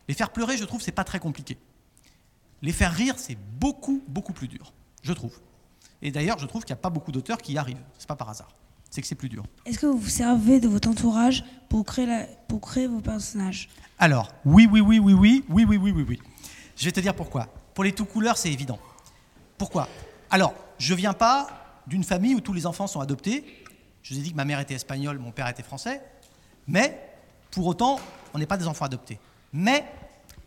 Les 0.08 0.14
faire 0.14 0.30
pleurer, 0.30 0.56
je 0.56 0.64
trouve, 0.64 0.80
c'est 0.80 0.92
pas 0.92 1.04
très 1.04 1.18
compliqué. 1.18 1.58
Les 2.62 2.72
faire 2.72 2.92
rire, 2.92 3.14
c'est 3.16 3.36
beaucoup, 3.58 4.02
beaucoup 4.06 4.32
plus 4.32 4.48
dur, 4.48 4.72
je 5.02 5.12
trouve. 5.12 5.38
Et 6.02 6.10
d'ailleurs, 6.10 6.38
je 6.38 6.46
trouve 6.46 6.62
qu'il 6.64 6.72
n'y 6.74 6.78
a 6.78 6.82
pas 6.82 6.90
beaucoup 6.90 7.12
d'auteurs 7.12 7.38
qui 7.38 7.52
y 7.52 7.58
arrivent. 7.58 7.82
C'est 7.98 8.08
pas 8.08 8.16
par 8.16 8.28
hasard. 8.28 8.54
C'est 8.90 9.00
que 9.02 9.06
c'est 9.06 9.14
plus 9.14 9.28
dur. 9.28 9.44
Est-ce 9.66 9.78
que 9.78 9.86
vous 9.86 9.98
vous 9.98 10.08
servez 10.08 10.58
de 10.60 10.68
votre 10.68 10.88
entourage 10.88 11.44
pour 11.68 11.84
créer, 11.84 12.06
la- 12.06 12.24
pour 12.48 12.60
créer 12.60 12.86
vos 12.86 13.00
personnages? 13.00 13.68
Alors, 13.98 14.32
oui, 14.44 14.68
oui, 14.70 14.80
oui, 14.80 14.98
oui, 14.98 15.12
oui, 15.14 15.44
oui, 15.48 15.64
oui, 15.64 15.76
oui, 15.76 15.90
oui, 15.92 16.04
oui. 16.08 16.20
Je 16.76 16.84
vais 16.86 16.92
te 16.92 17.00
dire 17.00 17.14
pourquoi. 17.14 17.46
Pour 17.74 17.84
les 17.84 17.92
tout 17.92 18.04
couleurs, 18.04 18.36
c'est 18.36 18.52
évident. 18.52 18.78
Pourquoi? 19.60 19.88
Alors, 20.30 20.54
je 20.78 20.94
viens 20.94 21.12
pas 21.12 21.46
d'une 21.86 22.02
famille 22.02 22.34
où 22.34 22.40
tous 22.40 22.54
les 22.54 22.64
enfants 22.64 22.86
sont 22.86 23.00
adoptés. 23.00 23.44
Je 24.02 24.14
vous 24.14 24.18
ai 24.20 24.22
dit 24.22 24.30
que 24.30 24.36
ma 24.36 24.46
mère 24.46 24.58
était 24.58 24.72
espagnole, 24.72 25.18
mon 25.18 25.32
père 25.32 25.46
était 25.48 25.62
français. 25.62 26.00
Mais, 26.66 26.98
pour 27.50 27.66
autant, 27.66 28.00
on 28.32 28.38
n'est 28.38 28.46
pas 28.46 28.56
des 28.56 28.66
enfants 28.66 28.86
adoptés. 28.86 29.18
Mais, 29.52 29.84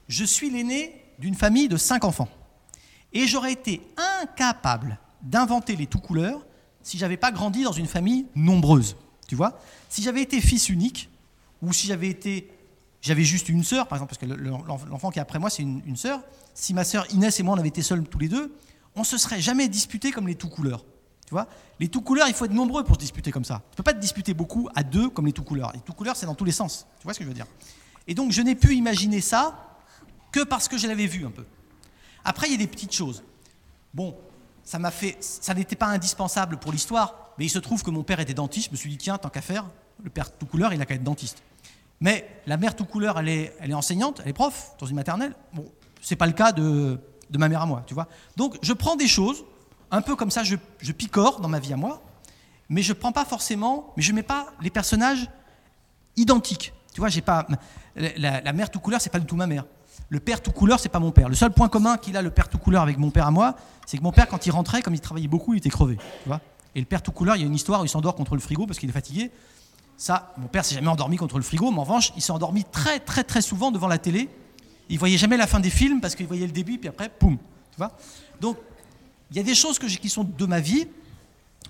je 0.08 0.24
suis 0.24 0.50
l'aîné 0.50 1.00
d'une 1.20 1.36
famille 1.36 1.68
de 1.68 1.78
cinq 1.78 2.06
enfants. 2.06 2.28
Et 3.14 3.28
j'aurais 3.28 3.52
été 3.52 3.82
incapable 4.24 4.98
d'inventer 5.22 5.76
les 5.76 5.86
tout 5.86 6.00
couleurs 6.00 6.44
si 6.82 6.98
j'avais 6.98 7.16
pas 7.18 7.32
grandi 7.32 7.62
dans 7.64 7.72
une 7.72 7.86
famille 7.86 8.26
nombreuse. 8.34 8.98
Tu 9.28 9.36
vois? 9.36 9.60
Si 9.90 10.02
j'avais 10.02 10.24
été 10.24 10.42
fils 10.42 10.70
unique, 10.70 11.08
ou 11.62 11.72
si 11.72 11.86
j'avais 11.86 12.10
été. 12.10 12.50
J'avais 13.00 13.24
juste 13.24 13.48
une 13.50 13.64
sœur, 13.64 13.88
par 13.88 13.98
exemple, 13.98 14.16
parce 14.16 14.20
que 14.20 14.26
le- 14.26 14.50
l'enf- 14.50 14.86
l'enfant 14.90 15.12
qui 15.12 15.20
est 15.20 15.22
après 15.22 15.38
moi, 15.38 15.52
c'est 15.52 15.62
une 15.62 15.96
sœur. 15.98 16.20
Si 16.56 16.74
ma 16.74 16.84
sœur 16.84 17.06
Inès 17.14 17.40
et 17.40 17.44
moi, 17.44 17.54
on 17.56 17.60
avait 17.60 17.68
été 17.70 17.84
seuls 17.84 18.04
tous 18.06 18.18
les 18.18 18.30
deux, 18.30 18.56
on 18.96 19.04
se 19.04 19.18
serait 19.18 19.42
jamais 19.42 19.68
disputé 19.68 20.12
comme 20.12 20.28
les 20.28 20.36
tout 20.36 20.50
couleurs. 20.50 20.86
Tu 21.26 21.32
vois? 21.32 21.48
Les 21.80 21.88
tout 21.88 22.02
couleurs, 22.02 22.28
il 22.28 22.34
faut 22.34 22.46
être 22.46 22.52
nombreux 22.52 22.84
pour 22.84 22.96
se 22.96 23.00
disputer 23.00 23.32
comme 23.32 23.46
ça. 23.46 23.62
Tu 23.72 23.78
peux 23.78 23.84
pas 23.84 23.94
te 23.94 24.00
disputer 24.00 24.34
beaucoup 24.34 24.70
à 24.76 24.84
deux 24.84 25.10
comme 25.10 25.26
les 25.26 25.34
tout 25.34 25.44
couleurs. 25.44 25.72
Les 25.74 25.80
tout 25.80 25.94
couleurs, 25.94 26.16
c'est 26.16 26.26
dans 26.26 26.36
tous 26.36 26.46
les 26.46 26.52
sens. 26.52 26.86
Tu 27.00 27.04
vois 27.04 27.14
ce 27.14 27.20
que 27.20 27.26
je 27.26 27.30
veux 27.30 27.36
dire? 27.36 27.48
Et 28.08 28.14
donc, 28.14 28.32
je 28.32 28.42
n'ai 28.42 28.56
pu 28.56 28.76
imaginer 28.76 29.22
ça 29.22 29.78
que 30.32 30.44
parce 30.44 30.68
que 30.68 30.78
je 30.78 30.88
l'avais 30.88 31.08
vu 31.08 31.26
un 31.26 31.32
peu. 31.32 31.46
Après, 32.26 32.48
il 32.48 32.52
y 32.52 32.56
a 32.56 32.58
des 32.58 32.68
petites 32.68 32.94
choses. 32.94 33.24
Bon, 33.94 34.16
ça 34.64 34.80
m'a 34.80 34.92
fait, 34.92 35.18
ça 35.20 35.54
n'était 35.54 35.76
pas 35.76 35.88
indispensable 35.88 36.58
pour 36.58 36.72
l'histoire, 36.72 37.34
mais 37.38 37.46
il 37.46 37.50
se 37.50 37.60
trouve 37.60 37.84
que 37.84 37.92
mon 37.92 38.04
père 38.04 38.20
était 38.20 38.34
dentiste. 38.34 38.68
Je 38.68 38.72
me 38.72 38.78
suis 38.78 38.90
dit 38.90 38.98
tiens, 38.98 39.18
tant 39.18 39.30
qu'à 39.30 39.42
faire, 39.42 39.66
le 40.04 40.10
père 40.10 40.36
tout 40.36 40.46
couleur, 40.46 40.74
il 40.74 40.82
a 40.82 40.86
qu'à 40.86 40.96
être 40.96 41.04
dentiste. 41.04 41.44
Mais 42.00 42.42
la 42.48 42.58
mère 42.58 42.76
tout 42.76 42.86
couleur, 42.86 43.20
elle 43.20 43.30
est, 43.30 43.56
elle 43.60 43.72
est 43.72 43.76
enseignante, 43.76 44.22
elle 44.24 44.30
est 44.30 44.34
prof 44.34 44.76
dans 44.80 44.86
une 44.86 44.96
maternelle. 44.96 45.36
Bon, 45.54 45.66
c'est 46.02 46.16
pas 46.16 46.28
le 46.28 46.34
cas 46.34 46.52
de, 46.52 47.00
de 47.34 47.38
ma 47.40 47.50
mère 47.50 47.62
à 47.62 47.66
moi, 47.66 47.84
tu 47.86 47.94
vois. 47.94 48.08
Donc 48.38 48.58
je 48.62 48.72
prends 48.74 48.96
des 48.96 49.08
choses, 49.08 49.44
un 49.92 50.02
peu 50.02 50.16
comme 50.16 50.32
ça, 50.32 50.44
je, 50.44 50.56
picore 50.92 51.42
dans 51.42 51.50
ma 51.50 51.60
vie 51.60 51.74
à 51.74 51.76
moi, 51.78 52.02
mais 52.70 52.82
je 52.84 52.94
prends 52.94 53.12
pas 53.12 53.26
forcément, 53.26 53.92
mais 53.98 54.04
je 54.04 54.14
mets 54.14 54.24
pas 54.24 54.48
les 54.62 54.70
personnages 54.70 55.28
identiques. 56.16 56.74
Tu 56.94 57.02
vois, 57.02 57.10
j'ai 57.10 57.22
pas 57.22 57.48
la, 57.96 58.18
la- 58.18 58.42
la 58.42 58.54
mère 58.54 58.70
tout 58.70 58.80
couleur, 58.80 59.02
c'est 59.02 59.10
pas 59.10 59.20
du 59.20 59.26
tout 59.26 59.36
ma 59.36 59.48
mère. 59.48 59.66
Le 60.10 60.20
père 60.20 60.42
tout 60.42 60.52
couleur, 60.52 60.80
c'est 60.80 60.90
pas 60.90 61.00
mon 61.00 61.12
père. 61.12 61.28
Le 61.28 61.36
seul 61.36 61.52
point 61.52 61.70
commun 61.70 61.98
qu'il 61.98 62.16
a 62.18 62.22
le 62.22 62.30
père 62.30 62.50
tout 62.50 62.60
couleur 62.60 62.84
avec 62.84 62.98
mon 63.00 63.10
père 63.10 63.26
à 63.26 63.32
moi, 63.32 63.56
c'est 63.88 63.98
que 63.98 64.04
mon 64.04 64.12
père, 64.12 64.28
quand 64.28 64.46
il 64.46 64.52
rentrait, 64.52 64.82
comme 64.84 64.94
il 64.94 65.00
travaillait 65.00 65.28
beaucoup, 65.28 65.54
il 65.56 65.58
était 65.58 65.70
crevé. 65.70 65.98
Tu 66.24 66.28
vois 66.30 66.40
Et 66.76 66.80
le 66.80 66.86
père 66.86 67.02
tout 67.02 67.12
couleur, 67.12 67.36
il 67.36 67.40
y 67.42 67.44
a 67.44 67.48
une 67.48 67.56
histoire 67.56 67.82
où 67.82 67.86
il 67.86 67.90
s'endort 67.90 68.14
contre 68.16 68.36
le 68.36 68.42
frigo 68.42 68.68
parce 68.68 68.78
qu'il 68.78 68.90
est 68.90 68.94
fatigué. 68.94 69.32
Ça, 69.98 70.34
mon 70.38 70.48
père 70.48 70.66
s'est 70.66 70.76
jamais 70.76 70.88
endormi 70.88 71.18
contre 71.18 71.38
le 71.38 71.44
frigo, 71.44 71.72
mais 71.72 71.80
en 71.80 71.84
revanche, 71.84 72.14
il 72.16 72.22
s'est 72.22 72.32
endormi 72.32 72.64
très, 72.64 73.00
très, 73.00 73.24
très 73.24 73.42
souvent 73.42 73.72
devant 73.72 73.88
la 73.88 73.98
télé. 73.98 74.30
Il 74.90 75.00
voyait 75.00 75.18
jamais 75.18 75.38
la 75.38 75.48
fin 75.48 75.60
des 75.60 75.70
films 75.70 76.02
parce 76.02 76.16
qu'il 76.16 76.28
voyait 76.28 76.46
le 76.46 76.52
début, 76.52 76.78
puis 76.78 76.90
après, 76.90 77.10
poum. 77.10 77.38
Tu 77.72 77.78
vois 77.78 77.96
Donc, 78.42 78.58
il 79.32 79.38
y 79.38 79.40
a 79.40 79.44
des 79.44 79.56
choses 79.56 79.80
que 79.80 79.86
qui 79.88 80.10
sont 80.10 80.24
de 80.24 80.46
ma 80.46 80.60
vie, 80.60 80.88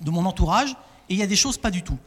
de 0.02 0.10
mon 0.12 0.26
entourage, 0.26 0.72
et 1.10 1.14
il 1.14 1.18
y 1.18 1.24
a 1.24 1.28
des 1.28 1.36
choses 1.36 1.58
pas 1.58 1.72
du 1.72 1.84
tout. 1.84 1.98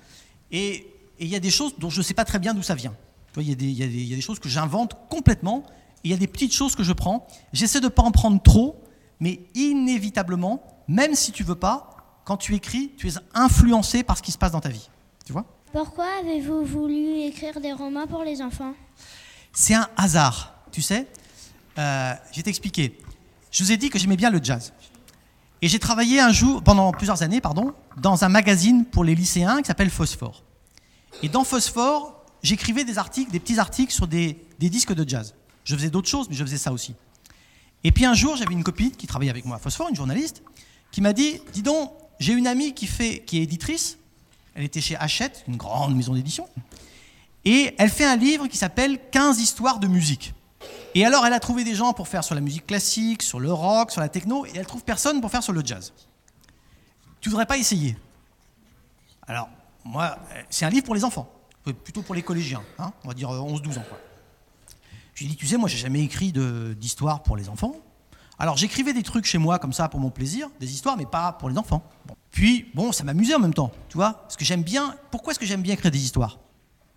Et 0.51 0.87
il 1.19 1.29
y 1.29 1.37
a 1.37 1.41
des 1.41 1.51
choses 1.51 1.75
dont 1.79 1.89
je 1.91 1.99
ne 1.99 2.03
sais 2.03 2.15
pas 2.15 2.25
très 2.25 2.39
bien 2.39 2.53
d'où 2.55 2.63
ça 2.63 2.75
vient. 2.75 2.95
Tu 3.33 3.35
vois, 3.35 3.43
il 3.43 3.49
y, 3.49 3.53
a 3.53 3.55
des- 3.55 3.65
il 3.67 3.73
y 4.03 4.07
y 4.09 4.13
a 4.13 4.17
des 4.17 4.21
choses 4.23 4.39
que 4.39 4.49
j'invente 4.49 4.97
complètement, 5.09 5.65
et 6.05 6.09
il 6.09 6.11
y 6.11 6.15
a 6.15 6.17
des 6.19 6.27
petites 6.27 6.53
choses 6.53 6.75
que 6.77 6.83
je 6.83 6.93
prends. 6.93 7.27
J'essaie 7.53 7.81
de 7.81 7.85
ne 7.87 7.91
pas 7.91 8.03
en 8.03 8.11
prendre 8.11 8.43
trop, 8.43 8.83
mais 9.21 9.41
inévitablement, 9.55 10.63
même 10.89 11.15
si 11.15 11.33
tu 11.33 11.43
veux 11.45 11.55
pas, 11.55 12.21
quand 12.25 12.37
tu 12.37 12.55
écris, 12.55 12.91
tu 12.97 13.09
es 13.09 13.13
influencé 13.35 14.03
par 14.03 14.17
ce 14.19 14.23
qui 14.23 14.33
se 14.33 14.39
passe 14.39 14.53
dans 14.53 14.61
ta 14.61 14.69
vie. 14.69 14.89
Tu 15.25 15.33
vois? 15.33 15.45
Pourquoi 15.73 16.07
avez-vous 16.21 16.65
voulu 16.65 17.21
écrire 17.21 17.61
des 17.61 17.73
romans 17.73 18.07
pour 18.07 18.25
les 18.25 18.43
enfants? 18.43 18.75
C'est 19.53 19.75
un 19.75 19.89
hasard, 19.97 20.55
tu 20.73 20.83
sais. 20.83 21.07
Euh, 21.79 22.15
je 22.31 22.37
vais 22.37 22.43
t'expliquer. 22.43 22.99
Je 23.51 23.65
vous 23.65 23.73
ai 23.73 23.77
dit 23.77 23.91
que 23.91 23.99
j'aimais 23.99 24.17
bien 24.17 24.31
le 24.31 24.41
jazz. 24.43 24.73
Et 25.63 25.69
j'ai 25.69 25.79
travaillé 25.79 26.21
un 26.21 26.33
jour, 26.33 26.63
pendant 26.63 26.93
plusieurs 26.93 27.23
années, 27.23 27.41
pardon, 27.41 27.73
dans 27.97 28.25
un 28.25 28.29
magazine 28.29 28.85
pour 28.85 29.05
les 29.05 29.15
lycéens 29.15 29.63
qui 29.63 29.67
s'appelle 29.67 29.91
Phosphore. 29.91 30.43
Et 31.23 31.29
dans 31.29 31.45
Phosphore, 31.45 32.25
j'écrivais 32.43 32.85
des 32.85 32.99
articles, 32.99 33.31
des 33.31 33.41
petits 33.41 33.59
articles 33.59 33.93
sur 33.93 34.07
des, 34.07 34.39
des 34.59 34.69
disques 34.69 34.93
de 34.93 35.09
jazz. 35.09 35.35
Je 35.65 35.75
faisais 35.75 35.91
d'autres 35.91 36.09
choses, 36.09 36.29
mais 36.29 36.37
je 36.37 36.45
faisais 36.45 36.59
ça 36.59 36.73
aussi. 36.73 36.95
Et 37.85 37.93
puis 37.93 38.05
un 38.05 38.15
jour, 38.15 38.37
j'avais 38.37 38.53
une 38.53 38.65
copine 38.65 38.91
qui 38.91 39.07
travaillait 39.07 39.31
avec 39.31 39.45
moi 39.45 39.57
à 39.57 39.59
Phosphore, 39.59 39.89
une 39.89 39.97
journaliste, 39.97 40.43
qui 40.93 41.01
m'a 41.01 41.13
dit 41.13 41.41
Dis 41.53 41.63
donc, 41.63 41.93
j'ai 42.19 42.33
une 42.33 42.47
amie 42.47 42.75
qui, 42.75 42.87
fait, 42.87 43.23
qui 43.25 43.39
est 43.39 43.43
éditrice. 43.43 43.99
Elle 44.55 44.65
était 44.65 44.81
chez 44.81 44.97
Hachette, 44.97 45.45
une 45.49 45.57
grande 45.57 45.95
maison 45.95 46.15
d'édition. 46.15 46.49
Et 47.45 47.75
elle 47.79 47.91
fait 47.91 48.05
un 48.05 48.17
livre 48.17 48.47
qui 48.49 48.57
s'appelle 48.57 48.99
15 49.11 49.41
histoires 49.41 49.79
de 49.79 49.87
musique. 49.87 50.35
Et 50.97 51.05
alors, 51.05 51.27
elle 51.27 51.35
a 51.35 51.41
trouvé 51.41 51.63
des 51.63 51.75
gens 51.75 51.93
pour 51.93 52.09
faire 52.09 52.25
sur 52.25 52.35
la 52.35 52.41
musique 52.41 52.67
classique, 52.67 53.23
sur 53.23 53.39
le 53.39 53.53
rock, 53.53 53.91
sur 53.91 54.01
la 54.01 54.09
techno, 54.09 54.47
et 54.47 54.53
elle 54.55 54.65
trouve 54.65 54.83
personne 54.83 55.21
pour 55.21 55.31
faire 55.31 55.43
sur 55.43 55.53
le 55.53 55.63
jazz. 55.63 55.93
Tu 57.21 57.29
voudrais 57.29 57.45
pas 57.45 57.59
essayer? 57.59 57.99
Alors, 59.27 59.51
moi, 59.85 60.17
c'est 60.49 60.65
un 60.65 60.71
livre 60.71 60.87
pour 60.87 60.95
les 60.95 61.05
enfants, 61.05 61.31
plutôt 61.85 62.01
pour 62.01 62.15
les 62.15 62.23
collégiens, 62.23 62.63
hein, 62.79 62.95
on 63.05 63.09
va 63.09 63.13
dire 63.13 63.29
11-12 63.29 63.79
ans. 63.79 63.85
Quoi. 63.87 63.99
Je 65.13 65.21
lui 65.21 65.27
ai 65.27 65.29
dit, 65.35 65.37
tu 65.37 65.47
sais, 65.47 65.59
moi, 65.59 65.69
j'ai 65.69 65.77
jamais 65.77 66.01
écrit 66.01 66.33
d'histoire 66.33 67.23
pour 67.23 67.37
les 67.37 67.51
enfants. 67.51 67.77
Alors, 68.39 68.57
j'écrivais 68.57 68.95
des 68.95 69.03
trucs 69.03 69.27
chez 69.27 69.37
moi 69.37 69.59
comme 69.59 69.75
ça 69.75 69.91
pour 69.91 70.01
mon 70.01 70.09
plaisir, 70.09 70.49
des 70.61 70.73
histoires, 70.73 70.97
mais 70.97 71.05
pas 71.05 71.35
pour 71.35 71.51
les 71.51 71.59
enfants. 71.59 71.83
Puis, 72.31 72.71
bon, 72.75 72.91
ça 72.91 73.05
m'amusait 73.05 73.35
en 73.35 73.41
même 73.41 73.53
temps, 73.53 73.71
tu 73.91 73.99
vois, 73.99 74.15
parce 74.15 74.37
que 74.39 74.47
j'aime 74.47 74.63
bien. 74.63 74.97
Pourquoi 75.11 75.33
est-ce 75.33 75.39
que 75.39 75.45
j'aime 75.45 75.61
bien 75.61 75.75
écrire 75.75 75.91
des 75.91 76.03
histoires? 76.03 76.39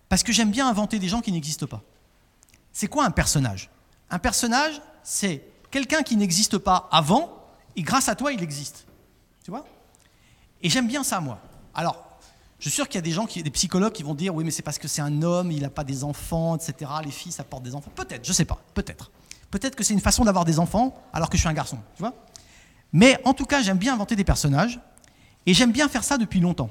Parce 0.08 0.22
que 0.22 0.32
j'aime 0.32 0.50
bien 0.50 0.66
inventer 0.66 0.98
des 0.98 1.08
gens 1.08 1.20
qui 1.20 1.32
n'existent 1.32 1.66
pas. 1.66 1.82
C'est 2.72 2.86
quoi 2.86 3.04
un 3.04 3.10
personnage? 3.10 3.68
Un 4.10 4.18
personnage, 4.18 4.80
c'est 5.02 5.44
quelqu'un 5.70 6.02
qui 6.02 6.16
n'existe 6.16 6.58
pas 6.58 6.88
avant, 6.90 7.44
et 7.76 7.82
grâce 7.82 8.08
à 8.08 8.14
toi, 8.14 8.32
il 8.32 8.42
existe. 8.42 8.86
Tu 9.44 9.50
vois? 9.50 9.64
Et 10.62 10.68
j'aime 10.68 10.86
bien 10.86 11.04
ça, 11.04 11.20
moi. 11.20 11.38
Alors, 11.74 12.10
je 12.58 12.68
suis 12.68 12.74
sûr 12.74 12.88
qu'il 12.88 12.96
y 12.96 12.98
a 12.98 13.02
des 13.02 13.12
gens, 13.12 13.26
qui, 13.26 13.42
des 13.42 13.50
psychologues 13.50 13.92
qui 13.92 14.02
vont 14.02 14.14
dire 14.14 14.34
oui, 14.34 14.44
mais 14.44 14.50
c'est 14.50 14.62
parce 14.62 14.78
que 14.78 14.88
c'est 14.88 15.00
un 15.00 15.22
homme, 15.22 15.50
il 15.50 15.62
n'a 15.62 15.70
pas 15.70 15.84
des 15.84 16.04
enfants, 16.04 16.56
etc. 16.56 16.90
Les 17.04 17.10
filles, 17.10 17.32
ça 17.32 17.44
porte 17.44 17.62
des 17.62 17.74
enfants. 17.74 17.90
Peut-être, 17.94 18.26
je 18.26 18.32
sais 18.32 18.44
pas, 18.44 18.58
peut-être. 18.74 19.10
Peut-être 19.50 19.74
que 19.76 19.82
c'est 19.82 19.94
une 19.94 20.00
façon 20.00 20.24
d'avoir 20.24 20.44
des 20.44 20.58
enfants 20.58 20.94
alors 21.12 21.30
que 21.30 21.36
je 21.36 21.42
suis 21.42 21.48
un 21.48 21.54
garçon, 21.54 21.78
tu 21.96 22.02
vois? 22.02 22.12
Mais 22.92 23.18
en 23.24 23.32
tout 23.32 23.46
cas, 23.46 23.62
j'aime 23.62 23.78
bien 23.78 23.94
inventer 23.94 24.14
des 24.14 24.24
personnages 24.24 24.78
et 25.46 25.54
j'aime 25.54 25.72
bien 25.72 25.88
faire 25.88 26.04
ça 26.04 26.18
depuis 26.18 26.40
longtemps. 26.40 26.70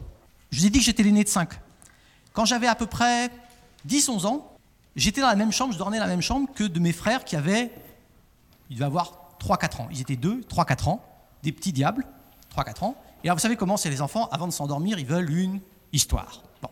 Je 0.52 0.60
vous 0.60 0.66
ai 0.68 0.70
dit 0.70 0.80
que 0.80 0.86
j'étais 0.86 1.04
l'aîné 1.04 1.24
de 1.24 1.30
5. 1.30 1.50
Quand 2.34 2.46
j'avais 2.46 2.68
à 2.68 2.76
peu 2.76 2.86
près 2.86 3.32
10-11 3.88 4.28
ans, 4.28 4.58
j'étais 4.96 5.22
dans 5.22 5.28
la 5.28 5.36
même 5.36 5.52
chambre, 5.52 5.74
je 5.74 5.78
dormais 5.78 5.98
dans 5.98 6.06
la 6.06 6.10
même 6.10 6.22
chambre 6.22 6.50
que 6.54 6.64
de 6.64 6.80
mes 6.80 6.94
frères 6.94 7.24
qui 7.24 7.36
avaient, 7.36 7.72
ils 8.70 8.76
devaient 8.76 8.86
avoir 8.86 9.30
3-4 9.40 9.82
ans. 9.82 9.88
Ils 9.92 10.02
étaient 10.02 10.16
2, 10.16 10.42
3-4 10.42 10.90
ans, 10.90 11.04
des 11.44 11.52
petits 11.52 11.74
diables, 11.74 12.06
3-4 12.56 12.86
ans. 12.86 12.96
Et 13.24 13.28
alors 13.28 13.38
vous 13.38 13.42
savez 13.42 13.56
comment 13.56 13.78
c'est 13.78 13.90
les 13.90 14.02
enfants, 14.02 14.28
avant 14.32 14.48
de 14.48 14.54
s'endormir, 14.54 15.00
ils 15.00 15.06
veulent 15.06 15.32
une 15.32 15.60
histoire. 15.94 16.42
Bon. 16.62 16.70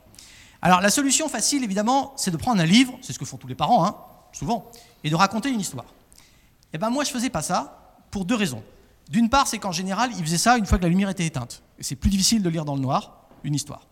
Alors 0.61 0.81
la 0.81 0.89
solution 0.89 1.29
facile, 1.29 1.63
évidemment, 1.63 2.13
c'est 2.17 2.31
de 2.31 2.37
prendre 2.37 2.61
un 2.61 2.65
livre, 2.65 2.97
c'est 3.01 3.13
ce 3.13 3.19
que 3.19 3.25
font 3.25 3.37
tous 3.37 3.47
les 3.47 3.55
parents, 3.55 3.85
hein, 3.85 3.95
souvent, 4.31 4.69
et 5.03 5.09
de 5.09 5.15
raconter 5.15 5.49
une 5.49 5.59
histoire. 5.59 5.85
Eh 6.73 6.77
ben 6.77 6.89
moi, 6.89 7.03
je 7.03 7.11
faisais 7.11 7.29
pas 7.29 7.41
ça 7.41 7.95
pour 8.11 8.25
deux 8.25 8.35
raisons. 8.35 8.63
D'une 9.09 9.29
part, 9.29 9.47
c'est 9.47 9.57
qu'en 9.57 9.71
général, 9.71 10.11
ils 10.17 10.23
faisaient 10.23 10.37
ça 10.37 10.57
une 10.57 10.65
fois 10.65 10.77
que 10.77 10.83
la 10.83 10.89
lumière 10.89 11.09
était 11.09 11.25
éteinte. 11.25 11.63
C'est 11.79 11.95
plus 11.95 12.09
difficile 12.09 12.41
de 12.41 12.49
lire 12.49 12.65
dans 12.65 12.75
le 12.75 12.81
noir 12.81 13.27
une 13.43 13.55
histoire. 13.55 13.87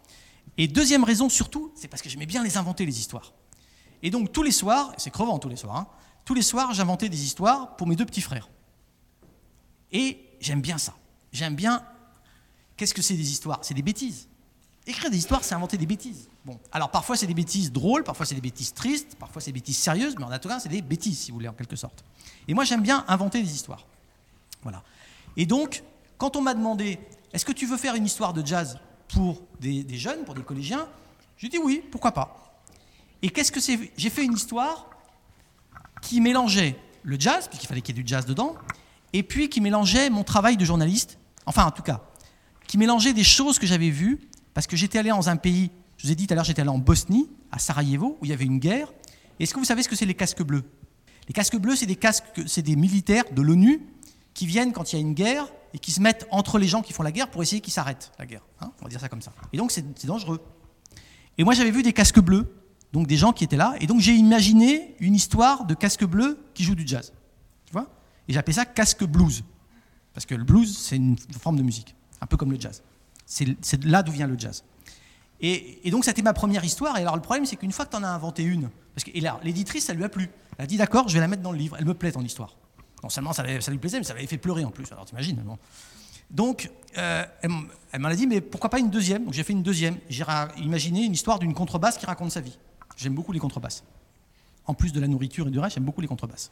Et 0.58 0.68
deuxième 0.68 1.04
raison, 1.04 1.30
surtout, 1.30 1.72
c'est 1.76 1.88
parce 1.88 2.02
que 2.02 2.10
j'aimais 2.10 2.26
bien 2.26 2.44
les 2.44 2.58
inventer, 2.58 2.86
les 2.86 3.00
histoires. 3.00 3.34
Et 4.04 4.10
donc 4.10 4.32
tous 4.32 4.44
les 4.44 4.52
soirs, 4.52 4.94
c'est 4.98 5.12
crevant 5.12 5.40
tous 5.40 5.50
les 5.50 5.56
soirs, 5.56 5.78
hein, 5.78 5.88
tous 6.26 6.34
les 6.34 6.42
soirs, 6.42 6.74
j'inventais 6.74 7.10
des 7.10 7.24
histoires 7.24 7.76
pour 7.76 7.88
mes 7.88 7.96
deux 7.96 8.06
petits 8.06 8.22
frères. 8.22 8.50
Et 9.92 10.20
j'aime 10.40 10.62
bien 10.62 10.78
ça. 10.78 10.94
J'aime 11.32 11.56
bien. 11.56 11.84
Qu'est-ce 12.78 12.94
que 12.94 13.02
c'est 13.02 13.16
des 13.16 13.32
histoires? 13.32 13.60
C'est 13.62 13.74
des 13.74 13.84
bêtises. 13.84 14.28
Écrire 14.88 15.10
des 15.10 15.18
histoires, 15.18 15.44
c'est 15.44 15.56
inventer 15.56 15.78
des 15.78 15.86
bêtises. 15.86 16.28
Bon, 16.44 16.60
alors 16.72 16.92
parfois 16.92 17.16
c'est 17.16 17.26
des 17.26 17.34
bêtises 17.34 17.72
drôles, 17.72 18.04
parfois 18.04 18.26
c'est 18.26 18.36
des 18.36 18.42
bêtises 18.42 18.74
tristes, 18.74 19.16
parfois 19.18 19.42
c'est 19.42 19.52
des 19.52 19.60
bêtises 19.60 19.78
sérieuses, 19.78 20.16
mais 20.18 20.26
en 20.26 20.38
tout 20.38 20.48
cas 20.48 20.60
c'est 20.60 20.70
des 20.70 20.82
bêtises, 20.82 21.18
si 21.18 21.32
vous 21.32 21.38
voulez, 21.38 21.48
en 21.48 21.54
quelque 21.54 21.76
sorte. 21.76 22.04
Et 22.48 22.54
moi 22.54 22.66
j'aime 22.66 22.82
bien 22.82 23.04
inventer 23.08 23.42
des 23.42 23.52
histoires. 23.52 23.86
Voilà. 24.62 24.84
Et 25.38 25.46
donc, 25.46 25.84
quand 26.18 26.36
on 26.36 26.42
m'a 26.42 26.54
demandé, 26.54 27.00
est-ce 27.34 27.46
que 27.46 27.52
tu 27.52 27.66
veux 27.66 27.78
faire 27.78 27.96
une 27.96 28.06
histoire 28.06 28.34
de 28.34 28.46
jazz 28.46 28.80
pour 29.08 29.42
des, 29.60 29.84
des 29.84 29.98
jeunes, 29.98 30.24
pour 30.24 30.36
des 30.36 30.44
collégiens 30.44 30.88
J'ai 31.38 31.50
dit 31.50 31.58
oui, 31.58 31.84
pourquoi 31.92 32.12
pas. 32.12 32.45
Et 33.26 33.30
qu'est-ce 33.30 33.52
que 33.52 33.60
c'est 33.60 33.92
J'ai 33.98 34.12
fait 34.12 34.24
une 34.24 34.34
histoire 34.34 34.88
qui 36.00 36.22
mélangeait 36.22 36.78
le 37.02 37.20
jazz, 37.20 37.48
puisqu'il 37.48 37.66
fallait 37.66 37.82
qu'il 37.82 37.98
y 37.98 38.00
ait 38.00 38.04
du 38.04 38.08
jazz 38.08 38.28
dedans, 38.28 38.56
et 39.14 39.24
puis 39.24 39.50
qui 39.50 39.62
mélangeait 39.62 40.12
mon 40.12 40.24
travail 40.24 40.58
de 40.58 40.64
journaliste, 40.64 41.18
enfin 41.48 41.66
en 41.66 41.72
tout 41.72 41.82
cas, 41.82 42.04
qui 42.68 42.78
mélangeait 42.78 43.14
des 43.14 43.24
choses 43.24 43.58
que 43.58 43.66
j'avais 43.66 43.90
vues, 43.90 44.20
parce 44.54 44.68
que 44.68 44.76
j'étais 44.76 45.00
allé 45.00 45.10
dans 45.10 45.28
un 45.28 45.38
pays, 45.38 45.72
je 45.98 46.06
vous 46.06 46.12
ai 46.12 46.16
dit 46.16 46.28
tout 46.28 46.34
à 46.34 46.36
l'heure, 46.36 46.46
j'étais 46.46 46.62
allé 46.62 46.70
en 46.70 46.78
Bosnie, 46.78 47.28
à 47.52 47.58
Sarajevo, 47.58 48.16
où 48.22 48.26
il 48.26 48.30
y 48.30 48.34
avait 48.34 48.46
une 48.46 48.60
guerre. 48.60 48.94
Est-ce 49.40 49.56
que 49.56 49.60
vous 49.60 49.66
savez 49.66 49.82
ce 49.82 49.90
que 49.90 49.96
c'est 49.96 50.06
les 50.06 50.14
casques 50.14 50.44
bleus? 50.44 50.64
Les 51.28 51.34
casques 51.34 51.58
bleus, 51.58 51.78
c'est 51.78 51.88
des 51.88 51.96
casques, 51.96 52.26
c'est 52.46 52.62
des 52.62 52.76
militaires 52.76 53.24
de 53.32 53.42
l'ONU 53.42 53.82
qui 54.36 54.46
viennent 54.46 54.72
quand 54.72 54.94
il 54.94 54.98
y 54.98 55.00
a 55.00 55.02
une 55.02 55.16
guerre 55.16 55.48
et 55.74 55.80
qui 55.80 55.90
se 55.90 56.00
mettent 56.00 56.28
entre 56.30 56.60
les 56.60 56.68
gens 56.68 56.84
qui 56.84 56.94
font 56.94 57.02
la 57.02 57.12
guerre 57.12 57.32
pour 57.32 57.42
essayer 57.42 57.60
qu'ils 57.60 57.74
s'arrêtent 57.74 58.12
la 58.20 58.28
guerre. 58.28 58.46
Hein 58.62 58.72
On 58.82 58.84
va 58.84 58.90
dire 58.90 59.00
ça 59.00 59.10
comme 59.10 59.24
ça. 59.24 59.34
Et 59.52 59.58
donc 59.58 59.72
c'est 59.72 60.06
dangereux. 60.06 60.46
Et 61.40 61.44
moi 61.44 61.56
j'avais 61.56 61.72
vu 61.72 61.82
des 61.82 61.92
casques 61.92 62.20
bleus, 62.20 62.48
donc 62.96 63.08
des 63.08 63.18
gens 63.18 63.34
qui 63.34 63.44
étaient 63.44 63.58
là, 63.58 63.76
et 63.82 63.88
donc 63.88 64.00
j'ai 64.00 64.14
imaginé 64.14 64.96
une 65.02 65.16
histoire 65.16 65.66
de 65.66 65.74
casques 65.74 66.06
bleus 66.06 66.40
qui 66.54 66.64
jouent 66.64 66.76
du 66.76 66.88
jazz. 66.88 67.12
Tu 67.66 67.74
vois? 67.74 67.90
Et 68.30 68.34
j'appelais 68.34 68.54
ça 68.54 68.64
casque 68.64 69.04
blues. 69.04 69.44
Parce 70.14 70.26
que 70.26 70.34
le 70.34 70.46
blues, 70.46 70.78
c'est 70.78 70.96
une 70.96 71.18
forme 71.38 71.58
de 71.58 71.62
musique, 71.62 71.94
un 72.22 72.26
peu 72.26 72.38
comme 72.38 72.54
le 72.54 72.58
jazz. 72.58 72.82
C'est 73.26 73.84
là 73.84 74.02
d'où 74.02 74.14
vient 74.14 74.28
le 74.28 74.40
jazz. 74.40 74.64
Et, 75.42 75.86
et 75.86 75.92
donc, 75.92 76.06
c'était 76.06 76.22
ma 76.22 76.32
première 76.32 76.64
histoire. 76.64 76.98
Et 76.98 77.02
alors, 77.02 77.18
le 77.18 77.22
problème, 77.22 77.46
c'est 77.46 77.58
qu'une 77.58 77.74
fois 77.74 77.86
que 77.86 77.92
tu 77.92 77.98
en 77.98 78.04
as 78.04 78.08
inventé 78.08 78.44
une, 78.44 78.70
parce 78.94 79.04
que 79.04 79.12
l'éditrice, 79.44 79.84
ça 79.84 79.94
lui 79.94 80.06
a 80.06 80.10
plu. 80.10 80.30
Elle 80.58 80.64
a 80.64 80.68
dit 80.68 80.78
D'accord, 80.78 81.10
je 81.10 81.16
vais 81.16 81.20
la 81.20 81.28
mettre 81.28 81.42
dans 81.42 81.52
le 81.52 81.58
livre. 81.58 81.76
Elle 81.78 81.86
me 81.86 81.96
plaît, 81.96 82.14
ton 82.14 82.22
histoire. 82.22 82.56
Non 83.04 83.10
seulement 83.10 83.34
ça, 83.34 83.44
lui 83.44 83.78
plaisait, 83.78 83.98
mais 83.98 84.06
ça 84.06 84.14
l'avait 84.14 84.26
fait 84.26 84.38
pleurer 84.38 84.64
en 84.64 84.72
plus. 84.72 84.90
Alors, 84.94 85.04
t'imagines. 85.04 85.42
Bon. 85.44 85.58
Donc, 86.32 86.72
euh, 86.98 87.26
elle, 87.42 87.52
elle 87.92 88.00
m'en 88.00 88.08
a 88.08 88.16
dit 88.16 88.26
Mais 88.26 88.40
pourquoi 88.40 88.70
pas 88.70 88.80
une 88.80 88.90
deuxième? 88.90 89.26
Donc, 89.26 89.34
j'ai 89.34 89.44
fait 89.44 89.52
une 89.52 89.64
deuxième. 89.64 89.98
J'ai 90.08 90.24
imaginé 90.60 91.04
une 91.04 91.14
histoire 91.14 91.40
d'une 91.40 91.54
contrebasse 91.54 91.98
qui 91.98 92.06
raconte 92.06 92.32
sa 92.32 92.40
vie. 92.40 92.58
J'aime 92.98 93.14
beaucoup 93.14 93.32
les 93.32 93.40
contrebasses. 93.40 93.84
En 94.68 94.74
plus 94.74 94.92
de 94.92 95.00
la 95.00 95.08
nourriture 95.08 95.48
et 95.48 95.52
du 95.52 95.60
reste, 95.60 95.76
j'aime 95.76 95.84
beaucoup 95.84 96.02
les 96.02 96.08
contrebasses. 96.08 96.52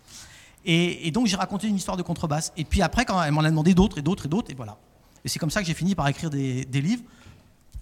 Et, 0.66 1.12
donc, 1.12 1.28
j'ai 1.28 1.36
raconté 1.36 1.68
une 1.68 1.76
histoire 1.76 1.98
de 1.98 2.04
contrebasse. 2.04 2.54
Et 2.56 2.64
puis 2.64 2.82
après, 2.82 3.06
quand 3.06 3.22
elle 3.22 3.34
m'en 3.34 3.42
a 3.42 3.50
demandé 3.50 3.74
d'autres 3.74 3.98
et 3.98 4.02
d'autres 4.02 4.28
et 4.28 4.30
d'autres, 4.30 4.52
et 4.52 4.54
voilà. 4.54 4.78
Et 5.26 5.30
c'est 5.30 5.40
comme 5.40 5.52
ça 5.52 5.62
que 5.62 5.68
j'ai 5.68 5.74
fini 5.74 5.96
par 5.96 6.08
écrire 6.08 6.30
des, 6.30 6.66
livres 6.72 7.04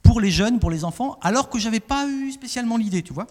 pour 0.01 0.19
les 0.19 0.31
jeunes, 0.31 0.59
pour 0.59 0.71
les 0.71 0.83
enfants, 0.83 1.17
alors 1.21 1.49
que 1.49 1.59
j'avais 1.59 1.79
pas 1.79 2.07
eu 2.07 2.31
spécialement 2.31 2.77
l'idée, 2.77 3.03
tu 3.03 3.13
vois. 3.13 3.27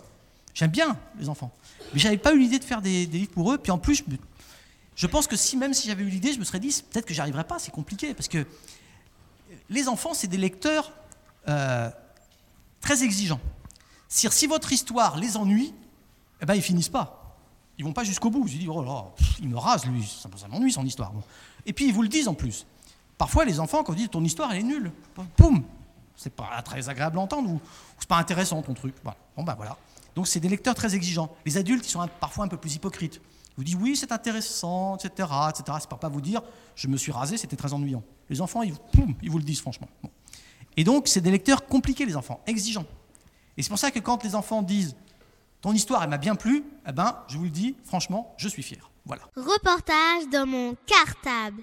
J'aime 0.55 0.70
bien 0.70 0.97
les 1.18 1.28
enfants, 1.28 1.53
mais 1.93 2.01
j'avais 2.01 2.18
pas 2.18 2.33
eu 2.33 2.39
l'idée 2.39 2.59
de 2.59 2.64
faire 2.64 2.83
des, 2.83 3.07
livres 3.07 3.31
pour 3.31 3.53
eux. 3.53 3.59
Puis 3.59 3.72
en 3.72 3.78
plus, 3.78 4.05
je, 4.97 5.07
pense 5.07 5.26
que 5.26 5.37
si 5.37 5.57
même 5.57 5.74
si 5.74 5.89
j'avais 5.89 6.03
eu 6.03 6.09
l'idée, 6.09 6.33
je 6.33 6.39
me 6.39 6.45
serais 6.45 6.61
dit 6.61 6.85
peut-être 6.91 7.07
que 7.07 7.14
j'arriverais 7.14 7.45
pas, 7.45 7.59
c'est 7.59 7.70
compliqué, 7.70 8.14
parce 8.14 8.28
que 8.28 8.47
les 9.68 9.89
enfants, 9.89 10.14
c'est 10.14 10.28
des 10.28 10.37
lecteurs 10.37 10.93
euh, 11.49 11.91
très 12.81 13.03
exigeants. 13.05 13.41
Si 14.13 14.47
votre 14.49 14.73
histoire 14.73 15.17
les 15.17 15.37
ennuie, 15.37 15.73
eh 16.43 16.45
ben 16.45 16.55
ils 16.55 16.63
finissent 16.63 16.89
pas. 16.89 17.39
Ils 17.79 17.85
vont 17.85 17.93
pas 17.93 18.03
jusqu'au 18.03 18.29
bout. 18.29 18.45
Ils 18.49 18.59
disent 18.59 18.69
oh 18.69 18.83
là, 18.83 19.07
pff, 19.17 19.39
il 19.41 19.49
me 19.49 19.57
rase 19.57 19.87
lui, 19.87 20.05
ça, 20.05 20.29
m'ennuie 20.49 20.73
son 20.73 20.85
histoire. 20.85 21.13
Et 21.65 21.73
puis 21.73 21.87
ils 21.87 21.95
vous 21.95 22.03
le 22.03 22.09
disent 22.09 22.27
en 22.27 22.35
plus. 22.35 22.67
Parfois, 23.17 23.45
les 23.45 23.61
enfants, 23.61 23.85
quand 23.85 23.93
vous 23.93 23.99
dites 23.99 24.11
ton 24.11 24.25
histoire, 24.25 24.53
elle 24.53 24.61
est 24.61 24.65
nulle, 24.65 24.91
poum, 25.37 25.63
c'est 26.17 26.35
pas 26.35 26.61
très 26.63 26.89
agréable 26.89 27.19
à 27.19 27.21
entendre 27.21 27.51
ou, 27.51 27.55
ou 27.55 27.61
c'est 27.99 28.09
pas 28.09 28.19
intéressant 28.19 28.61
ton 28.63 28.75
truc. 28.75 28.97
Bon, 29.05 29.45
ben 29.45 29.55
voilà. 29.55 29.77
Donc, 30.17 30.27
c'est 30.27 30.41
des 30.41 30.49
lecteurs 30.49 30.75
très 30.75 30.95
exigeants. 30.97 31.31
Les 31.47 31.57
adultes, 31.57 31.87
ils 31.87 31.91
sont 31.91 32.07
parfois 32.19 32.47
un 32.47 32.49
peu 32.49 32.57
plus 32.57 32.75
hypocrites. 32.75 33.21
Ils 33.51 33.57
vous 33.59 33.65
disent 33.65 33.77
oui, 33.77 33.97
c'est 33.97 34.11
intéressant, 34.11 34.97
etc., 34.97 35.29
etc. 35.51 35.79
C'est 35.81 35.89
pour 35.89 36.01
pas 36.01 36.09
vous 36.09 36.21
dire 36.21 36.43
je 36.75 36.89
me 36.89 36.97
suis 36.97 37.13
rasé, 37.13 37.37
c'était 37.37 37.57
très 37.57 37.73
ennuyant. 37.73 38.03
Les 38.29 38.41
enfants, 38.41 38.63
ils, 38.63 38.75
poum, 38.75 39.15
ils 39.23 39.31
vous 39.31 39.39
le 39.39 39.45
disent 39.45 39.61
franchement. 39.61 39.89
Et 40.77 40.83
donc, 40.83 41.07
c'est 41.07 41.21
des 41.21 41.31
lecteurs 41.31 41.67
compliqués, 41.67 42.07
les 42.07 42.17
enfants, 42.17 42.41
exigeants. 42.47 42.87
Et 43.57 43.62
c'est 43.62 43.68
pour 43.68 43.78
ça 43.78 43.90
que 43.90 43.98
quand 43.98 44.24
les 44.24 44.34
enfants 44.34 44.62
disent 44.62 44.96
ton 45.61 45.72
histoire, 45.72 46.03
elle 46.03 46.11
m'a 46.11 46.18
bien 46.18 46.34
plu, 46.34 46.64
eh 46.88 46.92
ben, 46.92 47.18
je 47.28 47.36
vous 47.36 47.44
le 47.44 47.51
dis, 47.51 47.76
franchement, 47.84 48.34
je 48.38 48.48
suis 48.48 48.62
fier. 48.62 48.90
Voilà. 49.05 49.22
Reportage 49.36 50.28
dans 50.32 50.46
mon 50.46 50.74
cartable. 50.86 51.62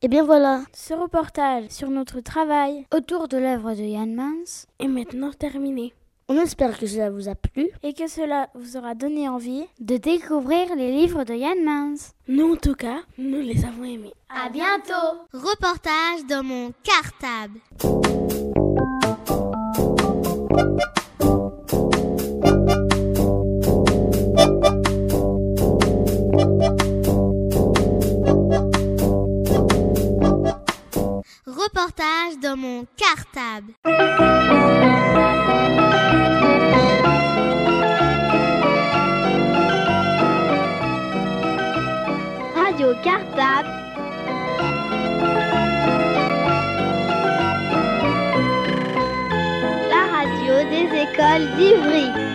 Et 0.00 0.08
bien 0.08 0.24
voilà, 0.24 0.62
ce 0.74 0.94
reportage 0.94 1.68
sur 1.68 1.88
notre 1.88 2.20
travail 2.20 2.86
autour 2.92 3.28
de 3.28 3.36
l'œuvre 3.36 3.74
de 3.74 3.82
Yann 3.82 4.14
Mans 4.14 4.66
est 4.80 4.88
maintenant 4.88 5.32
terminé. 5.32 5.94
On 6.34 6.40
espère 6.40 6.78
que 6.78 6.86
cela 6.86 7.10
vous 7.10 7.28
a 7.28 7.34
plu 7.34 7.68
et 7.82 7.92
que 7.92 8.08
cela 8.08 8.48
vous 8.54 8.78
aura 8.78 8.94
donné 8.94 9.28
envie 9.28 9.66
de 9.80 9.98
découvrir 9.98 10.74
les 10.76 10.90
livres 10.90 11.24
de 11.24 11.34
Yann 11.34 11.62
Mans. 11.62 11.94
Nous, 12.26 12.54
en 12.54 12.56
tout 12.56 12.74
cas, 12.74 13.00
nous 13.18 13.42
les 13.42 13.62
avons 13.66 13.84
aimés. 13.84 14.14
À 14.30 14.48
bientôt 14.48 15.18
Reportage 15.34 16.24
dans 16.30 16.42
mon 16.42 16.72
cartable. 16.82 17.60
Reportage 31.46 32.38
dans 32.42 32.56
mon 32.56 32.86
cartable. 32.96 34.91
Radio 42.54 42.94
Cartable. 43.02 43.68
La 49.90 50.02
radio 50.10 50.54
des 50.70 50.86
écoles 51.04 51.46
d'Ivry. 51.56 52.31